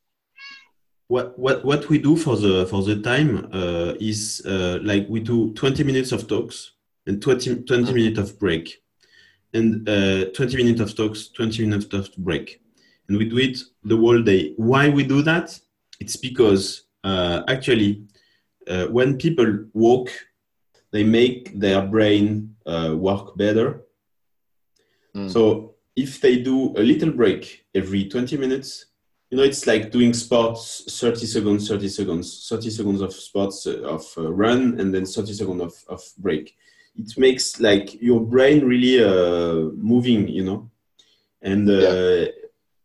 What 1.13 1.37
what 1.37 1.63
what 1.63 1.89
we 1.89 1.97
do 1.99 2.15
for 2.15 2.35
the 2.37 2.65
for 2.65 2.81
the 2.81 2.97
time 3.11 3.31
uh, 3.53 3.93
is 3.99 4.41
uh, 4.45 4.79
like 4.81 5.05
we 5.07 5.19
do 5.19 5.53
20 5.53 5.83
minutes 5.83 6.11
of 6.11 6.27
talks 6.27 6.71
and 7.05 7.21
20, 7.21 7.63
20 7.63 7.93
minutes 7.93 8.19
of 8.19 8.39
break. 8.39 8.81
And 9.53 9.87
uh, 9.87 10.25
20 10.31 10.57
minutes 10.57 10.81
of 10.81 10.95
talks 10.95 11.27
20 11.27 11.67
minutes 11.67 11.93
of 11.93 12.09
break. 12.17 12.61
And 13.07 13.17
we 13.19 13.25
do 13.25 13.37
it 13.37 13.59
the 13.83 13.97
whole 13.97 14.23
day. 14.23 14.53
Why 14.57 14.89
we 14.89 15.03
do 15.03 15.21
that? 15.21 15.59
It's 15.99 16.15
because 16.15 16.85
uh, 17.03 17.43
actually 17.47 18.05
uh, 18.67 18.87
when 18.87 19.17
people 19.17 19.65
walk 19.73 20.09
they 20.91 21.03
make 21.03 21.59
their 21.59 21.81
brain 21.85 22.55
uh, 22.65 22.93
work 22.95 23.37
better. 23.37 23.81
Mm. 25.15 25.29
so 25.29 25.75
if 25.95 26.19
they 26.21 26.35
do 26.41 26.73
a 26.75 26.83
little 26.91 27.11
break 27.11 27.65
every 27.75 28.09
20 28.09 28.35
minutes 28.37 28.92
you 29.33 29.37
know 29.37 29.45
it's 29.45 29.65
like 29.65 29.89
doing 29.89 30.13
sports 30.13 30.83
30 31.01 31.25
seconds 31.25 31.67
30 31.67 31.87
seconds 31.89 32.47
30 32.47 32.69
seconds 32.69 33.01
of 33.01 33.11
sports 33.11 33.65
uh, 33.65 33.81
of 33.81 34.05
uh, 34.15 34.31
run 34.31 34.79
and 34.79 34.93
then 34.93 35.07
30 35.07 35.33
seconds 35.33 35.59
of, 35.59 35.73
of 35.89 36.03
break. 36.19 36.55
It 36.95 37.17
makes 37.17 37.59
like 37.59 37.99
your 37.99 38.19
brain 38.19 38.63
really 38.63 39.03
uh, 39.03 39.71
moving 39.75 40.27
you 40.27 40.43
know? 40.43 40.69
And 41.41 41.67
uh, 41.67 42.27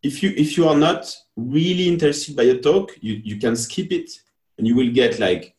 if 0.01 0.23
you 0.23 0.33
if 0.35 0.57
you 0.57 0.67
are 0.67 0.75
not 0.75 1.15
really 1.35 1.87
interested 1.87 2.35
by 2.35 2.43
a 2.45 2.57
talk 2.57 2.97
you, 2.99 3.21
you 3.23 3.37
can 3.37 3.55
skip 3.55 3.91
it 3.91 4.09
and 4.57 4.65
you 4.65 4.75
will 4.75 4.91
get 4.91 5.19
like 5.19 5.55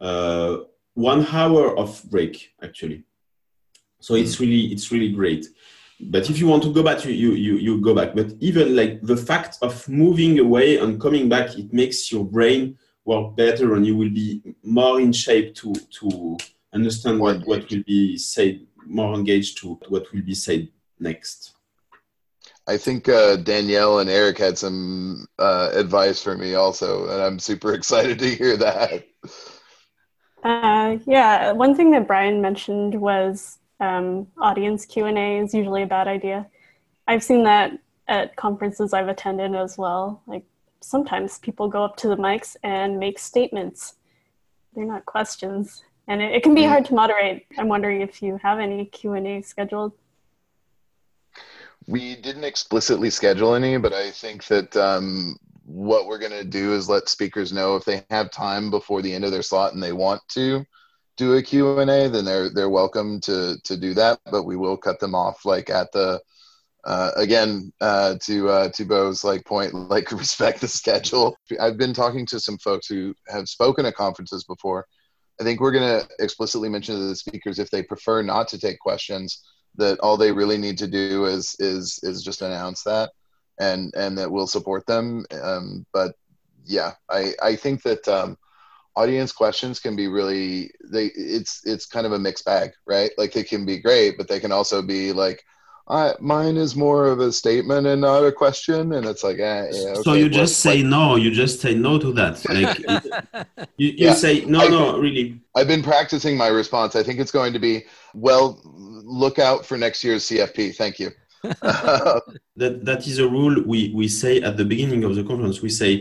uh, 0.00 0.58
one 0.94 1.26
hour 1.32 1.76
of 1.76 2.00
break 2.04 2.54
actually. 2.62 3.02
So 3.98 4.14
it's 4.14 4.38
really 4.38 4.66
it's 4.66 4.92
really 4.92 5.10
great 5.10 5.48
but 6.00 6.30
if 6.30 6.38
you 6.38 6.46
want 6.46 6.62
to 6.62 6.72
go 6.72 6.82
back 6.82 7.04
you, 7.04 7.12
you 7.12 7.32
you 7.32 7.56
you 7.56 7.80
go 7.80 7.94
back. 7.94 8.14
But 8.14 8.34
even 8.40 8.76
like 8.76 9.02
the 9.02 9.16
fact 9.16 9.58
of 9.62 9.88
moving 9.88 10.38
away 10.38 10.78
and 10.78 11.00
coming 11.00 11.28
back 11.28 11.58
it 11.58 11.72
makes 11.72 12.12
your 12.12 12.24
brain 12.24 12.78
work 13.04 13.36
better 13.36 13.74
and 13.74 13.86
you 13.86 13.96
will 13.96 14.10
be 14.10 14.42
more 14.62 15.00
in 15.00 15.12
shape 15.12 15.54
to 15.56 15.74
to 16.00 16.36
understand 16.72 17.18
what, 17.18 17.46
what 17.46 17.68
will 17.70 17.82
be 17.86 18.16
said 18.16 18.60
more 18.86 19.14
engaged 19.14 19.58
to 19.58 19.78
what 19.88 20.10
will 20.12 20.22
be 20.22 20.34
said 20.34 20.68
next. 20.98 21.54
I 22.66 22.76
think 22.76 23.08
uh, 23.08 23.36
Danielle 23.36 24.00
and 24.00 24.10
Erik 24.10 24.38
had 24.38 24.58
some 24.58 25.26
uh, 25.38 25.70
advice 25.72 26.22
for 26.22 26.36
me 26.36 26.54
also, 26.54 27.08
and 27.08 27.22
I'm 27.22 27.38
super 27.38 27.72
excited 27.78 28.18
to 28.18 28.28
hear 28.28 28.56
that. 28.58 29.04
Uh, 30.44 30.98
yeah, 31.06 31.52
one 31.52 31.74
thing 31.74 31.90
that 31.92 32.06
Brian 32.06 32.40
mentioned 32.40 32.94
was 32.94 33.58
um, 33.80 34.26
audience 34.40 34.84
Q 34.86 35.06
and 35.06 35.18
A 35.18 35.38
is 35.38 35.54
usually 35.54 35.82
a 35.82 35.86
bad 35.86 36.08
idea. 36.08 36.46
I've 37.06 37.22
seen 37.22 37.44
that 37.44 37.72
at 38.08 38.36
conferences 38.36 38.92
I've 38.92 39.08
attended 39.08 39.54
as 39.54 39.78
well. 39.78 40.22
Like 40.26 40.44
sometimes 40.80 41.38
people 41.38 41.68
go 41.68 41.84
up 41.84 41.96
to 41.98 42.08
the 42.08 42.16
mics 42.16 42.56
and 42.62 42.98
make 42.98 43.18
statements. 43.18 43.94
They're 44.74 44.84
not 44.84 45.06
questions, 45.06 45.82
and 46.06 46.20
it, 46.20 46.34
it 46.34 46.42
can 46.42 46.54
be 46.54 46.62
Mm. 46.62 46.68
hard 46.68 46.84
to 46.86 46.94
moderate. 46.94 47.46
I'm 47.58 47.68
wondering 47.68 48.00
if 48.00 48.22
you 48.22 48.38
have 48.42 48.58
any 48.58 48.84
Q 48.86 49.14
and 49.14 49.26
A 49.26 49.42
scheduled. 49.42 49.92
We 51.86 52.16
didn't 52.16 52.44
explicitly 52.44 53.08
schedule 53.10 53.54
any, 53.54 53.78
but 53.78 53.94
I 53.94 54.10
think 54.10 54.44
that 54.46 54.76
um, 54.76 55.36
what 55.64 56.06
we're 56.06 56.18
going 56.18 56.32
to 56.32 56.44
do 56.44 56.74
is 56.74 56.88
let 56.88 57.08
speakers 57.08 57.52
know 57.52 57.76
if 57.76 57.84
they 57.84 58.02
have 58.10 58.30
time 58.30 58.70
before 58.70 59.00
the 59.00 59.12
end 59.12 59.24
of 59.24 59.30
their 59.32 59.42
slot 59.42 59.72
and 59.72 59.82
they 59.82 59.92
want 59.92 60.20
to 60.30 60.64
do 61.18 61.34
a 61.34 61.42
Q&A, 61.42 62.08
then 62.08 62.24
they're 62.24 62.48
they're 62.48 62.70
welcome 62.70 63.20
to 63.22 63.56
to 63.64 63.76
do 63.76 63.92
that, 63.94 64.20
but 64.30 64.44
we 64.44 64.56
will 64.56 64.76
cut 64.76 65.00
them 65.00 65.14
off 65.14 65.44
like 65.44 65.68
at 65.68 65.92
the 65.92 66.20
uh, 66.84 67.10
again 67.16 67.72
uh, 67.80 68.14
to 68.22 68.48
uh, 68.48 68.68
to 68.70 68.84
Bo's 68.84 69.24
like 69.24 69.44
point 69.44 69.74
like 69.90 70.10
respect 70.12 70.60
the 70.60 70.68
schedule. 70.68 71.36
I've 71.60 71.76
been 71.76 71.92
talking 71.92 72.24
to 72.26 72.40
some 72.40 72.56
folks 72.58 72.86
who 72.86 73.14
have 73.28 73.48
spoken 73.48 73.84
at 73.84 73.94
conferences 73.94 74.44
before. 74.44 74.86
I 75.40 75.44
think 75.44 75.60
we're 75.60 75.72
going 75.72 76.00
to 76.00 76.08
explicitly 76.18 76.68
mention 76.68 76.96
to 76.96 77.06
the 77.06 77.14
speakers 77.14 77.58
if 77.58 77.70
they 77.70 77.82
prefer 77.82 78.22
not 78.22 78.48
to 78.48 78.58
take 78.58 78.78
questions 78.80 79.44
that 79.76 80.00
all 80.00 80.16
they 80.16 80.32
really 80.32 80.58
need 80.58 80.78
to 80.78 80.88
do 80.88 81.26
is 81.26 81.54
is 81.58 82.00
is 82.02 82.22
just 82.22 82.42
announce 82.42 82.82
that 82.82 83.10
and 83.60 83.92
and 83.96 84.18
that 84.18 84.30
we'll 84.30 84.46
support 84.46 84.86
them 84.86 85.24
um, 85.42 85.86
but 85.92 86.14
yeah 86.64 86.92
i 87.10 87.32
i 87.42 87.54
think 87.54 87.82
that 87.82 88.06
um, 88.08 88.36
audience 89.02 89.32
questions 89.42 89.74
can 89.84 89.94
be 90.02 90.06
really 90.18 90.50
they 90.94 91.06
it's 91.36 91.52
it's 91.72 91.86
kind 91.94 92.06
of 92.08 92.12
a 92.12 92.18
mixed 92.26 92.44
bag 92.50 92.68
right? 92.94 93.10
Like 93.20 93.32
it 93.40 93.46
can 93.52 93.62
be 93.72 93.76
great 93.86 94.12
but 94.18 94.26
they 94.28 94.40
can 94.44 94.52
also 94.58 94.78
be 94.94 95.02
like 95.24 95.40
I, 96.00 96.12
mine 96.34 96.56
is 96.64 96.72
more 96.86 97.02
of 97.12 97.18
a 97.28 97.30
statement 97.42 97.84
and 97.90 98.00
not 98.02 98.22
a 98.30 98.32
question 98.44 98.82
and 98.96 99.04
it's 99.10 99.24
like 99.28 99.38
eh, 99.50 99.64
yeah, 99.72 99.94
so 100.06 100.10
you 100.22 100.24
well, 100.28 100.40
just 100.42 100.54
say 100.66 100.76
like, 100.78 100.96
no 100.98 101.04
you 101.22 101.30
just 101.44 101.56
say 101.64 101.72
no 101.88 101.92
to 102.04 102.10
that 102.20 102.34
like 102.56 102.74
you, 103.82 103.88
you 104.02 104.06
Yeah. 104.08 104.14
say 104.24 104.34
no 104.54 104.60
I- 104.66 104.68
no 104.76 104.82
really. 105.04 105.24
I've 105.56 105.70
been 105.74 105.82
practicing 105.92 106.34
my 106.44 106.50
response. 106.62 106.90
I 107.00 107.02
think 107.06 107.16
it's 107.22 107.34
going 107.40 107.52
to 107.58 107.62
be 107.70 107.74
well 108.26 108.46
look 109.22 109.36
out 109.48 109.60
for 109.66 109.74
next 109.86 109.98
year's 110.04 110.24
cfp 110.28 110.58
thank 110.80 110.94
you. 111.02 111.10
That 112.62 112.74
that 112.88 113.00
is 113.10 113.16
a 113.26 113.28
rule 113.36 113.54
we 113.72 113.78
we 114.00 114.06
say 114.22 114.34
at 114.48 114.54
the 114.60 114.66
beginning 114.72 115.02
of 115.08 115.12
the 115.18 115.24
conference. 115.30 115.56
We 115.66 115.72
say 115.82 115.92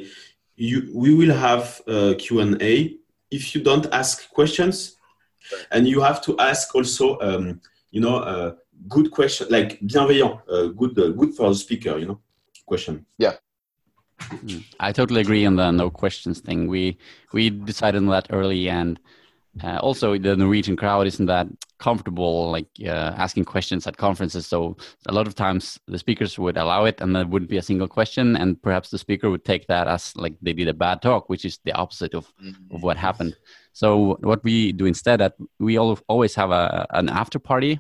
you 0.58 0.92
we 0.94 1.14
will 1.14 1.34
have 1.34 1.82
uh, 1.88 2.14
q&a 2.18 2.98
if 3.32 3.56
you 3.56 3.62
don't 3.62 3.88
ask 3.94 4.30
questions 4.32 4.98
and 5.72 5.88
you 5.88 6.02
have 6.02 6.22
to 6.22 6.38
ask 6.40 6.74
also 6.76 7.20
um, 7.20 7.62
you 7.92 8.02
know 8.02 8.18
uh, 8.18 8.54
good 8.90 9.12
question 9.12 9.48
like 9.50 9.80
bienveillant 9.82 10.42
uh, 10.50 10.68
good 10.68 10.98
uh, 11.00 11.10
good 11.10 11.34
for 11.34 11.50
the 11.50 11.56
speaker 11.56 11.98
you 11.98 12.08
know 12.08 12.20
question 12.66 13.06
Yeah. 13.18 13.36
I 14.80 14.92
totally 14.92 15.22
agree 15.22 15.46
on 15.46 15.56
the 15.58 15.72
no 15.72 15.90
questions 15.90 16.40
thing. 16.40 16.68
We 16.68 16.98
we 17.34 17.52
decided 17.52 18.00
on 18.00 18.10
that 18.10 18.28
early, 18.32 18.68
and 18.68 19.00
uh, 19.64 19.78
also 19.82 20.18
the 20.18 20.36
Norwegian 20.36 20.76
crowd 20.76 21.08
isn't 21.08 21.26
that 21.26 21.48
comfortable 21.80 22.52
like 22.52 22.68
uh, 22.84 23.14
asking 23.18 23.46
questions 23.46 23.88
at 23.88 23.98
conferences. 23.98 24.48
So 24.48 24.78
a 25.08 25.14
lot 25.14 25.28
of 25.28 25.36
times 25.36 25.80
the 25.88 26.00
speakers 26.00 26.38
would 26.40 26.58
allow 26.58 26.86
it, 26.86 27.02
and 27.02 27.16
there 27.16 27.26
wouldn't 27.26 27.50
be 27.50 27.58
a 27.58 27.62
single 27.62 27.88
question, 27.88 28.36
and 28.36 28.62
perhaps 28.62 28.90
the 28.90 28.98
speaker 28.98 29.30
would 29.30 29.46
take 29.46 29.68
that 29.68 29.88
as 29.88 30.16
like 30.16 30.36
they 30.42 30.54
did 30.54 30.68
a 30.68 30.74
bad 30.74 31.02
talk, 31.02 31.30
which 31.30 31.46
is 31.46 31.60
the 31.66 31.74
opposite 31.74 32.14
of 32.14 32.32
of 32.72 32.84
what 32.84 32.98
happened. 32.98 33.36
So 33.74 34.18
what 34.22 34.44
we 34.44 34.72
do 34.72 34.86
instead, 34.86 35.20
that 35.20 35.36
we 35.60 35.78
all 35.78 36.00
always 36.08 36.36
have 36.36 36.52
a 36.52 36.86
an 36.92 37.10
after 37.10 37.40
party. 37.40 37.80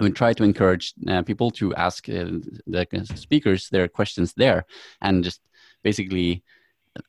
We 0.00 0.10
try 0.10 0.32
to 0.32 0.44
encourage 0.44 0.94
uh, 1.06 1.22
people 1.22 1.50
to 1.52 1.74
ask 1.74 2.08
uh, 2.08 2.24
the 2.66 2.86
speakers 3.14 3.68
their 3.68 3.88
questions 3.88 4.32
there, 4.34 4.64
and 5.00 5.22
just 5.24 5.40
basically 5.82 6.42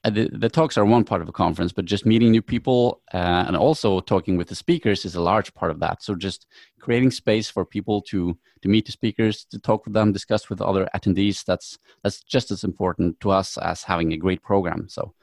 the, 0.06 0.30
the 0.32 0.50
talks 0.50 0.78
are 0.78 0.86
one 0.86 1.04
part 1.04 1.22
of 1.22 1.28
a 1.28 1.34
conference 1.34 1.74
but 1.74 1.86
just 1.86 2.06
meeting 2.06 2.32
new 2.32 2.42
people 2.42 3.02
uh, 3.14 3.44
and 3.48 3.58
also 3.58 4.00
talking 4.00 4.38
with 4.38 4.48
the 4.48 4.56
speakers 4.56 5.04
is 5.04 5.16
a 5.16 5.22
large 5.22 5.54
part 5.54 5.72
of 5.72 5.80
that 5.80 6.02
so 6.02 6.16
just 6.16 6.48
creating 6.80 7.12
space 7.12 7.50
for 7.50 7.66
people 7.66 8.02
to 8.02 8.38
to 8.62 8.70
meet 8.70 8.86
the 8.86 8.92
speakers 8.92 9.44
to 9.44 9.60
talk 9.60 9.86
with 9.86 9.94
them 9.94 10.14
discuss 10.14 10.50
with 10.50 10.62
other 10.62 10.88
attendees 10.96 11.44
that's 11.44 11.78
that's 12.02 12.24
just 12.24 12.50
as 12.50 12.64
important 12.64 13.20
to 13.20 13.30
us 13.30 13.58
as 13.58 13.84
having 13.84 14.14
a 14.14 14.18
great 14.18 14.42
program 14.42 14.88
so 14.88 15.14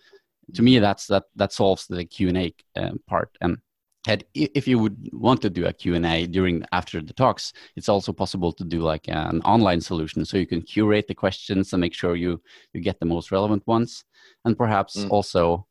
to 0.55 0.63
me, 0.63 0.79
that's 0.79 1.07
that 1.07 1.25
that 1.37 1.53
solves 1.53 1.87
the 1.87 2.05
Q 2.05 2.29
and 2.29 2.39
A 2.39 2.55
um, 2.77 3.01
part. 3.07 3.37
And 3.41 3.59
and 4.07 4.25
if 4.35 4.67
you 4.67 4.79
would 4.79 5.11
want 5.13 5.43
to 5.43 5.51
do 5.51 5.67
a 5.67 5.73
Q&A 5.73 6.27
during 6.27 6.65
after 6.73 7.03
the 7.03 7.13
talks, 7.13 7.53
it's 7.77 7.89
also 7.89 8.13
possible 8.13 8.51
to 8.53 8.65
do 8.65 8.81
like 8.81 9.07
an 9.09 9.43
online 9.43 9.81
solution. 9.81 10.25
So 10.25 10.39
you 10.39 10.47
can 10.47 10.63
curate 10.63 11.07
the 11.07 11.15
questions 11.15 11.73
and 11.73 11.81
make 11.83 11.93
sure 11.93 12.17
you, 12.17 12.41
you 12.73 12.81
get 12.81 12.99
the 12.99 13.07
most 13.07 13.31
relevant 13.31 13.67
ones. 13.67 14.05
And 14.47 14.57
perhaps 14.57 14.97
mm. 14.97 15.11
also 15.11 15.67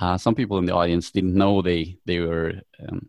uh, 0.00 0.16
some 0.16 0.34
people 0.34 0.58
in 0.58 0.64
the 0.64 0.74
audience 0.74 1.10
didn't 1.10 1.34
know 1.34 1.60
they, 1.60 1.98
they 2.06 2.20
were 2.20 2.52
um, 2.88 3.08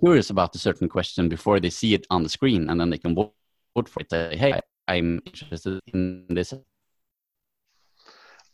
curious 0.00 0.30
about 0.30 0.54
a 0.54 0.58
certain 0.58 0.88
question 0.88 1.28
before 1.28 1.60
they 1.60 1.70
see 1.70 1.92
it 1.92 2.06
on 2.08 2.22
the 2.22 2.28
screen 2.30 2.70
and 2.70 2.80
then 2.80 2.88
they 2.88 2.98
can 2.98 3.14
vote 3.14 3.34
for 3.86 4.00
it. 4.00 4.10
Say, 4.10 4.34
hey, 4.36 4.60
I'm 4.88 5.20
interested 5.26 5.80
in 5.92 6.24
this 6.30 6.54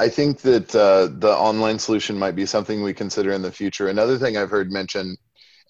I 0.00 0.08
think 0.08 0.40
that 0.40 0.74
uh, 0.74 1.06
the 1.16 1.32
online 1.32 1.78
solution 1.78 2.18
might 2.18 2.34
be 2.34 2.44
something 2.44 2.82
we 2.82 2.92
consider 2.92 3.30
in 3.30 3.40
the 3.40 3.52
future. 3.52 3.86
Another 3.86 4.18
thing 4.18 4.36
I've 4.36 4.50
heard 4.50 4.72
mentioned 4.72 5.16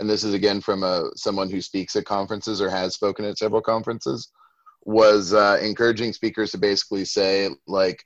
and 0.03 0.11
this 0.11 0.25
is 0.25 0.35
again 0.35 0.61
from 0.61 0.83
a 0.83 1.11
someone 1.15 1.49
who 1.49 1.63
speaks 1.63 1.95
at 1.95 2.05
conferences 2.05 2.61
or 2.61 2.69
has 2.69 2.93
spoken 2.93 3.25
at 3.25 3.39
several 3.39 3.63
conferences, 3.63 4.33
was 4.83 5.33
uh, 5.33 5.59
encouraging 5.63 6.13
speakers 6.13 6.51
to 6.51 6.59
basically 6.59 7.05
say 7.05 7.49
like, 7.69 8.05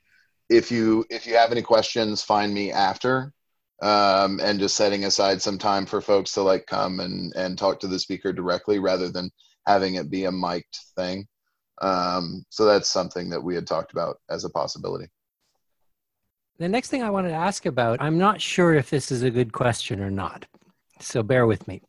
if 0.50 0.70
you 0.70 1.06
if 1.08 1.26
you 1.26 1.34
have 1.36 1.52
any 1.52 1.62
questions, 1.62 2.22
find 2.22 2.52
me 2.52 2.70
after, 2.70 3.32
um, 3.80 4.40
and 4.42 4.60
just 4.60 4.76
setting 4.76 5.04
aside 5.04 5.40
some 5.40 5.56
time 5.56 5.86
for 5.86 6.02
folks 6.02 6.32
to 6.32 6.42
like 6.42 6.66
come 6.66 7.00
and 7.00 7.34
and 7.34 7.56
talk 7.56 7.80
to 7.80 7.86
the 7.86 7.98
speaker 7.98 8.30
directly 8.30 8.78
rather 8.78 9.08
than 9.08 9.30
having 9.66 9.94
it 9.94 10.10
be 10.10 10.26
a 10.26 10.30
mic'd 10.30 10.78
thing. 10.96 11.26
Um, 11.80 12.44
so 12.50 12.66
that's 12.66 12.90
something 12.90 13.30
that 13.30 13.42
we 13.42 13.54
had 13.54 13.66
talked 13.66 13.92
about 13.92 14.18
as 14.28 14.44
a 14.44 14.50
possibility. 14.50 15.08
The 16.58 16.68
next 16.68 16.88
thing 16.88 17.02
I 17.02 17.10
wanted 17.10 17.30
to 17.30 17.34
ask 17.34 17.64
about, 17.64 18.02
I'm 18.02 18.18
not 18.18 18.40
sure 18.42 18.74
if 18.74 18.90
this 18.90 19.10
is 19.10 19.22
a 19.22 19.30
good 19.30 19.52
question 19.52 20.00
or 20.00 20.10
not, 20.10 20.46
so 21.00 21.22
bear 21.22 21.46
with 21.46 21.66
me. 21.68 21.82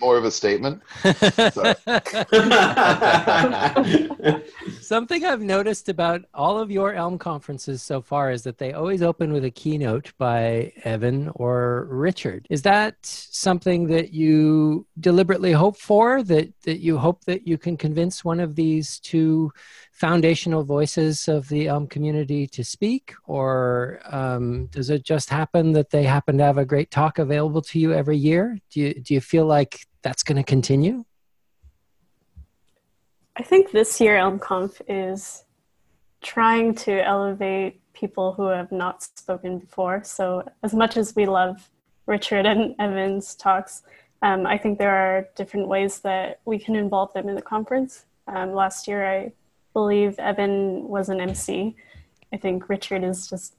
More 0.00 0.16
of 0.16 0.24
a 0.24 0.30
statement. 0.30 0.82
Something 4.80 5.24
I've 5.24 5.42
noticed 5.42 5.88
about 5.88 6.22
all 6.32 6.58
of 6.58 6.70
your 6.70 6.94
Elm 6.94 7.18
conferences 7.18 7.82
so 7.82 8.00
far 8.00 8.30
is 8.30 8.42
that 8.42 8.58
they 8.58 8.72
always 8.72 9.02
open 9.02 9.32
with 9.32 9.44
a 9.44 9.50
keynote 9.50 10.12
by 10.18 10.72
Evan 10.84 11.30
or 11.34 11.86
Richard. 11.90 12.46
Is 12.48 12.62
that 12.62 12.96
something 13.02 13.86
that 13.88 14.12
you 14.12 14.86
deliberately 14.98 15.52
hope 15.52 15.76
for? 15.76 16.22
That 16.22 16.52
that 16.62 16.78
you 16.78 16.98
hope 16.98 17.24
that 17.26 17.46
you 17.46 17.58
can 17.58 17.76
convince 17.76 18.24
one 18.24 18.40
of 18.40 18.54
these 18.54 18.98
two 19.00 19.52
foundational 20.02 20.64
voices 20.64 21.28
of 21.28 21.48
the 21.48 21.68
Elm 21.68 21.86
community 21.86 22.44
to 22.48 22.64
speak, 22.64 23.14
or 23.24 24.00
um, 24.10 24.66
does 24.66 24.90
it 24.90 25.04
just 25.04 25.30
happen 25.30 25.70
that 25.74 25.90
they 25.90 26.02
happen 26.02 26.36
to 26.38 26.42
have 26.42 26.58
a 26.58 26.64
great 26.64 26.90
talk 26.90 27.20
available 27.20 27.62
to 27.62 27.78
you 27.78 27.92
every 27.92 28.16
year? 28.16 28.58
Do 28.70 28.80
you 28.80 28.94
do 28.94 29.14
you 29.14 29.20
feel 29.20 29.46
like 29.46 29.86
that's 30.02 30.24
going 30.24 30.40
to 30.42 30.48
continue? 30.56 31.04
I 33.36 33.44
think 33.44 33.70
this 33.70 34.00
year 34.00 34.16
ElmConf 34.16 34.72
is 34.88 35.44
trying 36.20 36.74
to 36.86 36.92
elevate 37.14 37.80
people 37.92 38.32
who 38.32 38.46
have 38.48 38.72
not 38.72 39.04
spoken 39.04 39.60
before. 39.60 40.02
So 40.02 40.24
as 40.64 40.74
much 40.74 40.96
as 40.96 41.14
we 41.14 41.26
love 41.26 41.70
Richard 42.06 42.44
and 42.44 42.74
Evan's 42.80 43.36
talks, 43.36 43.82
um, 44.22 44.46
I 44.46 44.58
think 44.58 44.80
there 44.80 44.96
are 45.04 45.28
different 45.36 45.68
ways 45.68 46.00
that 46.00 46.40
we 46.44 46.58
can 46.58 46.74
involve 46.74 47.12
them 47.12 47.28
in 47.28 47.36
the 47.36 47.48
conference. 47.54 48.06
Um, 48.26 48.52
last 48.52 48.88
year, 48.88 49.00
I 49.06 49.32
believe 49.72 50.18
Evan 50.18 50.88
was 50.88 51.08
an 51.08 51.20
MC. 51.20 51.76
I 52.32 52.36
think 52.36 52.68
Richard 52.68 53.04
is 53.04 53.28
just 53.28 53.54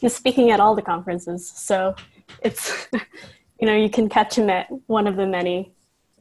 he's 0.00 0.14
speaking 0.14 0.50
at 0.50 0.60
all 0.60 0.74
the 0.74 0.82
conferences. 0.82 1.48
So 1.48 1.94
it's 2.42 2.88
you 3.60 3.66
know 3.66 3.74
you 3.74 3.90
can 3.90 4.08
catch 4.08 4.36
him 4.36 4.50
at 4.50 4.68
one 4.86 5.06
of 5.06 5.16
the 5.16 5.26
many 5.26 5.72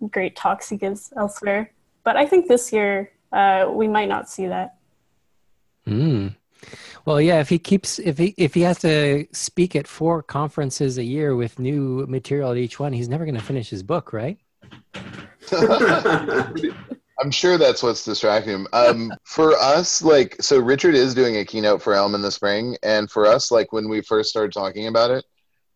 great 0.10 0.36
talks 0.36 0.70
he 0.70 0.78
gives 0.78 1.12
elsewhere. 1.18 1.72
But 2.04 2.18
I 2.18 2.26
think 2.26 2.48
this 2.48 2.72
year 2.72 3.12
uh, 3.32 3.68
we 3.72 3.88
might 3.88 4.10
not 4.10 4.30
see 4.30 4.48
that. 4.48 4.76
Mm. 5.88 6.36
Well, 7.06 7.22
yeah. 7.22 7.40
If 7.40 7.50
he 7.50 7.60
keeps, 7.60 8.00
if 8.00 8.18
he 8.18 8.34
if 8.38 8.54
he 8.54 8.62
has 8.62 8.80
to 8.80 9.26
speak 9.32 9.76
at 9.76 9.88
four 9.88 10.22
conferences 10.22 10.98
a 10.98 11.04
year 11.04 11.36
with 11.36 11.60
new 11.60 12.06
material 12.08 12.52
at 12.52 12.58
each 12.58 12.80
one, 12.80 12.94
he's 12.94 13.10
never 13.10 13.26
going 13.26 13.36
to 13.36 13.42
finish 13.42 13.70
his 13.70 13.84
book, 13.84 14.12
right? 14.14 14.38
I'm 17.22 17.32
sure 17.32 17.58
that's 17.58 17.84
what's 17.84 18.06
distracting 18.06 18.54
him. 18.54 18.68
Um, 18.74 19.12
for 19.24 19.54
us, 19.56 20.02
like, 20.02 20.36
so 20.42 20.60
Richard 20.60 20.96
is 20.96 21.14
doing 21.14 21.38
a 21.38 21.46
keynote 21.46 21.82
for 21.82 21.94
Elm 21.94 22.16
in 22.16 22.22
the 22.22 22.32
spring, 22.32 22.78
and 22.84 23.10
for 23.10 23.26
us, 23.26 23.52
like, 23.52 23.74
when 23.74 23.90
we 23.90 24.02
first 24.02 24.30
started 24.30 24.54
talking 24.54 24.88
about 24.88 25.12
it, 25.12 25.26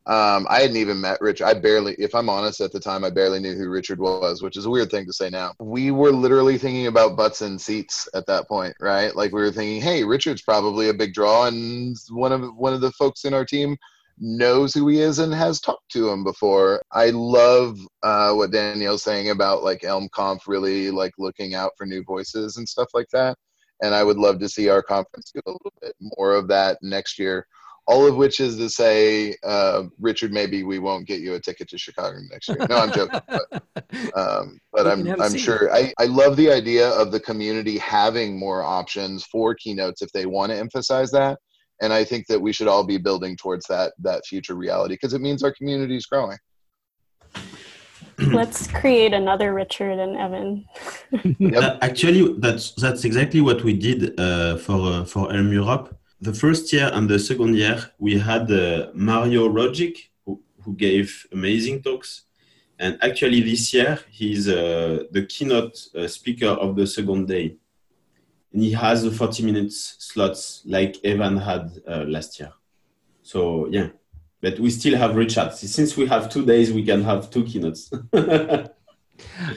um, 0.06 0.46
I 0.50 0.60
hadn't 0.60 0.76
even 0.76 1.00
met 1.00 1.22
Rich. 1.22 1.42
I 1.42 1.54
barely, 1.54 1.94
if 1.94 2.14
I'm 2.14 2.30
honest, 2.30 2.60
at 2.60 2.74
the 2.74 2.80
time, 2.80 3.06
I 3.06 3.10
barely 3.10 3.40
knew 3.40 3.56
who 3.56 3.70
Richard 3.70 4.00
was, 4.00 4.42
which 4.42 4.58
is 4.58 4.66
a 4.66 4.70
weird 4.70 4.92
thing 4.92 5.06
to 5.06 5.14
say 5.14 5.30
now. 5.30 5.54
We 5.60 5.92
were 5.92 6.12
literally 6.12 6.58
thinking 6.58 6.88
about 6.88 7.16
butts 7.16 7.42
and 7.42 7.60
seats 7.60 8.10
at 8.14 8.26
that 8.28 8.50
point, 8.50 8.76
right? 8.82 9.16
Like 9.16 9.32
we 9.32 9.40
were 9.40 9.52
thinking, 9.52 9.82
hey, 9.82 10.04
Richard's 10.04 10.42
probably 10.42 10.90
a 10.90 10.94
big 10.94 11.14
draw, 11.14 11.48
and 11.48 11.96
one 12.10 12.34
of 12.34 12.54
one 12.58 12.74
of 12.74 12.82
the 12.82 12.92
folks 12.92 13.24
in 13.24 13.34
our 13.34 13.46
team 13.46 13.78
knows 14.20 14.74
who 14.74 14.88
he 14.88 15.00
is 15.00 15.20
and 15.20 15.34
has 15.34 15.60
talked 15.60 15.92
to 15.92 16.10
him 16.10 16.24
before. 16.24 16.82
I 16.92 17.10
love 17.10 17.80
uh, 18.04 18.34
what 18.34 18.52
Danielle's 18.52 19.04
saying 19.04 19.30
about 19.30 19.64
like 19.64 19.84
Elm 19.84 20.10
Conf 20.12 20.48
really 20.48 20.92
like 20.92 21.14
looking 21.18 21.56
out 21.56 21.72
for 21.78 21.86
new 21.86 22.04
voices 22.04 22.58
and 22.58 22.68
stuff 22.68 22.90
like 22.94 23.10
that. 23.12 23.38
And 23.82 23.94
I 23.94 24.04
would 24.04 24.18
love 24.18 24.40
to 24.40 24.50
see 24.50 24.70
our 24.70 24.84
conference 24.84 25.32
do 25.34 25.42
a 25.46 25.52
little 25.52 25.74
bit 25.82 25.96
more 26.18 26.34
of 26.34 26.48
that 26.50 26.78
next 26.82 27.20
year. 27.20 27.48
All 27.86 28.08
of 28.08 28.16
which 28.16 28.40
is 28.40 28.56
to 28.58 28.70
say, 28.70 29.36
uh, 29.44 29.84
Richard, 30.00 30.32
maybe 30.32 30.64
we 30.64 30.80
won't 30.80 31.06
get 31.06 31.20
you 31.20 31.34
a 31.34 31.40
ticket 31.40 31.68
to 31.68 31.78
Chicago 31.78 32.18
next 32.32 32.48
year. 32.48 32.60
No, 32.70 32.78
I'm 32.78 32.94
joking, 32.94 33.20
but, 33.28 33.64
um, 34.18 34.58
but 34.72 34.88
I'm 34.88 35.06
I'm 35.22 35.36
sure. 35.36 35.74
I, 35.74 35.94
I 36.00 36.06
love 36.06 36.38
the 36.38 36.50
idea 36.50 36.90
of 36.92 37.12
the 37.12 37.20
community 37.20 37.78
having 37.78 38.40
more 38.40 38.64
options 38.64 39.26
for 39.26 39.54
keynotes 39.54 40.02
if 40.02 40.14
they 40.14 40.26
want 40.26 40.54
to 40.54 40.58
emphasize 40.58 41.12
that 41.12 41.40
and 41.82 41.92
I 41.92 42.04
think 42.04 42.28
that 42.28 42.40
we 42.40 42.54
should 42.54 42.68
all 42.68 42.86
be 42.86 42.98
building 42.98 43.36
towards 43.36 43.66
that 43.68 43.94
that 44.00 44.26
future 44.26 44.56
reality 44.56 44.94
because 44.96 45.14
it 45.14 45.22
means 45.22 45.44
our 45.44 45.54
community 45.54 45.96
is 45.96 46.06
growing. 46.06 46.38
Let's 48.20 48.68
create 48.68 49.14
another 49.14 49.54
Richard 49.54 50.00
and 50.00 50.16
Evan. 50.18 50.66
yep. 51.40 51.80
actually, 51.82 52.36
that's 52.38 52.74
that's 52.74 53.06
exactly 53.06 53.42
what 53.42 53.64
we 53.64 53.74
did 53.74 54.20
uh, 54.20 54.58
for 54.58 54.80
uh, 54.94 55.06
for 55.06 55.34
Elm 55.34 55.52
Europe. 55.52 55.98
The 56.22 56.34
first 56.34 56.72
year 56.72 56.90
and 56.94 57.10
the 57.10 57.20
second 57.20 57.56
year, 57.56 57.92
we 58.00 58.18
had 58.18 58.50
uh, 58.50 58.92
Mario 58.94 59.50
Rogic, 59.50 59.98
who, 60.26 60.42
who 60.62 60.74
gave 60.76 61.26
amazing 61.34 61.82
talks. 61.82 62.24
And 62.80 62.98
actually, 63.02 63.42
this 63.42 63.74
year, 63.74 64.00
he's 64.10 64.48
uh, 64.48 65.04
the 65.12 65.26
keynote 65.26 65.78
uh, 65.96 66.08
speaker 66.08 66.48
of 66.48 66.76
the 66.76 66.88
second 66.88 67.28
day 67.28 67.58
and 68.54 68.62
he 68.62 68.72
has 68.72 69.04
a 69.04 69.12
40 69.12 69.44
minutes 69.44 69.96
slots 70.00 70.62
like 70.66 70.98
Evan 71.04 71.38
had 71.38 71.72
uh, 71.88 72.06
last 72.08 72.40
year. 72.40 72.54
So 73.24 73.68
yeah, 73.68 73.90
but 74.42 74.60
we 74.60 74.70
still 74.70 74.98
have 74.98 75.16
Richard. 75.16 75.54
Since 75.54 75.98
we 75.98 76.06
have 76.08 76.30
two 76.30 76.46
days, 76.46 76.72
we 76.72 76.84
can 76.84 77.04
have 77.04 77.30
two 77.30 77.44
keynotes. 77.44 77.92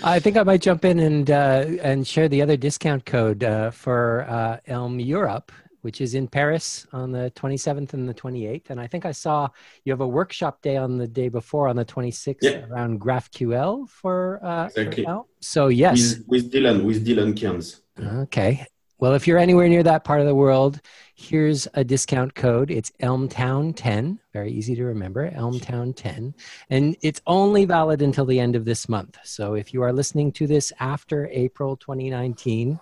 I 0.05 0.21
think 0.21 0.37
I 0.37 0.43
might 0.43 0.63
jump 0.63 0.85
in 0.85 1.01
and 1.01 1.31
uh, 1.31 1.65
and 1.83 2.07
share 2.07 2.29
the 2.29 2.41
other 2.43 2.57
discount 2.57 3.05
code 3.05 3.43
uh, 3.43 3.71
for 3.71 4.27
uh, 4.29 4.59
Elm 4.67 5.01
Europe, 5.01 5.51
which 5.81 6.01
is 6.01 6.15
in 6.15 6.29
Paris 6.29 6.87
on 6.93 7.11
the 7.11 7.33
27th 7.35 7.95
and 7.95 8.09
the 8.09 8.15
28th. 8.15 8.71
And 8.71 8.81
I 8.81 8.87
think 8.87 9.05
I 9.05 9.13
saw 9.13 9.49
you 9.85 9.93
have 9.93 10.01
a 10.01 10.09
workshop 10.09 10.63
day 10.63 10.77
on 10.77 10.99
the 10.99 11.09
day 11.09 11.29
before 11.29 11.69
on 11.69 11.77
the 11.77 11.85
26th 11.85 12.37
yeah. 12.43 12.67
around 12.67 13.01
GraphQL 13.01 13.89
for, 13.89 14.41
uh, 14.45 14.67
exactly. 14.67 15.05
for 15.05 15.11
Elm. 15.11 15.25
So 15.41 15.69
yes, 15.69 16.19
with, 16.19 16.29
with 16.29 16.51
Dillon 16.53 16.85
with 16.85 17.05
Dillon 17.05 17.35
Kearns. 17.35 17.83
Okay, 17.99 18.67
well, 18.99 19.15
if 19.15 19.27
you're 19.27 19.39
anywhere 19.39 19.69
near 19.69 19.83
that 19.83 20.05
part 20.05 20.21
of 20.21 20.27
the 20.27 20.35
world, 20.35 20.81
here's 21.15 21.69
a 21.75 21.85
discount 21.85 22.35
code. 22.35 22.71
It's 22.71 22.91
Elmtown10. 23.03 24.19
Very 24.33 24.53
easy 24.53 24.75
to 24.75 24.85
remember, 24.85 25.31
Elmtown10. 25.31 26.35
And 26.71 26.97
it's 27.03 27.21
only 27.27 27.65
valid 27.65 28.01
until 28.03 28.25
the 28.25 28.41
end 28.41 28.57
of 28.57 28.65
this 28.65 28.89
month. 28.89 29.19
So 29.25 29.55
if 29.55 29.75
you 29.75 29.83
are 29.83 29.93
listening 29.93 30.33
to 30.33 30.47
this 30.47 30.73
after 30.81 31.27
April 31.29 31.77
2019, 31.77 32.81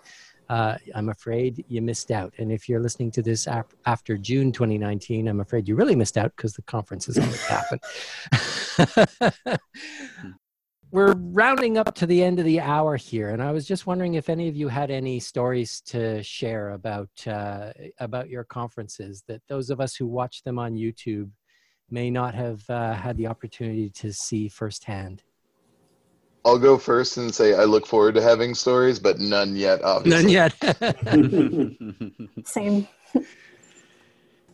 uh, 0.49 0.77
I'm 0.95 1.09
afraid 1.09 1.65
you 1.69 1.83
missed 1.83 2.11
out. 2.11 2.35
And 2.39 2.53
if 2.53 2.69
you're 2.69 2.81
listening 2.81 3.11
to 3.13 3.23
this 3.23 3.49
ap- 3.49 3.73
after 3.87 4.17
June 4.17 4.53
2019, 4.53 5.27
I'm 5.27 5.41
afraid 5.41 5.67
you 5.67 5.75
really 5.75 5.97
missed 5.97 6.19
out 6.19 6.33
because 6.37 6.55
the 6.55 6.63
conference 6.63 7.09
is 7.09 7.19
going 7.19 7.33
to 7.33 7.39
happen. 9.43 9.59
We're 10.95 11.15
rounding 11.33 11.77
up 11.77 11.93
to 11.93 12.07
the 12.07 12.23
end 12.23 12.39
of 12.39 12.45
the 12.45 12.61
hour 12.61 12.97
here, 12.97 13.31
and 13.31 13.43
I 13.43 13.51
was 13.51 13.67
just 13.67 13.85
wondering 13.85 14.15
if 14.15 14.29
any 14.29 14.47
of 14.47 14.55
you 14.55 14.69
had 14.69 14.93
any 14.93 15.19
stories 15.19 15.81
to 15.87 16.23
share 16.23 16.71
about 16.71 17.09
uh, 17.27 17.73
about 17.99 18.29
your 18.29 18.45
conferences 18.45 19.25
that 19.27 19.43
those 19.49 19.71
of 19.71 19.81
us 19.81 19.97
who 19.97 20.07
watch 20.07 20.45
them 20.45 20.57
on 20.57 20.77
YouTube 20.77 21.31
may 21.91 22.13
not 22.13 22.33
have 22.33 22.63
uh, 22.71 22.95
had 22.95 23.17
the 23.17 23.27
opportunity 23.27 23.91
to 23.91 24.13
see 24.13 24.47
firsthand. 24.47 25.25
I'll 26.45 26.61
go 26.61 26.79
first 26.79 27.17
and 27.17 27.35
say 27.35 27.55
I 27.55 27.65
look 27.65 27.89
forward 27.89 28.15
to 28.15 28.23
having 28.23 28.55
stories, 28.55 29.01
but 29.01 29.19
none 29.19 29.57
yet. 29.57 29.83
Obviously, 29.83 30.23
none 30.23 30.31
yet. 30.31 30.55
Same. 32.47 32.87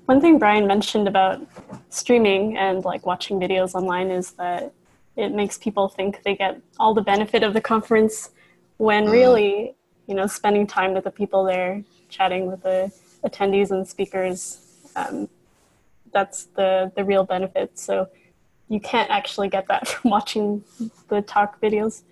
One 0.07 0.23
thing 0.23 0.39
Brian 0.39 0.67
mentioned 0.67 1.07
about 1.07 1.47
streaming 1.91 2.57
and 2.57 2.83
like 2.83 3.05
watching 3.05 3.39
videos 3.39 3.75
online 3.75 4.11
is 4.11 4.31
that 4.33 4.73
it 5.21 5.33
makes 5.33 5.59
people 5.59 5.89
think 5.89 6.23
they 6.23 6.35
get 6.35 6.61
all 6.79 6.95
the 6.95 7.03
benefit 7.03 7.43
of 7.43 7.53
the 7.53 7.61
conference 7.61 8.31
when 8.79 9.07
mm. 9.07 9.13
really, 9.13 9.75
you 10.07 10.15
know, 10.15 10.27
spending 10.27 10.67
time 10.67 10.95
with 10.95 11.05
the 11.05 11.11
people 11.11 11.45
there, 11.45 11.85
chatting 12.09 12.47
with 12.47 12.63
the 12.63 12.91
attendees 13.25 13.71
and 13.71 13.87
speakers, 13.87 14.39
um, 14.97 15.29
that's 16.13 16.45
the, 16.57 16.91
the 16.97 17.05
real 17.05 17.25
benefit. 17.25 17.79
So 17.79 18.09
you 18.69 18.81
can't 18.81 19.11
actually 19.11 19.49
get 19.49 19.69
that 19.69 19.87
from 19.93 20.11
watching 20.11 20.65
the 21.09 21.21
talk 21.21 21.61
videos. 21.61 22.03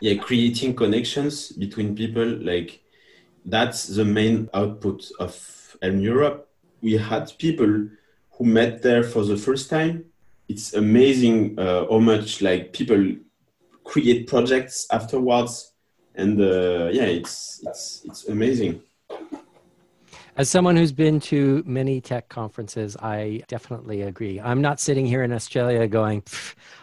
Yeah, 0.00 0.16
creating 0.16 0.74
connections 0.74 1.52
between 1.52 1.94
people, 1.94 2.26
like 2.26 2.80
that's 3.46 3.86
the 3.86 4.04
main 4.04 4.50
output 4.52 5.08
of 5.18 5.76
Elm 5.80 6.00
Europe. 6.00 6.48
We 6.82 6.94
had 6.96 7.32
people 7.38 7.88
who 8.32 8.44
met 8.44 8.82
there 8.82 9.02
for 9.02 9.24
the 9.24 9.36
first 9.36 9.70
time. 9.70 10.09
It's 10.50 10.74
amazing 10.74 11.56
uh, 11.60 11.86
how 11.88 12.00
much 12.00 12.42
like 12.42 12.72
people 12.72 13.14
create 13.84 14.26
projects 14.26 14.84
afterwards, 14.90 15.74
and 16.16 16.40
uh, 16.40 16.88
yeah, 16.92 17.04
it's 17.04 17.60
it's 17.62 18.02
it's 18.04 18.26
amazing. 18.26 18.82
As 20.36 20.48
someone 20.48 20.74
who's 20.74 20.90
been 20.90 21.20
to 21.20 21.62
many 21.66 22.00
tech 22.00 22.28
conferences, 22.28 22.96
I 22.96 23.42
definitely 23.46 24.02
agree. 24.02 24.40
I'm 24.40 24.60
not 24.60 24.80
sitting 24.80 25.06
here 25.06 25.22
in 25.22 25.32
Australia 25.32 25.86
going, 25.86 26.22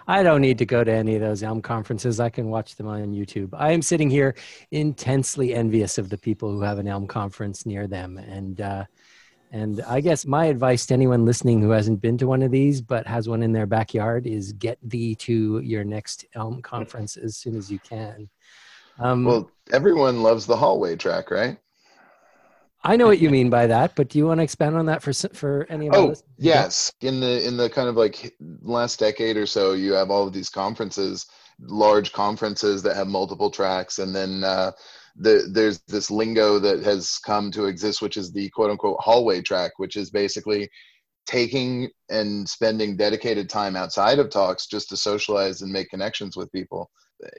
I 0.07 0.23
don't 0.23 0.41
need 0.41 0.59
to 0.59 0.65
go 0.65 0.83
to 0.83 0.91
any 0.91 1.15
of 1.15 1.21
those 1.21 1.43
Elm 1.43 1.61
conferences. 1.61 2.19
I 2.19 2.29
can 2.29 2.49
watch 2.49 2.75
them 2.75 2.87
on 2.87 3.13
YouTube. 3.13 3.49
I 3.53 3.71
am 3.71 3.81
sitting 3.81 4.09
here 4.09 4.35
intensely 4.71 5.53
envious 5.53 5.97
of 5.97 6.09
the 6.09 6.17
people 6.17 6.51
who 6.51 6.61
have 6.61 6.77
an 6.77 6.87
Elm 6.87 7.07
conference 7.07 7.65
near 7.65 7.87
them. 7.87 8.17
And, 8.17 8.61
uh, 8.61 8.85
and 9.51 9.81
I 9.83 10.01
guess 10.01 10.25
my 10.25 10.45
advice 10.45 10.85
to 10.87 10.93
anyone 10.93 11.25
listening 11.25 11.61
who 11.61 11.69
hasn't 11.69 12.01
been 12.01 12.17
to 12.17 12.27
one 12.27 12.41
of 12.41 12.51
these 12.51 12.81
but 12.81 13.07
has 13.07 13.29
one 13.29 13.43
in 13.43 13.53
their 13.53 13.65
backyard 13.65 14.27
is 14.27 14.51
get 14.53 14.77
thee 14.83 15.15
to 15.15 15.59
your 15.59 15.83
next 15.83 16.25
Elm 16.33 16.61
conference 16.61 17.17
as 17.17 17.37
soon 17.37 17.55
as 17.55 17.71
you 17.71 17.79
can. 17.79 18.29
Um, 18.99 19.23
well, 19.25 19.51
everyone 19.71 20.23
loves 20.23 20.45
the 20.45 20.57
hallway 20.57 20.95
track, 20.95 21.31
right? 21.31 21.57
I 22.83 22.95
know 22.95 23.07
what 23.07 23.19
you 23.19 23.29
mean 23.29 23.49
by 23.49 23.67
that, 23.67 23.95
but 23.95 24.09
do 24.09 24.17
you 24.17 24.27
want 24.27 24.39
to 24.39 24.43
expand 24.43 24.77
on 24.77 24.85
that 24.85 25.01
for 25.01 25.11
for 25.11 25.65
any 25.69 25.87
of 25.87 25.95
Oh, 25.95 26.15
yes. 26.37 26.91
In 27.01 27.19
the 27.19 27.45
in 27.45 27.57
the 27.57 27.69
kind 27.69 27.89
of 27.89 27.95
like 27.95 28.35
last 28.61 28.99
decade 28.99 29.35
or 29.35 29.45
so, 29.45 29.73
you 29.73 29.93
have 29.93 30.09
all 30.09 30.25
of 30.25 30.33
these 30.33 30.49
conferences, 30.49 31.25
large 31.59 32.13
conferences 32.13 32.81
that 32.83 32.95
have 32.95 33.07
multiple 33.07 33.49
tracks, 33.49 33.99
and 33.99 34.15
then 34.15 34.43
uh, 34.43 34.71
the, 35.19 35.49
there's 35.51 35.79
this 35.87 36.11
lingo 36.11 36.59
that 36.59 36.83
has 36.83 37.17
come 37.19 37.51
to 37.51 37.65
exist, 37.65 38.01
which 38.01 38.17
is 38.17 38.31
the 38.31 38.49
quote 38.49 38.69
unquote 38.71 38.99
hallway 38.99 39.41
track, 39.41 39.73
which 39.77 39.95
is 39.95 40.09
basically 40.09 40.69
taking 41.25 41.89
and 42.09 42.47
spending 42.47 42.95
dedicated 42.95 43.49
time 43.49 43.75
outside 43.75 44.19
of 44.19 44.29
talks 44.29 44.67
just 44.67 44.89
to 44.89 44.97
socialize 44.97 45.61
and 45.61 45.71
make 45.71 45.89
connections 45.89 46.37
with 46.37 46.51
people 46.51 46.89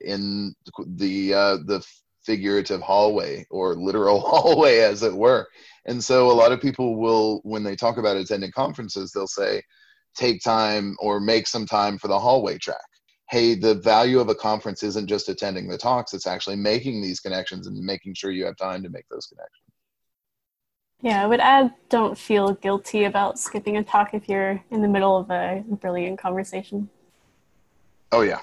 in 0.03 0.55
the 0.97 1.33
uh, 1.33 1.57
the 1.67 1.85
figurative 2.25 2.83
hallway 2.83 3.47
or 3.51 3.75
literal 3.75 4.21
hallway 4.27 4.79
as 4.79 5.03
it 5.03 5.15
were. 5.15 5.47
And 5.87 6.03
so 6.03 6.31
a 6.31 6.33
lot 6.33 6.53
of 6.53 6.61
people 6.61 6.97
will 6.97 7.41
when 7.45 7.63
they 7.63 7.77
talk 7.77 7.97
about 7.97 8.17
attending 8.17 8.53
conferences 8.53 9.13
they'll 9.13 9.27
say 9.27 9.63
take 10.15 10.43
time 10.43 10.97
or 10.99 11.21
make 11.21 11.47
some 11.47 11.65
time 11.65 11.97
for 11.97 12.09
the 12.09 12.19
hallway 12.19 12.59
track 12.59 12.77
hey 13.31 13.55
the 13.55 13.75
value 13.75 14.19
of 14.19 14.29
a 14.29 14.35
conference 14.35 14.83
isn't 14.83 15.07
just 15.07 15.29
attending 15.29 15.69
the 15.69 15.79
talks 15.79 16.15
it's 16.15 16.27
actually 16.27 16.57
making 16.57 17.01
these 17.01 17.21
connections 17.21 17.67
and 17.67 17.79
making 17.79 18.15
sure 18.15 18.31
you 18.31 18.45
have 18.45 18.57
time 18.57 18.83
to 18.83 18.89
make 18.89 19.09
those 19.09 19.27
connections 19.27 19.69
yeah, 21.01 21.23
I 21.23 21.27
would 21.27 21.41
add 21.41 21.75
don't 21.89 22.19
feel 22.19 22.55
guilty 22.55 23.05
about 23.05 23.39
skipping 23.39 23.77
a 23.77 23.85
talk 23.85 24.15
if 24.15 24.29
you're 24.29 24.63
in 24.71 24.83
the 24.83 24.89
middle 24.89 25.17
of 25.17 25.31
a 25.31 25.63
brilliant 25.69 26.19
conversation. 26.19 26.91
Oh, 28.11 28.23
yeah. 28.23 28.41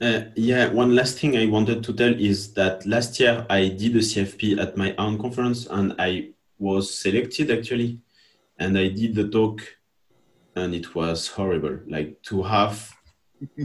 Uh, 0.00 0.24
yeah, 0.36 0.68
one 0.68 0.94
last 0.94 1.18
thing 1.18 1.36
I 1.36 1.46
wanted 1.46 1.82
to 1.84 1.92
tell 1.92 2.14
is 2.14 2.52
that 2.54 2.86
last 2.86 3.18
year 3.18 3.46
I 3.50 3.68
did 3.68 3.96
a 3.96 4.00
CFP 4.00 4.58
at 4.60 4.76
my 4.76 4.94
own 4.96 5.18
conference 5.18 5.66
and 5.66 5.94
I 5.98 6.30
was 6.58 6.96
selected 6.96 7.50
actually. 7.50 8.00
And 8.58 8.78
I 8.78 8.88
did 8.88 9.16
the 9.16 9.28
talk 9.28 9.60
and 10.56 10.74
it 10.74 10.94
was 10.94 11.28
horrible. 11.28 11.78
Like 11.86 12.22
to 12.24 12.42
have 12.42 12.92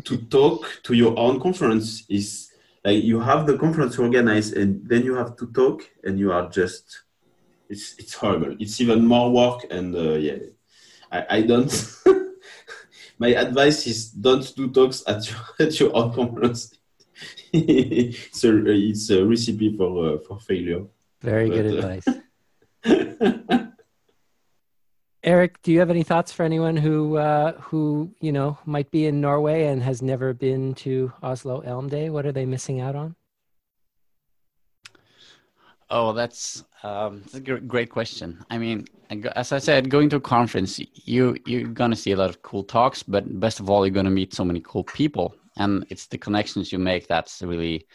to 0.04 0.18
talk 0.18 0.82
to 0.84 0.94
your 0.94 1.18
own 1.18 1.40
conference 1.40 2.04
is 2.10 2.52
like 2.84 3.04
you 3.04 3.20
have 3.20 3.46
the 3.46 3.58
conference 3.58 3.98
organized 4.00 4.56
and 4.58 4.88
then 4.88 5.04
you 5.04 5.16
have 5.16 5.36
to 5.38 5.48
talk 5.48 5.84
and 6.04 6.20
you 6.20 6.32
are 6.32 6.50
just 6.50 7.04
it's 7.70 7.96
it's 8.00 8.14
horrible. 8.14 8.56
It's 8.60 8.82
even 8.82 9.06
more 9.06 9.32
work 9.32 9.66
and 9.70 9.96
uh, 9.96 10.14
yeah, 10.14 10.38
I, 11.12 11.26
I 11.38 11.42
don't 11.44 11.72
my 13.20 13.30
advice 13.30 13.86
is 13.86 14.10
don't 14.10 14.56
do 14.56 14.70
talks 14.70 15.04
at 15.08 15.30
your, 15.30 15.40
at 15.68 15.80
your 15.80 15.96
own 15.96 16.14
conference. 16.14 16.76
it's 17.54 18.44
a 18.44 18.66
it's 18.68 19.10
a 19.10 19.26
recipe 19.26 19.76
for 19.76 20.16
uh, 20.16 20.18
for 20.20 20.40
failure. 20.40 20.86
Very 21.22 21.50
but, 21.50 21.56
good 21.56 21.66
uh, 21.66 21.78
advice. 21.78 23.69
Erik, 25.24 25.62
do 25.62 25.72
you 25.72 25.80
have 25.80 25.90
any 25.90 26.04
thoughts 26.04 26.32
for 26.32 26.44
anyone 26.44 26.78
who 26.78 27.18
uh, 27.18 27.54
who 27.60 28.14
you 28.22 28.32
know 28.32 28.58
might 28.66 28.90
be 28.90 29.06
in 29.06 29.20
Norway 29.20 29.66
and 29.66 29.84
has 29.84 30.02
never 30.02 30.34
been 30.34 30.74
to 30.76 31.12
Oslo 31.22 31.60
Elm 31.60 31.90
Day? 31.90 32.10
What 32.10 32.26
are 32.26 32.32
they 32.32 32.46
missing 32.46 32.80
out 32.80 32.96
on? 32.96 33.16
Oh, 35.92 36.14
that's, 36.14 36.64
um, 36.84 37.22
that's 37.22 37.34
a 37.34 37.40
great 37.42 37.90
question. 37.90 38.46
I 38.52 38.60
mean, 38.60 38.86
as 39.36 39.52
I 39.52 39.58
said, 39.58 39.90
going 39.90 40.08
to 40.10 40.18
a 40.18 40.22
conference, 40.22 40.80
you 40.94 41.36
you're 41.48 41.68
gonna 41.68 41.96
see 41.96 42.12
a 42.12 42.16
lot 42.16 42.30
of 42.30 42.42
cool 42.44 42.64
talks, 42.64 43.02
but 43.02 43.40
best 43.40 43.60
of 43.60 43.70
all, 43.70 43.86
you're 43.86 43.94
gonna 43.94 44.12
meet 44.12 44.34
so 44.34 44.46
many 44.46 44.62
cool 44.62 44.84
people, 44.84 45.36
and 45.58 45.86
it's 45.90 46.06
the 46.08 46.18
connections 46.18 46.72
you 46.72 46.78
make 46.78 47.08
that's 47.08 47.42
really, 47.42 47.88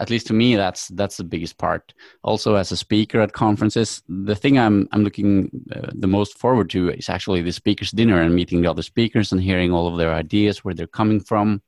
at 0.00 0.10
least 0.10 0.26
to 0.28 0.32
me, 0.32 0.56
that's 0.56 0.88
that's 0.88 1.16
the 1.16 1.24
biggest 1.24 1.58
part. 1.58 1.94
Also, 2.22 2.56
as 2.56 2.72
a 2.72 2.76
speaker 2.76 3.20
at 3.20 3.32
conferences, 3.32 4.02
the 4.08 4.34
thing 4.34 4.58
I'm 4.58 4.88
I'm 4.92 5.04
looking 5.04 5.50
uh, 5.74 5.90
the 5.94 6.08
most 6.08 6.38
forward 6.38 6.70
to 6.70 6.90
is 6.90 7.08
actually 7.08 7.42
the 7.42 7.52
speakers' 7.52 7.92
dinner 7.92 8.20
and 8.20 8.34
meeting 8.34 8.62
the 8.62 8.70
other 8.70 8.82
speakers 8.82 9.32
and 9.32 9.40
hearing 9.40 9.72
all 9.72 9.86
of 9.86 9.98
their 9.98 10.12
ideas, 10.12 10.64
where 10.64 10.74
they're 10.74 10.86
coming 10.86 11.20
from, 11.20 11.62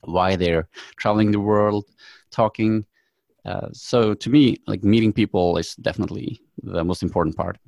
why 0.00 0.36
they're 0.36 0.68
traveling 0.96 1.30
the 1.30 1.40
world, 1.40 1.84
talking 2.30 2.86
uh, 3.44 3.68
so 3.72 4.14
to 4.14 4.30
me, 4.30 4.56
like 4.66 4.82
meeting 4.82 5.12
people 5.12 5.58
is 5.58 5.74
definitely 5.76 6.40
the 6.62 6.84
most 6.84 7.02
important 7.02 7.36
part. 7.36 7.58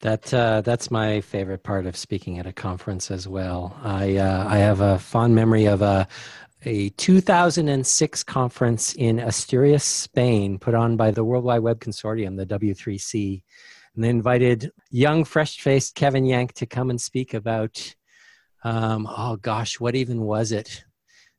That 0.00 0.32
uh, 0.32 0.60
that's 0.60 0.90
my 0.90 1.20
favorite 1.20 1.62
part 1.62 1.86
of 1.86 1.96
speaking 1.96 2.38
at 2.38 2.46
a 2.46 2.52
conference 2.52 3.10
as 3.10 3.26
well. 3.26 3.76
I 3.82 4.16
uh, 4.16 4.46
I 4.48 4.58
have 4.58 4.80
a 4.80 4.98
fond 4.98 5.34
memory 5.34 5.66
of 5.66 5.82
a 5.82 6.06
a 6.64 6.88
2006 6.90 8.24
conference 8.24 8.94
in 8.94 9.18
Asturias, 9.18 9.84
Spain, 9.84 10.58
put 10.58 10.74
on 10.74 10.96
by 10.96 11.10
the 11.10 11.24
World 11.24 11.44
Wide 11.44 11.60
Web 11.60 11.80
Consortium, 11.80 12.36
the 12.36 12.46
W3C, 12.46 13.42
and 13.94 14.04
they 14.04 14.08
invited 14.08 14.72
young, 14.90 15.24
fresh-faced 15.24 15.94
Kevin 15.94 16.24
Yank 16.24 16.52
to 16.54 16.66
come 16.66 16.90
and 16.90 17.00
speak 17.00 17.34
about. 17.34 17.94
Um, 18.64 19.08
oh 19.10 19.36
gosh, 19.36 19.78
what 19.78 19.94
even 19.94 20.22
was 20.22 20.52
it? 20.52 20.84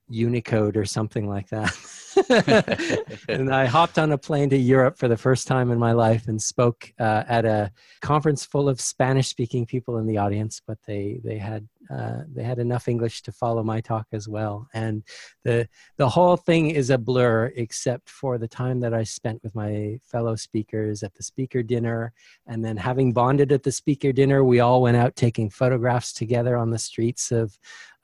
Unicode 0.09 0.75
or 0.75 0.85
something 0.85 1.27
like 1.27 1.49
that. 1.49 1.75
and 3.29 3.53
I 3.53 3.65
hopped 3.65 3.99
on 3.99 4.11
a 4.11 4.17
plane 4.17 4.49
to 4.49 4.57
Europe 4.57 4.97
for 4.97 5.07
the 5.07 5.17
first 5.17 5.47
time 5.47 5.71
in 5.71 5.79
my 5.79 5.91
life 5.91 6.27
and 6.27 6.41
spoke 6.41 6.91
uh, 6.99 7.23
at 7.27 7.45
a 7.45 7.71
conference 8.01 8.45
full 8.45 8.67
of 8.67 8.81
Spanish-speaking 8.81 9.65
people 9.67 9.97
in 9.97 10.07
the 10.07 10.17
audience. 10.17 10.61
But 10.65 10.79
they 10.85 11.19
they 11.23 11.37
had 11.37 11.67
uh, 11.89 12.23
they 12.33 12.43
had 12.43 12.59
enough 12.59 12.87
English 12.87 13.21
to 13.23 13.31
follow 13.31 13.63
my 13.63 13.81
talk 13.81 14.07
as 14.11 14.27
well. 14.27 14.67
And 14.73 15.03
the 15.43 15.67
the 15.97 16.09
whole 16.09 16.37
thing 16.37 16.71
is 16.71 16.89
a 16.89 16.97
blur, 16.97 17.51
except 17.55 18.09
for 18.09 18.37
the 18.37 18.47
time 18.47 18.79
that 18.81 18.93
I 18.93 19.03
spent 19.03 19.43
with 19.43 19.55
my 19.55 19.99
fellow 20.03 20.35
speakers 20.35 21.03
at 21.03 21.13
the 21.15 21.23
speaker 21.23 21.63
dinner, 21.63 22.13
and 22.47 22.65
then 22.65 22.77
having 22.77 23.13
bonded 23.13 23.51
at 23.51 23.63
the 23.63 23.71
speaker 23.71 24.11
dinner, 24.11 24.43
we 24.43 24.59
all 24.59 24.81
went 24.81 24.97
out 24.97 25.15
taking 25.15 25.49
photographs 25.49 26.13
together 26.13 26.57
on 26.57 26.71
the 26.71 26.79
streets 26.79 27.31
of 27.31 27.57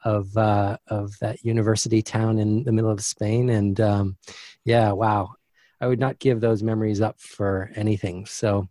of 0.06 0.38
uh, 0.38 0.78
of 0.88 1.18
that 1.20 1.44
university 1.44 2.02
town 2.02 2.40
in 2.40 2.64
the 2.64 2.72
middle 2.72 2.92
of 2.92 3.04
Spain. 3.04 3.50
And 3.50 3.82
um, 3.82 4.18
yeah, 4.64 4.92
wow, 4.92 5.34
I 5.82 5.88
would 5.88 6.00
not 6.00 6.20
give 6.20 6.40
those 6.40 6.64
memories 6.64 7.02
up 7.02 7.20
for 7.20 7.72
anything. 7.76 8.26
So 8.28 8.70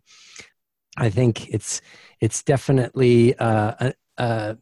I 0.97 1.09
think 1.09 1.49
it's 1.49 1.81
it's 2.21 2.41
definitely 2.41 3.37
uh, 3.37 3.73
a, 3.79 3.93
a 4.17 4.57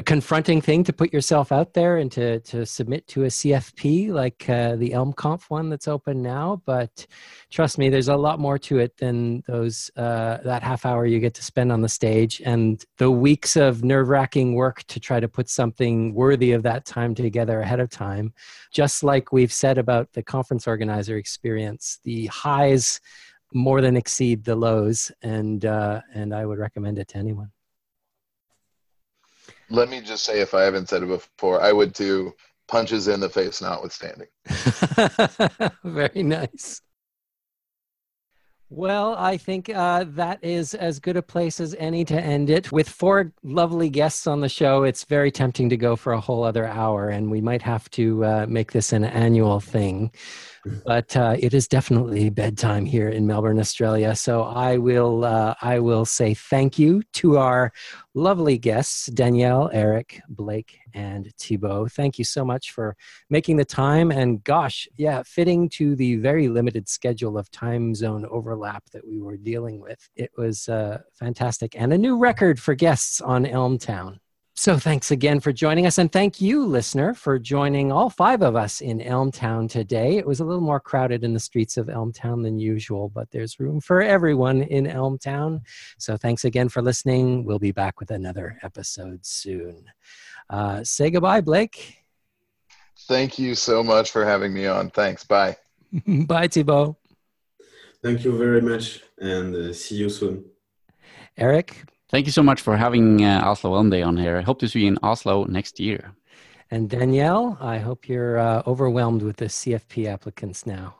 a 0.00 0.02
confronting 0.02 0.62
thing 0.62 0.82
to 0.82 0.94
put 0.94 1.12
yourself 1.12 1.52
out 1.52 1.74
there 1.74 1.98
and 1.98 2.10
to 2.10 2.40
to 2.40 2.64
submit 2.64 3.06
to 3.06 3.24
a 3.24 3.26
CFP 3.26 4.08
like 4.08 4.48
uh, 4.48 4.74
the 4.76 4.90
ElmConf 4.90 5.42
one 5.50 5.68
that's 5.68 5.86
open 5.86 6.22
now. 6.22 6.62
But 6.64 7.06
trust 7.50 7.76
me, 7.76 7.90
there's 7.90 8.08
a 8.08 8.16
lot 8.16 8.40
more 8.40 8.58
to 8.60 8.78
it 8.78 8.96
than 8.96 9.42
those 9.46 9.90
uh, 9.96 10.38
that 10.42 10.62
half 10.62 10.86
hour 10.86 11.04
you 11.04 11.20
get 11.20 11.34
to 11.34 11.44
spend 11.44 11.70
on 11.70 11.82
the 11.82 11.88
stage 11.88 12.40
and 12.46 12.82
the 12.96 13.10
weeks 13.10 13.56
of 13.56 13.84
nerve 13.84 14.08
wracking 14.08 14.54
work 14.54 14.84
to 14.84 14.98
try 14.98 15.20
to 15.20 15.28
put 15.28 15.50
something 15.50 16.14
worthy 16.14 16.52
of 16.52 16.62
that 16.62 16.86
time 16.86 17.14
together 17.14 17.60
ahead 17.60 17.78
of 17.78 17.90
time. 17.90 18.32
Just 18.72 19.04
like 19.04 19.32
we've 19.32 19.52
said 19.52 19.76
about 19.76 20.10
the 20.14 20.22
conference 20.22 20.66
organizer 20.66 21.18
experience, 21.18 22.00
the 22.04 22.24
highs 22.28 23.00
more 23.52 23.82
than 23.82 23.98
exceed 23.98 24.44
the 24.44 24.56
lows, 24.56 25.12
and 25.20 25.66
uh, 25.66 26.00
and 26.14 26.34
I 26.34 26.46
would 26.46 26.58
recommend 26.58 26.98
it 26.98 27.08
to 27.08 27.18
anyone. 27.18 27.50
Let 29.70 29.88
me 29.88 30.00
just 30.00 30.24
say, 30.24 30.40
if 30.40 30.54
I 30.54 30.62
haven't 30.62 30.88
said 30.88 31.02
it 31.02 31.06
before, 31.06 31.60
I 31.60 31.72
would 31.72 31.92
do 31.92 32.34
Punches 32.70 33.08
in 33.08 33.18
the 33.18 33.28
face, 33.28 33.60
notwithstanding. 33.60 34.28
Very 35.84 36.22
nice. 36.22 36.80
Well, 38.68 39.16
I 39.18 39.36
think 39.36 39.68
uh, 39.68 40.04
that 40.10 40.38
is 40.44 40.74
as 40.74 41.00
good 41.00 41.16
a 41.16 41.22
place 41.22 41.58
as 41.58 41.74
any 41.80 42.04
to 42.04 42.14
end 42.14 42.48
it. 42.48 42.70
With 42.70 42.88
four 42.88 43.32
lovely 43.42 43.90
guests 43.90 44.28
on 44.28 44.40
the 44.40 44.48
show, 44.48 44.84
it's 44.84 45.02
very 45.02 45.32
tempting 45.32 45.68
to 45.70 45.76
go 45.76 45.96
for 45.96 46.12
a 46.12 46.20
whole 46.20 46.44
other 46.44 46.64
hour, 46.64 47.08
and 47.08 47.28
we 47.28 47.40
might 47.40 47.62
have 47.62 47.90
to 47.90 48.24
uh, 48.24 48.46
make 48.48 48.70
this 48.70 48.92
an 48.92 49.02
annual 49.02 49.58
thing 49.58 50.12
but 50.84 51.16
uh, 51.16 51.36
it 51.38 51.54
is 51.54 51.66
definitely 51.66 52.30
bedtime 52.30 52.84
here 52.84 53.08
in 53.08 53.26
Melbourne, 53.26 53.58
Australia. 53.58 54.14
So 54.14 54.42
I 54.42 54.76
will 54.76 55.24
uh, 55.24 55.54
I 55.60 55.78
will 55.78 56.04
say 56.04 56.34
thank 56.34 56.78
you 56.78 57.02
to 57.14 57.38
our 57.38 57.72
lovely 58.14 58.58
guests, 58.58 59.06
Danielle, 59.06 59.70
Erik, 59.72 60.20
Blake, 60.28 60.78
and 60.94 61.30
Thibaut. 61.38 61.92
Thank 61.92 62.18
you 62.18 62.24
so 62.24 62.44
much 62.44 62.72
for 62.72 62.96
making 63.28 63.56
the 63.56 63.64
time. 63.64 64.10
And 64.10 64.42
gosh, 64.44 64.88
yeah, 64.96 65.22
fitting 65.24 65.68
to 65.70 65.96
the 65.96 66.16
very 66.16 66.48
limited 66.48 66.88
schedule 66.88 67.38
of 67.38 67.50
time 67.50 67.94
zone 67.94 68.26
overlap 68.30 68.84
that 68.92 69.06
we 69.06 69.20
were 69.20 69.36
dealing 69.36 69.80
with. 69.80 70.08
It 70.16 70.30
was 70.36 70.68
uh, 70.68 70.98
fantastic 71.12 71.74
and 71.76 71.92
a 71.92 71.98
new 71.98 72.18
record 72.18 72.60
for 72.60 72.74
guests 72.74 73.20
on 73.20 73.44
Elmtown. 73.44 74.18
So 74.54 74.76
thanks 74.76 75.10
again 75.10 75.40
for 75.40 75.52
joining 75.52 75.86
us. 75.86 75.96
And 75.98 76.12
thank 76.12 76.40
you, 76.40 76.66
listener, 76.66 77.14
for 77.14 77.38
joining 77.38 77.92
all 77.92 78.10
five 78.10 78.42
of 78.42 78.56
us 78.56 78.80
in 78.80 78.98
Elmtown 78.98 79.70
today. 79.70 80.18
It 80.18 80.26
was 80.26 80.40
a 80.40 80.44
little 80.44 80.60
more 80.60 80.80
crowded 80.80 81.24
in 81.24 81.32
the 81.32 81.40
streets 81.40 81.76
of 81.76 81.86
Elmtown 81.86 82.42
than 82.42 82.58
usual, 82.58 83.08
but 83.08 83.30
there's 83.30 83.58
room 83.58 83.80
for 83.80 84.02
everyone 84.02 84.62
in 84.62 84.84
Elmtown. 84.86 85.62
So 85.98 86.16
thanks 86.16 86.44
again 86.44 86.68
for 86.68 86.82
listening. 86.82 87.44
We'll 87.44 87.58
be 87.58 87.72
back 87.72 88.00
with 88.00 88.10
another 88.10 88.58
episode 88.62 89.24
soon. 89.24 89.84
Uh, 90.50 90.84
say 90.84 91.10
goodbye, 91.10 91.40
Blake. 91.40 91.96
Thank 93.08 93.38
you 93.38 93.54
so 93.54 93.82
much 93.82 94.10
for 94.10 94.26
having 94.26 94.52
me 94.52 94.66
on. 94.66 94.90
Thanks. 94.90 95.24
Bye. 95.24 95.56
Bye, 96.06 96.48
Thibaut. 96.48 96.96
Thank 98.02 98.24
you 98.24 98.36
very 98.36 98.60
much, 98.62 99.00
and 99.18 99.54
uh, 99.54 99.72
see 99.72 99.96
you 99.96 100.08
soon. 100.08 100.44
Erik. 101.36 101.84
Thank 102.10 102.26
you 102.26 102.32
so 102.32 102.42
much 102.42 102.60
for 102.60 102.76
having 102.76 103.24
uh, 103.24 103.40
Oslo 103.44 103.76
Elm 103.76 103.88
Day 103.88 104.02
on 104.02 104.16
here. 104.16 104.36
I 104.36 104.40
hope 104.42 104.58
to 104.60 104.68
see 104.68 104.80
you 104.80 104.88
in 104.88 104.98
Oslo 105.02 105.44
next 105.44 105.78
year. 105.78 106.12
And 106.70 106.90
Danielle, 106.90 107.56
I 107.60 107.78
hope 107.78 108.08
you're 108.08 108.38
uh, 108.38 108.62
overwhelmed 108.66 109.22
with 109.22 109.36
the 109.36 109.46
CFP 109.46 110.06
applicants 110.06 110.66
now. 110.66 110.96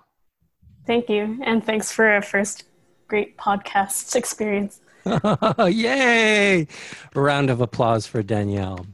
Thank 0.86 1.08
you. 1.08 1.38
And 1.42 1.64
thanks 1.64 1.90
for 1.90 2.16
a 2.16 2.22
first 2.22 2.64
great 3.08 3.36
podcast 3.36 4.14
experience. 4.14 4.80
Yay! 5.58 6.66
A 7.14 7.20
round 7.20 7.50
of 7.50 7.60
applause 7.60 8.06
for 8.06 8.22
Danielle. 8.22 8.86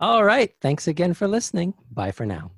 All 0.00 0.24
right. 0.24 0.52
Thanks 0.60 0.86
again 0.86 1.14
for 1.14 1.26
listening. 1.26 1.72
Bye 1.90 2.10
for 2.10 2.26
now. 2.26 2.50